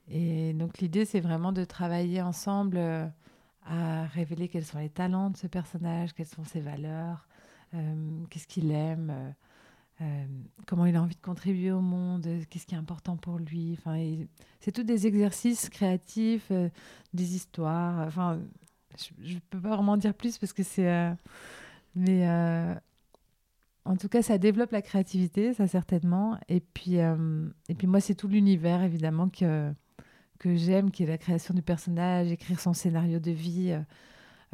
Et 0.08 0.52
donc 0.54 0.78
l'idée, 0.78 1.04
c'est 1.04 1.20
vraiment 1.20 1.52
de 1.52 1.64
travailler 1.64 2.22
ensemble 2.22 2.78
euh, 2.78 3.06
à 3.66 4.06
révéler 4.06 4.48
quels 4.48 4.64
sont 4.64 4.78
les 4.78 4.88
talents 4.88 5.30
de 5.30 5.36
ce 5.36 5.46
personnage, 5.46 6.14
quelles 6.14 6.26
sont 6.26 6.44
ses 6.44 6.60
valeurs, 6.60 7.28
euh, 7.74 8.24
qu'est-ce 8.30 8.46
qu'il 8.46 8.70
aime, 8.70 9.34
euh, 10.00 10.26
comment 10.66 10.86
il 10.86 10.96
a 10.96 11.02
envie 11.02 11.16
de 11.16 11.20
contribuer 11.20 11.72
au 11.72 11.80
monde, 11.80 12.26
qu'est-ce 12.50 12.66
qui 12.66 12.74
est 12.74 12.78
important 12.78 13.16
pour 13.16 13.38
lui. 13.38 13.76
Enfin, 13.78 13.98
c'est 14.60 14.72
tous 14.72 14.84
des 14.84 15.06
exercices 15.06 15.68
créatifs, 15.68 16.52
des 17.12 17.34
histoires. 17.34 18.06
Enfin, 18.06 18.40
je 19.22 19.34
ne 19.34 19.40
peux 19.50 19.60
pas 19.60 19.74
vraiment 19.74 19.96
dire 19.96 20.14
plus 20.14 20.38
parce 20.38 20.52
que 20.52 20.62
c'est... 20.62 21.14
mais 21.94 22.26
en 23.88 23.96
tout 23.96 24.08
cas, 24.08 24.20
ça 24.20 24.36
développe 24.36 24.72
la 24.72 24.82
créativité, 24.82 25.54
ça 25.54 25.66
certainement. 25.66 26.38
Et 26.50 26.60
puis, 26.60 26.98
euh, 26.98 27.48
et 27.70 27.74
puis 27.74 27.86
moi, 27.86 28.00
c'est 28.00 28.14
tout 28.14 28.28
l'univers, 28.28 28.82
évidemment, 28.82 29.30
que, 29.30 29.72
que 30.38 30.54
j'aime, 30.56 30.90
qui 30.90 31.04
est 31.04 31.06
la 31.06 31.16
création 31.16 31.54
du 31.54 31.62
personnage, 31.62 32.30
écrire 32.30 32.60
son 32.60 32.74
scénario 32.74 33.18
de 33.18 33.30
vie. 33.30 33.72
Euh, 33.72 33.80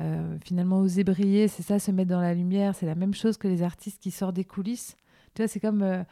euh, 0.00 0.38
finalement, 0.44 0.78
oser 0.78 1.02
briller, 1.02 1.48
c'est 1.48 1.64
ça, 1.64 1.80
se 1.80 1.90
mettre 1.90 2.10
dans 2.10 2.20
la 2.20 2.32
lumière. 2.32 2.76
C'est 2.76 2.86
la 2.86 2.94
même 2.94 3.12
chose 3.12 3.36
que 3.36 3.48
les 3.48 3.64
artistes 3.64 4.00
qui 4.00 4.12
sortent 4.12 4.36
des 4.36 4.44
coulisses. 4.44 4.96
Tu 5.34 5.42
vois, 5.42 5.48
c'est 5.48 5.60
comme 5.60 6.04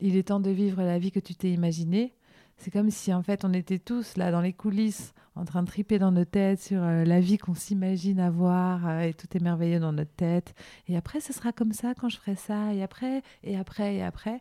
il 0.00 0.16
est 0.16 0.28
temps 0.28 0.40
de 0.40 0.50
vivre 0.50 0.82
la 0.82 0.98
vie 0.98 1.10
que 1.10 1.20
tu 1.20 1.34
t'es 1.34 1.50
imaginée. 1.50 2.14
C'est 2.58 2.70
comme 2.70 2.90
si, 2.90 3.12
en 3.12 3.22
fait, 3.22 3.44
on 3.44 3.52
était 3.52 3.78
tous 3.78 4.16
là 4.16 4.30
dans 4.30 4.40
les 4.40 4.52
coulisses 4.52 5.12
en 5.34 5.44
train 5.44 5.62
de 5.62 5.68
triper 5.68 5.98
dans 5.98 6.12
nos 6.12 6.24
têtes 6.24 6.60
sur 6.60 6.82
euh, 6.82 7.04
la 7.04 7.20
vie 7.20 7.36
qu'on 7.36 7.54
s'imagine 7.54 8.18
avoir 8.18 8.88
euh, 8.88 9.00
et 9.00 9.12
tout 9.12 9.28
est 9.36 9.42
merveilleux 9.42 9.78
dans 9.78 9.92
notre 9.92 10.14
tête. 10.14 10.54
Et 10.88 10.96
après, 10.96 11.20
ce 11.20 11.34
sera 11.34 11.52
comme 11.52 11.72
ça 11.72 11.94
quand 11.94 12.08
je 12.08 12.16
ferai 12.16 12.34
ça. 12.34 12.72
Et 12.72 12.82
après, 12.82 13.22
et 13.42 13.58
après, 13.58 13.96
et 13.96 14.02
après. 14.02 14.40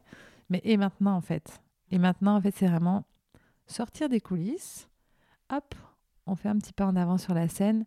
Mais 0.49 0.61
et 0.63 0.77
maintenant, 0.77 1.15
en 1.15 1.21
fait. 1.21 1.61
Et 1.91 1.97
maintenant, 1.97 2.37
en 2.37 2.41
fait, 2.41 2.55
c'est 2.55 2.67
vraiment 2.67 3.03
sortir 3.67 4.07
des 4.07 4.21
coulisses. 4.21 4.87
Hop, 5.49 5.75
on 6.25 6.35
fait 6.35 6.49
un 6.49 6.57
petit 6.57 6.73
pas 6.73 6.85
en 6.85 6.95
avant 6.95 7.17
sur 7.17 7.33
la 7.33 7.49
scène 7.49 7.85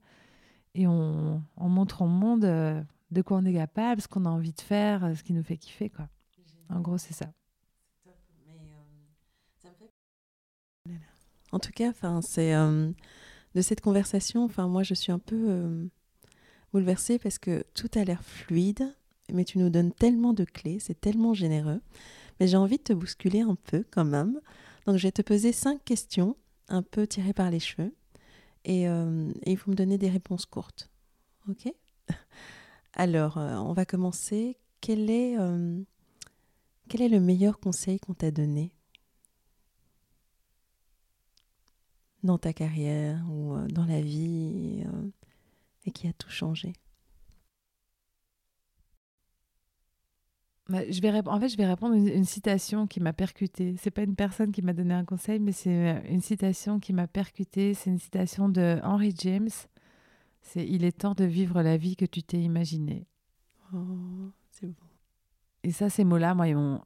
et 0.74 0.86
on, 0.86 1.42
montre 1.56 2.02
au 2.02 2.06
monde 2.06 2.44
euh, 2.44 2.80
de 3.10 3.22
quoi 3.22 3.38
on 3.38 3.44
est 3.44 3.54
capable, 3.54 4.00
ce 4.00 4.08
qu'on 4.08 4.26
a 4.26 4.30
envie 4.30 4.52
de 4.52 4.60
faire, 4.60 5.16
ce 5.16 5.22
qui 5.22 5.32
nous 5.32 5.42
fait 5.42 5.56
kiffer. 5.56 5.90
Quoi. 5.90 6.08
En 6.68 6.80
gros, 6.80 6.98
c'est 6.98 7.14
ça. 7.14 7.32
En 11.50 11.58
tout 11.58 11.72
cas, 11.72 11.88
enfin, 11.88 12.20
c'est 12.20 12.54
euh, 12.54 12.90
de 13.54 13.62
cette 13.62 13.80
conversation. 13.80 14.44
Enfin, 14.44 14.68
moi, 14.68 14.82
je 14.82 14.94
suis 14.94 15.12
un 15.12 15.18
peu 15.18 15.46
euh, 15.48 15.86
bouleversée 16.72 17.18
parce 17.18 17.38
que 17.38 17.64
tout 17.74 17.88
a 17.94 18.04
l'air 18.04 18.22
fluide, 18.22 18.94
mais 19.32 19.44
tu 19.44 19.58
nous 19.58 19.70
donnes 19.70 19.92
tellement 19.92 20.34
de 20.34 20.44
clés, 20.44 20.78
c'est 20.78 21.00
tellement 21.00 21.32
généreux. 21.32 21.80
Mais 22.38 22.46
j'ai 22.46 22.56
envie 22.56 22.76
de 22.76 22.82
te 22.82 22.92
bousculer 22.92 23.40
un 23.40 23.54
peu 23.54 23.84
quand 23.90 24.04
même. 24.04 24.40
Donc, 24.86 24.96
je 24.96 25.06
vais 25.06 25.12
te 25.12 25.22
poser 25.22 25.52
cinq 25.52 25.82
questions, 25.84 26.36
un 26.68 26.82
peu 26.82 27.06
tirées 27.06 27.32
par 27.32 27.50
les 27.50 27.60
cheveux, 27.60 27.94
et, 28.64 28.88
euh, 28.88 29.30
et 29.44 29.52
il 29.52 29.56
faut 29.56 29.70
me 29.70 29.76
donner 29.76 29.96
des 29.96 30.10
réponses 30.10 30.44
courtes. 30.44 30.90
Ok? 31.48 31.72
Alors, 32.94 33.36
on 33.36 33.72
va 33.72 33.84
commencer. 33.84 34.56
Quel 34.80 35.10
est, 35.10 35.36
quel 36.88 37.02
est 37.02 37.08
le 37.08 37.20
meilleur 37.20 37.60
conseil 37.60 38.00
qu'on 38.00 38.14
t'a 38.14 38.30
donné 38.30 38.72
dans 42.22 42.38
ta 42.38 42.52
carrière 42.52 43.24
ou 43.30 43.54
euh, 43.54 43.66
dans 43.68 43.84
la 43.84 44.00
vie 44.00 44.84
euh, 44.86 45.10
et 45.84 45.90
qui 45.90 46.08
a 46.08 46.12
tout 46.12 46.30
changé? 46.30 46.72
Bah, 50.68 50.80
je 50.90 51.00
vais 51.00 51.28
En 51.28 51.40
fait, 51.40 51.48
je 51.48 51.56
vais 51.56 51.66
répondre 51.66 51.94
une, 51.94 52.08
une 52.08 52.24
citation 52.24 52.86
qui 52.86 53.00
m'a 53.00 53.14
percutée. 53.14 53.76
C'est 53.78 53.90
pas 53.90 54.02
une 54.02 54.16
personne 54.16 54.52
qui 54.52 54.60
m'a 54.60 54.74
donné 54.74 54.92
un 54.92 55.04
conseil, 55.04 55.38
mais 55.38 55.52
c'est 55.52 55.96
euh, 55.96 56.00
une 56.08 56.20
citation 56.20 56.78
qui 56.80 56.92
m'a 56.92 57.06
percutée. 57.06 57.74
C'est 57.74 57.90
une 57.90 57.98
citation 57.98 58.48
de 58.48 58.78
Henry 58.82 59.14
James. 59.18 59.48
C'est 60.48 60.66
Il 60.66 60.84
est 60.84 60.92
temps 60.92 61.14
de 61.14 61.24
vivre 61.24 61.62
la 61.62 61.76
vie 61.76 61.94
que 61.94 62.06
tu 62.06 62.22
t'es 62.22 62.40
imaginée. 62.40 63.06
Oh, 63.74 64.30
c'est 64.50 64.66
beau. 64.66 64.86
Et 65.62 65.72
ça, 65.72 65.90
ces 65.90 66.04
mots-là, 66.04 66.34
moi, 66.34 66.48
ils 66.48 66.56
m'ont 66.56 66.80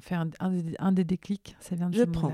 fait 0.00 0.14
un, 0.14 0.30
un, 0.38 0.92
des, 0.92 1.04
déclics. 1.04 1.56
Ça 1.58 1.74
vient 1.74 1.90
de 1.90 1.98
je 1.98 2.04
prends. 2.04 2.32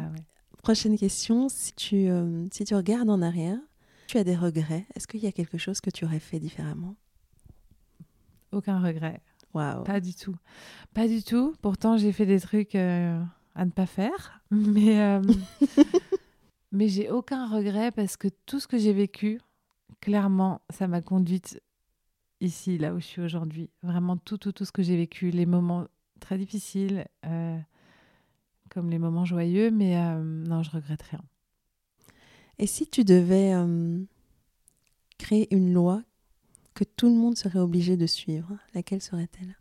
Prochaine 0.62 0.98
question, 0.98 1.48
si 1.48 1.72
tu, 1.74 2.08
euh, 2.08 2.44
si 2.52 2.64
tu 2.64 2.74
regardes 2.74 3.08
en 3.08 3.22
arrière, 3.22 3.58
tu 4.06 4.18
as 4.18 4.24
des 4.24 4.36
regrets. 4.36 4.86
Est-ce 4.94 5.06
qu'il 5.06 5.20
y 5.20 5.26
a 5.26 5.32
quelque 5.32 5.56
chose 5.56 5.80
que 5.80 5.90
tu 5.90 6.04
aurais 6.04 6.20
fait 6.20 6.40
différemment? 6.40 6.96
Aucun 8.52 8.80
regret. 8.80 9.22
Waouh. 9.54 9.84
Pas 9.84 10.00
du 10.00 10.14
tout. 10.14 10.36
Pas 10.92 11.08
du 11.08 11.22
tout. 11.22 11.54
Pourtant, 11.62 11.96
j'ai 11.96 12.12
fait 12.12 12.26
des 12.26 12.40
trucs 12.40 12.74
euh, 12.74 13.18
à 13.54 13.64
ne 13.64 13.70
pas 13.70 13.86
faire. 13.86 14.42
Mais, 14.50 15.00
euh, 15.00 15.22
mais 16.72 16.88
j'ai 16.88 17.10
aucun 17.10 17.48
regret 17.48 17.90
parce 17.90 18.16
que 18.16 18.28
tout 18.44 18.60
ce 18.60 18.68
que 18.68 18.76
j'ai 18.76 18.92
vécu, 18.92 19.40
clairement, 20.00 20.60
ça 20.70 20.88
m'a 20.88 21.02
conduite 21.02 21.60
ici, 22.40 22.78
là 22.78 22.94
où 22.94 23.00
je 23.00 23.04
suis 23.04 23.22
aujourd'hui. 23.22 23.70
Vraiment 23.82 24.16
tout, 24.16 24.38
tout, 24.38 24.52
tout 24.52 24.64
ce 24.64 24.72
que 24.72 24.82
j'ai 24.82 24.96
vécu, 24.96 25.30
les 25.30 25.46
moments 25.46 25.86
très 26.20 26.38
difficiles, 26.38 27.06
comme 28.70 28.90
les 28.90 28.98
moments 28.98 29.24
joyeux, 29.24 29.70
mais 29.70 29.96
euh, 29.96 30.22
non, 30.22 30.62
je 30.62 30.70
regrette 30.70 31.02
rien. 31.02 31.22
Et 32.58 32.66
si 32.66 32.86
tu 32.86 33.04
devais 33.04 33.54
euh, 33.54 34.02
créer 35.18 35.54
une 35.54 35.72
loi 35.72 36.02
que 36.74 36.84
tout 36.84 37.06
le 37.06 37.14
monde 37.14 37.36
serait 37.36 37.58
obligé 37.58 37.96
de 37.96 38.06
suivre, 38.06 38.56
laquelle 38.74 39.02
serait-elle? 39.02 39.56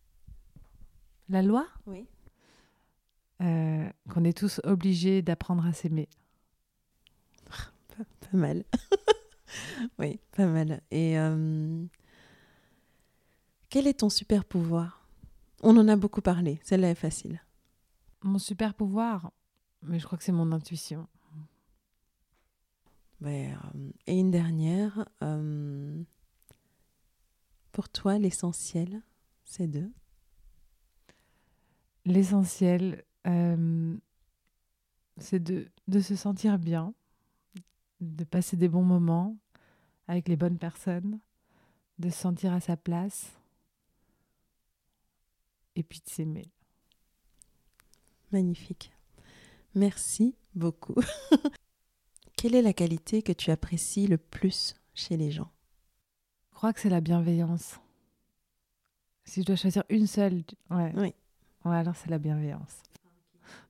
La 1.30 1.42
loi? 1.42 1.66
Oui. 1.88 2.08
Euh, 3.42 3.90
qu'on 4.10 4.24
est 4.24 4.38
tous 4.38 4.62
obligés 4.64 5.22
d'apprendre 5.22 5.66
à 5.66 5.74
s'aimer. 5.74 6.08
Pas, 7.46 8.04
pas, 8.32 8.38
mal. 8.38 8.64
oui, 10.00 10.20
pas 10.36 10.48
mal. 10.48 10.82
Et 10.92 11.16
quel 13.70 13.88
est 13.88 14.00
ton 14.00 14.10
super 14.10 14.46
pouvoir? 14.46 15.08
On 15.64 15.76
en 15.78 15.88
a 15.88 15.96
beaucoup 15.96 16.22
parlé, 16.22 16.60
celle-là 16.64 16.92
est 16.92 16.96
facile. 16.96 17.42
Mon 18.24 18.40
super 18.40 18.74
pouvoir, 18.74 19.32
mais 19.82 20.00
je 20.00 20.06
crois 20.06 20.18
que 20.18 20.24
c'est 20.24 20.32
mon 20.32 20.52
intuition. 20.52 21.08
Euh, 23.24 23.56
et 24.08 24.20
une 24.20 24.32
dernière, 24.32 25.08
euh, 25.24 26.04
pour 27.72 27.90
toi, 27.90 28.18
l'essentiel, 28.18 29.02
c'est 29.44 29.68
de? 29.68 29.92
L'essentiel, 32.06 33.04
euh, 33.26 33.98
c'est 35.18 35.42
de, 35.42 35.68
de 35.88 36.00
se 36.00 36.16
sentir 36.16 36.60
bien, 36.60 36.94
de 38.02 38.24
passer 38.24 38.58
des 38.58 38.68
bons 38.68 38.84
moments 38.84 39.38
avec 40.08 40.28
les 40.28 40.36
bonnes 40.36 40.58
personnes, 40.58 41.20
de 42.00 42.10
se 42.10 42.18
sentir 42.18 42.54
à 42.54 42.60
sa 42.60 42.78
place 42.78 43.32
et 45.76 45.84
puis 45.84 46.02
de 46.06 46.10
s'aimer. 46.10 46.52
Magnifique. 48.32 48.92
Merci 49.74 50.36
beaucoup. 50.54 50.96
Quelle 52.38 52.56
est 52.56 52.62
la 52.62 52.74
qualité 52.74 53.22
que 53.22 53.32
tu 53.32 53.52
apprécies 53.52 54.08
le 54.08 54.18
plus 54.18 54.76
chez 54.94 55.18
les 55.18 55.32
gens? 55.32 55.52
Je 56.52 56.56
crois 56.56 56.74
que 56.74 56.80
c'est 56.80 56.90
la 56.90 57.02
bienveillance. 57.02 57.80
Si 59.26 59.42
je 59.42 59.46
dois 59.46 59.56
choisir 59.56 59.84
une 59.90 60.08
seule, 60.08 60.44
ouais. 60.70 60.94
Oui. 60.96 61.14
Ouais, 61.66 61.76
alors 61.76 61.96
c'est 61.96 62.10
la 62.10 62.20
bienveillance. 62.20 62.84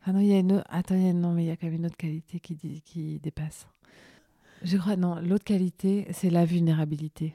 Ah 0.03 0.11
non, 0.11 0.19
il 0.19 0.27
y 0.27 0.33
a 0.33 0.39
une 0.39 0.63
Attends, 0.69 0.95
non, 0.95 1.33
mais 1.33 1.45
il 1.45 1.47
y 1.47 1.51
a 1.51 1.57
quand 1.57 1.67
même 1.67 1.75
une 1.75 1.85
autre 1.85 1.97
qualité 1.97 2.39
qui, 2.39 2.81
qui 2.81 3.19
dépasse. 3.19 3.67
Je 4.63 4.77
crois, 4.77 4.95
non, 4.95 5.19
l'autre 5.21 5.43
qualité, 5.43 6.07
c'est 6.11 6.29
la 6.29 6.45
vulnérabilité. 6.45 7.33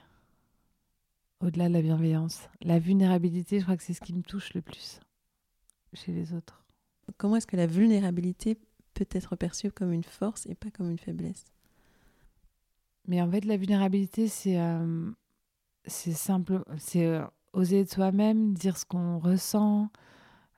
au-delà 1.40 1.68
de 1.68 1.72
la 1.74 1.82
bienveillance. 1.82 2.48
La 2.62 2.78
vulnérabilité, 2.78 3.58
je 3.58 3.64
crois 3.64 3.76
que 3.76 3.82
c'est 3.82 3.94
ce 3.94 4.00
qui 4.00 4.12
me 4.12 4.22
touche 4.22 4.52
le 4.54 4.60
plus 4.62 5.00
chez 5.94 6.12
les 6.12 6.32
autres. 6.34 6.64
Comment 7.16 7.36
est-ce 7.36 7.46
que 7.46 7.56
la 7.56 7.66
vulnérabilité 7.66 8.58
peut 8.94 9.06
être 9.10 9.36
perçue 9.36 9.70
comme 9.72 9.92
une 9.92 10.04
force 10.04 10.46
et 10.46 10.54
pas 10.54 10.70
comme 10.70 10.90
une 10.90 10.98
faiblesse? 10.98 11.44
Mais 13.08 13.20
en 13.22 13.30
fait, 13.30 13.44
la 13.44 13.56
vulnérabilité, 13.56 14.28
c'est 14.28 14.60
euh, 14.60 15.10
c'est 15.86 16.12
simple, 16.12 16.62
c'est 16.78 17.06
euh, 17.06 17.24
oser 17.52 17.80
être 17.80 17.92
soi-même, 17.92 18.54
dire 18.54 18.76
ce 18.76 18.84
qu'on 18.84 19.18
ressent 19.18 19.90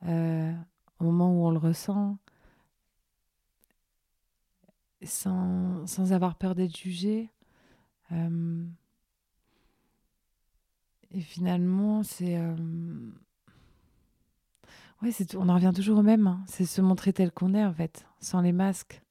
euh, 0.07 0.53
au 0.99 1.05
moment 1.05 1.31
où 1.33 1.47
on 1.47 1.51
le 1.51 1.59
ressent, 1.59 2.19
sans, 5.05 5.87
sans 5.87 6.13
avoir 6.13 6.37
peur 6.37 6.55
d'être 6.55 6.77
jugé. 6.77 7.31
Euh, 8.13 8.65
et 11.11 11.21
finalement, 11.21 12.03
c'est. 12.03 12.37
Euh, 12.39 12.57
ouais, 15.03 15.13
c'est 15.13 15.35
on 15.37 15.49
en 15.49 15.55
revient 15.55 15.73
toujours 15.75 15.99
au 15.99 16.03
même. 16.03 16.27
hein. 16.27 16.43
C'est 16.47 16.65
se 16.65 16.81
montrer 16.81 17.13
tel 17.13 17.31
qu'on 17.33 17.55
est, 17.55 17.65
en 17.65 17.73
fait, 17.73 18.07
sans 18.21 18.41
les 18.41 18.53
masques. 18.53 19.03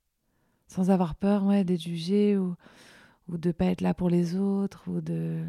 Sans 0.67 0.89
avoir 0.89 1.15
peur 1.15 1.43
ouais, 1.45 1.63
d'être 1.63 1.81
jugé 1.81 2.37
ou, 2.37 2.55
ou 3.27 3.37
de 3.37 3.51
pas 3.51 3.65
être 3.65 3.81
là 3.81 3.93
pour 3.93 4.09
les 4.09 4.35
autres 4.37 4.89
ou 4.89 5.01
de 5.01 5.45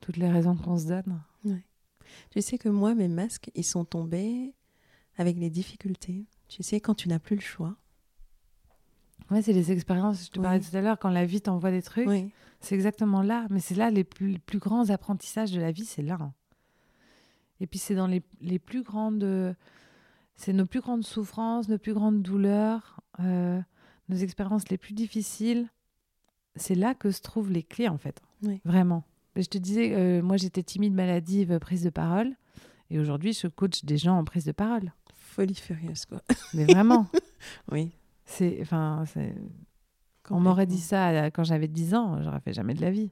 toutes 0.00 0.18
les 0.18 0.30
raisons 0.30 0.54
qu'on 0.56 0.78
se 0.78 0.86
donne. 0.86 1.22
Tu 2.30 2.42
sais 2.42 2.58
que 2.58 2.68
moi, 2.68 2.94
mes 2.94 3.08
masques, 3.08 3.50
ils 3.54 3.64
sont 3.64 3.84
tombés 3.84 4.54
avec 5.16 5.36
les 5.38 5.50
difficultés. 5.50 6.26
Tu 6.48 6.62
sais, 6.62 6.80
quand 6.80 6.94
tu 6.94 7.08
n'as 7.08 7.18
plus 7.18 7.36
le 7.36 7.42
choix. 7.42 7.76
Ouais, 9.30 9.42
c'est 9.42 9.52
les 9.52 9.72
expériences. 9.72 10.26
Je 10.26 10.30
te 10.30 10.40
parlais 10.40 10.60
tout 10.60 10.74
à 10.76 10.80
l'heure, 10.80 10.98
quand 10.98 11.10
la 11.10 11.24
vie 11.26 11.40
t'envoie 11.40 11.70
des 11.70 11.82
trucs, 11.82 12.08
Oui. 12.08 12.30
c'est 12.60 12.74
exactement 12.74 13.22
là. 13.22 13.46
Mais 13.50 13.60
c'est 13.60 13.74
là 13.74 13.90
les 13.90 14.04
plus, 14.04 14.28
les 14.32 14.38
plus 14.38 14.58
grands 14.58 14.88
apprentissages 14.90 15.52
de 15.52 15.60
la 15.60 15.70
vie, 15.70 15.84
c'est 15.84 16.02
là. 16.02 16.16
hein. 16.20 16.32
Et 17.60 17.66
puis 17.66 17.78
c'est 17.78 17.94
dans 17.94 18.06
les, 18.06 18.22
les 18.40 18.58
plus 18.58 18.82
grandes. 18.82 19.54
C'est 20.36 20.52
nos 20.52 20.66
plus 20.66 20.80
grandes 20.80 21.04
souffrances, 21.04 21.68
nos 21.68 21.78
plus 21.78 21.92
grandes 21.94 22.22
douleurs, 22.22 23.00
euh, 23.20 23.60
nos 24.08 24.16
expériences 24.16 24.68
les 24.68 24.78
plus 24.78 24.94
difficiles. 24.94 25.68
C'est 26.54 26.76
là 26.76 26.94
que 26.94 27.10
se 27.10 27.20
trouvent 27.20 27.50
les 27.50 27.62
clés, 27.64 27.88
en 27.88 27.98
fait. 27.98 28.22
Oui. 28.42 28.60
Vraiment. 28.64 29.04
Je 29.36 29.46
te 29.46 29.58
disais, 29.58 29.92
euh, 29.94 30.22
moi 30.22 30.36
j'étais 30.36 30.62
timide, 30.62 30.94
maladive, 30.94 31.58
prise 31.58 31.82
de 31.82 31.90
parole. 31.90 32.34
Et 32.90 32.98
aujourd'hui, 32.98 33.32
je 33.32 33.46
coach 33.48 33.84
des 33.84 33.98
gens 33.98 34.16
en 34.16 34.24
prise 34.24 34.44
de 34.44 34.52
parole. 34.52 34.92
Folie 35.14 35.54
furieuse, 35.54 36.06
quoi. 36.06 36.22
Mais 36.54 36.64
vraiment. 36.64 37.06
Oui. 37.70 37.92
C'est, 38.28 38.58
enfin, 38.60 39.04
c'est, 39.06 39.34
on 40.30 40.38
m'aurait 40.38 40.66
dit 40.66 40.80
ça 40.80 41.30
quand 41.30 41.44
j'avais 41.44 41.68
10 41.68 41.94
ans, 41.94 42.22
j'aurais 42.22 42.40
fait 42.40 42.52
jamais 42.52 42.74
de 42.74 42.82
la 42.82 42.90
vie. 42.90 43.10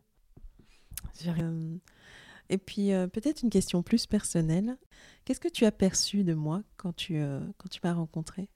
Euh, 1.27 1.79
et 2.51 2.59
puis, 2.59 2.93
euh, 2.93 3.07
peut-être 3.07 3.43
une 3.43 3.51
question 3.51 3.83
plus 3.83 4.07
personnelle. 4.07 4.77
Qu'est-ce 5.25 5.41
que 5.41 5.49
tu 5.49 5.65
as 5.65 5.73
perçu 5.73 6.23
de 6.23 6.35
moi 6.35 6.63
quand 6.77 6.95
tu, 6.95 7.17
euh, 7.17 7.41
quand 7.57 7.69
tu 7.69 7.81
m'as 7.83 7.95
rencontré? 7.95 8.51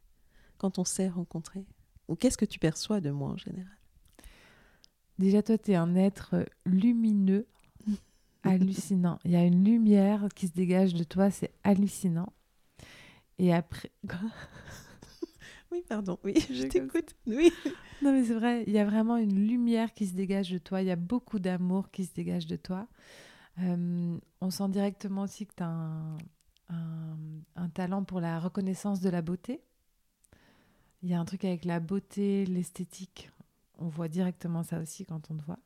Quand 0.58 0.78
on 0.78 0.84
s'est 0.84 1.08
rencontré? 1.08 1.64
Ou 2.08 2.16
qu'est-ce 2.16 2.36
que 2.36 2.44
tu 2.44 2.58
perçois 2.58 3.00
de 3.00 3.10
moi 3.10 3.30
en 3.30 3.36
général? 3.38 3.78
Déjà, 5.18 5.42
toi, 5.42 5.56
tu 5.56 5.72
es 5.72 5.76
un 5.76 5.96
être 5.96 6.44
lumineux, 6.66 7.46
hallucinant. 8.42 9.18
Il 9.24 9.30
y 9.30 9.36
a 9.36 9.44
une 9.44 9.64
lumière 9.64 10.28
qui 10.34 10.46
se 10.46 10.52
dégage 10.52 10.92
de 10.92 11.04
toi, 11.04 11.30
c'est 11.30 11.52
hallucinant. 11.64 12.32
Et 13.38 13.54
après. 13.54 13.90
Oui, 15.72 15.84
pardon. 15.88 16.18
Oui, 16.24 16.34
je 16.50 16.64
t'écoute. 16.64 17.14
Oui. 17.26 17.52
Non, 18.02 18.12
mais 18.12 18.24
c'est 18.24 18.34
vrai, 18.34 18.64
il 18.66 18.72
y 18.72 18.78
a 18.78 18.84
vraiment 18.84 19.16
une 19.16 19.46
lumière 19.46 19.92
qui 19.94 20.06
se 20.06 20.14
dégage 20.14 20.50
de 20.50 20.58
toi, 20.58 20.80
il 20.82 20.88
y 20.88 20.90
a 20.90 20.96
beaucoup 20.96 21.38
d'amour 21.38 21.90
qui 21.90 22.04
se 22.06 22.14
dégage 22.14 22.46
de 22.46 22.56
toi. 22.56 22.88
Euh, 23.60 24.16
on 24.40 24.50
sent 24.50 24.68
directement 24.70 25.22
aussi 25.22 25.46
que 25.46 25.54
tu 25.56 25.62
as 25.62 25.68
un, 25.68 26.16
un- 26.70 27.18
un 27.56 27.68
talent 27.68 28.04
pour 28.04 28.20
la 28.20 28.40
reconnaissance 28.40 29.00
de 29.00 29.10
la 29.10 29.22
beauté. 29.22 29.60
Il 31.02 31.10
y 31.10 31.14
a 31.14 31.20
un 31.20 31.24
truc 31.24 31.44
avec 31.44 31.64
la 31.64 31.78
beauté, 31.80 32.46
l'esthétique. 32.46 33.30
On 33.78 33.88
voit 33.88 34.08
directement 34.08 34.62
ça 34.62 34.80
aussi 34.80 35.04
quand 35.04 35.30
on 35.30 35.36
te 35.36 35.42
voit. 35.44 35.58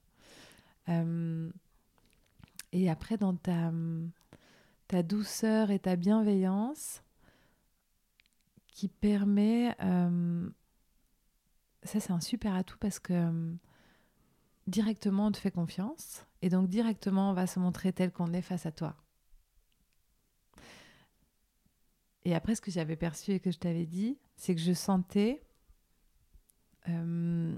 Euh, 0.89 1.51
et 2.73 2.91
après, 2.91 3.17
dans 3.17 3.35
ta, 3.37 3.73
ta 4.89 5.03
douceur 5.05 5.71
et 5.71 5.79
ta 5.79 5.95
bienveillance, 5.97 7.04
qui 8.75 8.89
permet 8.89 9.75
euh, 9.83 10.51
ça, 11.85 12.01
c'est 12.01 12.13
un 12.13 12.21
super 12.21 12.55
atout 12.55 12.79
parce 12.79 12.99
que 12.99 13.13
euh, 13.13 13.55
directement, 14.67 15.27
on 15.27 15.33
te 15.33 15.39
fait 15.39 15.51
confiance 15.51 16.27
et 16.43 16.49
donc 16.49 16.69
directement, 16.69 17.31
on 17.31 17.35
va 17.35 17.47
se 17.47 17.59
montrer 17.61 17.93
tel 17.93 18.11
qu'on 18.11 18.33
est 18.33 18.43
face 18.43 18.67
à 18.67 18.73
toi. 18.73 18.97
Et 22.25 22.35
après, 22.35 22.55
ce 22.55 22.63
que 22.63 22.71
j'avais 22.71 22.97
perçu 22.97 23.33
et 23.33 23.41
que 23.41 23.51
je 23.51 23.59
t'avais 23.59 23.87
dit, 23.87 24.19
c'est 24.37 24.55
que 24.55 24.61
je 24.61 24.73
sentais 24.73 25.43
euh, 26.89 27.55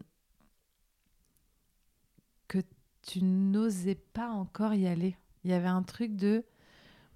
que 2.49 2.59
tu 3.03 3.23
n'osais 3.23 3.95
pas 3.95 4.31
encore 4.31 4.75
y 4.75 4.89
aller. 4.89 5.17
Il 5.45 5.51
y 5.51 5.55
avait 5.55 5.69
un 5.69 5.85
truc 5.85 6.17
de 6.17 6.45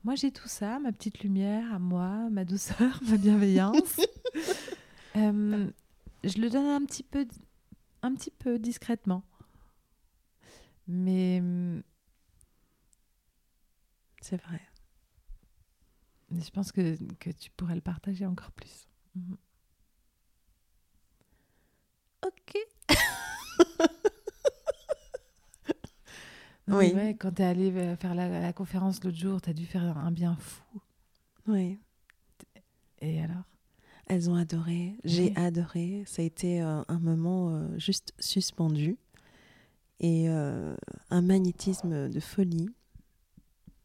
moi, 0.05 0.15
j'ai 0.15 0.31
tout 0.33 0.49
ça, 0.49 0.79
ma 0.79 0.93
petite 0.93 1.21
lumière 1.23 1.73
à 1.75 1.79
moi, 1.79 2.29
ma 2.31 2.45
douceur, 2.45 3.01
ma 3.09 3.17
bienveillance. 3.17 4.01
Euh, 5.17 5.69
je 6.23 6.39
le 6.39 6.49
donne 6.51 6.67
un 6.67 6.85
petit 6.85 7.03
peu, 7.03 7.27
un 8.03 8.15
petit 8.15 8.31
peu 8.31 8.61
discrètement. 8.61 9.25
Mais 10.87 11.41
hum, 11.41 11.83
C'est 14.21 14.41
vrai. 14.41 14.61
je 16.31 16.51
pense 16.51 16.71
que, 16.71 16.97
que 17.19 17.31
tu 17.31 17.51
pourrais 17.51 17.75
le 17.75 17.81
partager 17.81 18.25
encore 18.25 18.53
plus. 18.53 18.87
Mhm. 19.17 19.37
Ok. 22.23 22.57
Oui. 26.77 26.93
ouais, 26.95 27.15
quand 27.19 27.33
tu 27.33 27.43
es 27.43 27.45
allé 27.45 27.71
euh, 27.73 27.97
faire 27.97 28.15
la, 28.15 28.29
la 28.41 28.53
conférence 28.53 29.03
l'autre 29.05 29.17
jour, 29.17 29.41
tu 29.41 29.51
as 29.51 29.53
dû 29.55 29.67
faire 29.67 29.97
un 29.99 30.11
bien 30.13 30.37
fou. 30.37 30.81
Oui. 31.47 31.79
Et 33.01 33.21
alors? 33.23 33.45
Elles 34.07 34.29
ont 34.29 34.35
adoré. 34.35 34.97
J'ai 35.05 35.29
Oui. 35.29 35.33
adoré. 35.37 36.03
Ça 36.07 36.23
a 36.23 36.25
été 36.25 36.63
euh, 36.63 36.83
un 36.89 36.99
moment 36.99 37.51
euh, 37.51 37.79
juste 37.79 38.13
suspendu 38.19 38.97
et 40.01 40.29
euh, 40.29 40.75
un 41.11 41.23
magnétisme 41.23 42.09
de 42.09 42.21
folie. 42.21 42.69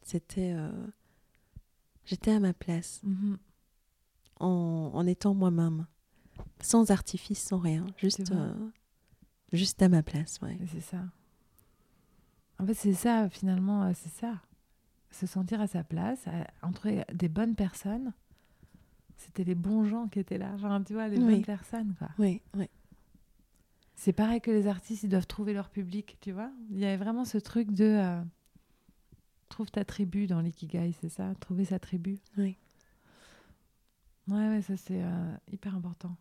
C'était. 0.01 0.55
J'étais 2.05 2.31
à 2.31 2.39
ma 2.39 2.53
place 2.53 3.01
Mhm. 3.03 3.37
en, 4.39 4.91
en 4.93 5.07
étant 5.07 5.33
moi-même, 5.33 5.87
sans 6.61 6.91
artifice, 6.91 7.39
sans 7.41 7.57
rien, 7.57 7.85
juste, 7.97 8.31
juste 9.51 9.81
à 9.81 9.89
ma 9.89 10.03
place. 10.03 10.39
Ouais. 10.43 10.59
C'est 10.71 10.81
ça. 10.81 11.03
En 12.59 12.65
fait, 12.65 12.73
c'est 12.73 12.93
ça, 12.93 13.29
finalement, 13.29 13.83
euh, 13.83 13.91
c'est 13.95 14.09
ça. 14.13 14.41
Se 15.11 15.25
sentir 15.27 15.61
à 15.61 15.67
sa 15.67 15.83
place, 15.83 16.27
à- 16.27 16.47
entre 16.65 16.89
des 17.13 17.29
bonnes 17.29 17.55
personnes. 17.55 18.13
C'était 19.17 19.43
les 19.43 19.55
bons 19.55 19.85
gens 19.85 20.07
qui 20.07 20.19
étaient 20.19 20.37
là. 20.37 20.51
Enfin, 20.55 20.83
tu 20.83 20.93
vois, 20.93 21.07
les 21.07 21.17
Oui. 21.17 21.25
bonnes 21.35 21.45
personnes, 21.45 21.95
quoi. 21.97 22.09
Oui, 22.19 22.41
oui. 22.55 22.69
C'est 23.95 24.11
pareil 24.13 24.41
que 24.41 24.51
les 24.51 24.67
artistes, 24.67 25.03
ils 25.03 25.09
doivent 25.09 25.25
trouver 25.27 25.53
leur 25.53 25.69
public, 25.69 26.17
tu 26.19 26.31
vois. 26.33 26.51
Il 26.69 26.79
y 26.79 26.85
avait 26.85 26.97
vraiment 26.97 27.23
ce 27.25 27.37
truc 27.37 27.71
de... 27.71 27.85
euh, 27.85 28.21
trouve 29.47 29.71
ta 29.71 29.85
tribu 29.85 30.27
dans 30.27 30.41
l'ikigai, 30.41 30.91
c'est 30.99 31.07
ça 31.09 31.33
Trouver 31.39 31.63
sa 31.65 31.79
tribu. 31.79 32.19
Oui. 32.37 32.57
Ouais, 34.27 34.49
ouais, 34.49 34.61
ça, 34.61 34.75
c'est 34.75 35.01
euh, 35.01 35.35
hyper 35.51 35.75
important. 35.75 36.15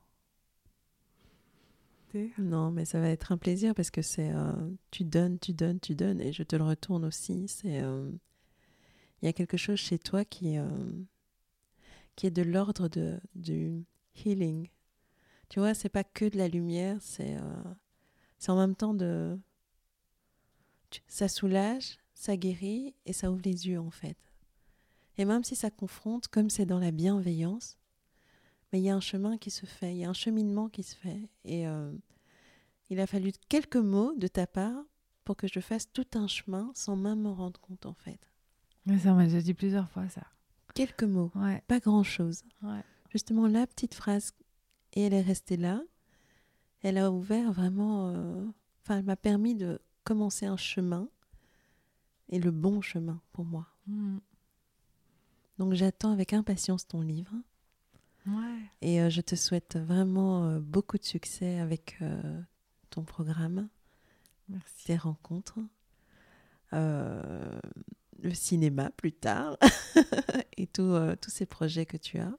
Non, 2.39 2.71
mais 2.71 2.85
ça 2.85 3.01
va 3.01 3.09
être 3.09 3.33
un 3.33 3.39
plaisir 3.39 3.75
parce 3.75 3.91
que 3.91 4.03
c'est 4.03 4.31
euh, 4.31 4.53
tu 4.91 5.05
donnes, 5.05 5.39
tu 5.39 5.53
donnes, 5.53 5.81
tu 5.81 5.95
donnes 5.95 6.21
et 6.21 6.33
je 6.33 6.43
te 6.43 6.57
le 6.57 6.65
retourne 6.65 7.05
aussi. 7.05 7.49
C'est 7.49 7.81
euh, 7.83 8.11
il 9.23 9.27
y 9.27 9.29
a 9.29 9.33
quelque 9.33 9.57
chose 9.57 9.79
chez 9.79 9.99
toi 9.99 10.25
qui 10.25 10.59
euh, 10.59 10.69
qui 12.17 12.27
est 12.27 12.31
de 12.31 12.43
l'ordre 12.43 12.89
de 12.89 13.21
du 13.35 13.85
healing. 14.17 14.69
Tu 15.49 15.61
vois, 15.61 15.75
c'est 15.75 15.89
pas 15.89 16.05
que 16.05 16.25
de 16.25 16.39
la 16.39 16.49
lumière, 16.49 16.99
c'est 17.01 17.37
c'est 18.39 18.51
en 18.51 18.57
même 18.57 18.77
temps 18.77 18.95
de 18.95 19.39
ça 21.07 21.29
soulage, 21.29 21.99
ça 22.15 22.37
guérit 22.37 22.95
et 23.07 23.13
ça 23.13 23.31
ouvre 23.31 23.43
les 23.45 23.69
yeux 23.69 23.81
en 23.81 23.91
fait. 23.91 24.17
Et 25.17 25.25
même 25.25 25.45
si 25.45 25.55
ça 25.55 25.71
confronte, 25.71 26.29
comme 26.29 26.51
c'est 26.51 26.67
dans 26.67 26.81
la 26.81 26.91
bienveillance, 26.91 27.79
mais 28.75 28.81
il 28.81 28.85
y 28.87 28.91
a 28.91 28.97
un 28.97 29.01
chemin 29.01 29.39
qui 29.39 29.53
se 29.53 29.67
fait, 29.67 29.93
il 29.95 29.99
y 29.99 30.05
a 30.05 30.09
un 30.11 30.15
cheminement 30.15 30.69
qui 30.69 30.83
se 30.83 30.97
fait. 30.97 31.29
Et 31.45 31.69
euh, 31.69 31.93
il 32.91 32.99
a 32.99 33.07
fallu 33.07 33.31
quelques 33.49 33.77
mots 33.77 34.13
de 34.17 34.27
ta 34.27 34.49
part 34.49 34.83
pour 35.25 35.37
que 35.37 35.47
je 35.47 35.61
fasse 35.61 35.93
tout 35.93 36.07
un 36.15 36.27
chemin 36.27 36.73
sans 36.75 36.97
même 36.97 37.21
me 37.23 37.31
rendre 37.31 37.61
compte 37.61 37.87
en 37.87 37.95
fait. 37.95 38.19
Ça, 38.99 39.15
m'a 39.15 39.27
déjà 39.27 39.41
dit 39.41 39.55
plusieurs 39.55 39.89
fois, 39.91 40.09
ça. 40.09 40.23
Quelques 40.75 41.05
mots, 41.05 41.31
Ouais, 41.37 41.63
pas 41.69 41.79
grand-chose. 41.79 42.43
ouais. 42.63 42.83
Justement, 43.11 43.47
la 43.47 43.65
petite 43.69 43.95
phrase, 43.95 44.33
et 44.95 45.03
elle 45.03 45.15
est 45.15 45.21
restée 45.23 45.57
là. 45.57 45.81
Elle 46.83 46.99
a 46.99 47.13
ouvert 47.13 47.53
vraiment... 47.53 48.09
euh, 48.09 48.45
Enfin, 48.83 48.99
elle 48.99 49.05
m'a 49.05 49.15
permis 49.17 49.55
de 49.55 49.81
commencer 50.03 50.47
un 50.47 50.57
chemin 50.57 51.09
et 52.29 52.41
le 52.41 52.51
bon 52.51 52.81
chemin 52.81 53.23
pour 53.33 53.45
moi. 53.45 53.69
Mm. 53.87 54.19
Donc 55.59 55.75
j'attends 55.75 56.11
avec 56.11 56.33
impatience 56.33 56.89
ton 56.89 57.03
livre. 57.03 57.33
Ouais. 58.27 58.59
Et 58.81 59.01
euh, 59.01 59.11
je 59.11 59.21
te 59.21 59.37
souhaite 59.37 59.77
vraiment 59.77 60.47
euh, 60.47 60.61
beaucoup 60.61 60.99
de 60.99 61.05
succès 61.05 61.59
avec 61.59 61.97
euh, 62.01 62.41
ton 62.91 63.05
programme, 63.05 63.69
Merci. 64.49 64.87
tes 64.87 64.97
rencontres, 64.97 65.59
le 66.73 68.33
cinéma 68.33 68.91
plus 68.91 69.13
tard 69.13 69.57
et 70.57 70.67
tout, 70.67 70.93
tous 71.21 71.31
ces 71.31 71.47
projets 71.47 71.87
que 71.87 71.97
tu 71.97 72.19
as. 72.19 72.37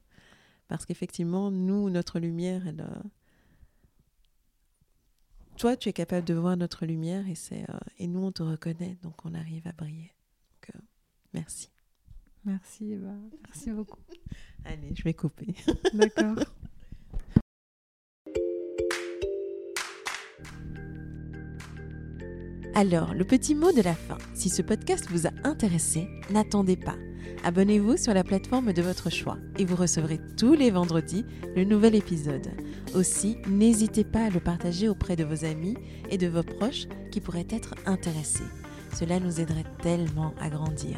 Parce 0.67 0.85
qu'effectivement, 0.85 1.51
nous, 1.51 1.89
notre 1.89 2.19
lumière, 2.19 2.67
elle, 2.67 2.85
toi, 5.57 5.77
tu 5.77 5.87
es 5.87 5.93
capable 5.93 6.27
de 6.27 6.33
voir 6.33 6.57
notre 6.57 6.85
lumière 6.85 7.29
et, 7.29 7.35
c'est, 7.35 7.65
et 7.97 8.07
nous, 8.07 8.19
on 8.19 8.33
te 8.33 8.43
reconnaît, 8.43 8.97
donc 9.03 9.25
on 9.25 9.33
arrive 9.33 9.67
à 9.67 9.71
briller. 9.71 10.11
Donc, 10.51 10.75
merci. 11.33 11.69
Merci, 12.45 12.91
Eva. 12.93 13.13
Merci 13.43 13.71
beaucoup. 13.71 13.99
Allez, 14.65 14.93
je 14.95 15.03
vais 15.03 15.13
couper. 15.13 15.55
D'accord. 15.93 16.37
Alors, 22.75 23.13
le 23.13 23.23
petit 23.23 23.55
mot 23.55 23.71
de 23.71 23.81
la 23.81 23.95
fin. 23.95 24.17
Si 24.33 24.49
ce 24.49 24.61
podcast 24.61 25.07
vous 25.09 25.27
a 25.27 25.31
intéressé, 25.43 26.07
n'attendez 26.29 26.75
pas. 26.75 26.97
Abonnez-vous 27.45 27.95
sur 27.95 28.13
la 28.13 28.23
plateforme 28.23 28.73
de 28.73 28.81
votre 28.81 29.09
choix 29.09 29.37
et 29.57 29.65
vous 29.65 29.75
recevrez 29.75 30.19
tous 30.37 30.53
les 30.53 30.71
vendredis 30.71 31.25
le 31.55 31.63
nouvel 31.63 31.95
épisode. 31.95 32.49
Aussi, 32.93 33.37
n'hésitez 33.47 34.03
pas 34.03 34.25
à 34.25 34.29
le 34.29 34.39
partager 34.39 34.89
auprès 34.89 35.15
de 35.15 35.23
vos 35.23 35.45
amis 35.45 35.77
et 36.09 36.17
de 36.17 36.27
vos 36.27 36.43
proches 36.43 36.87
qui 37.11 37.21
pourraient 37.21 37.47
être 37.49 37.75
intéressés. 37.85 38.43
Cela 38.93 39.19
nous 39.19 39.39
aiderait 39.39 39.63
tellement 39.81 40.33
à 40.39 40.49
grandir. 40.49 40.97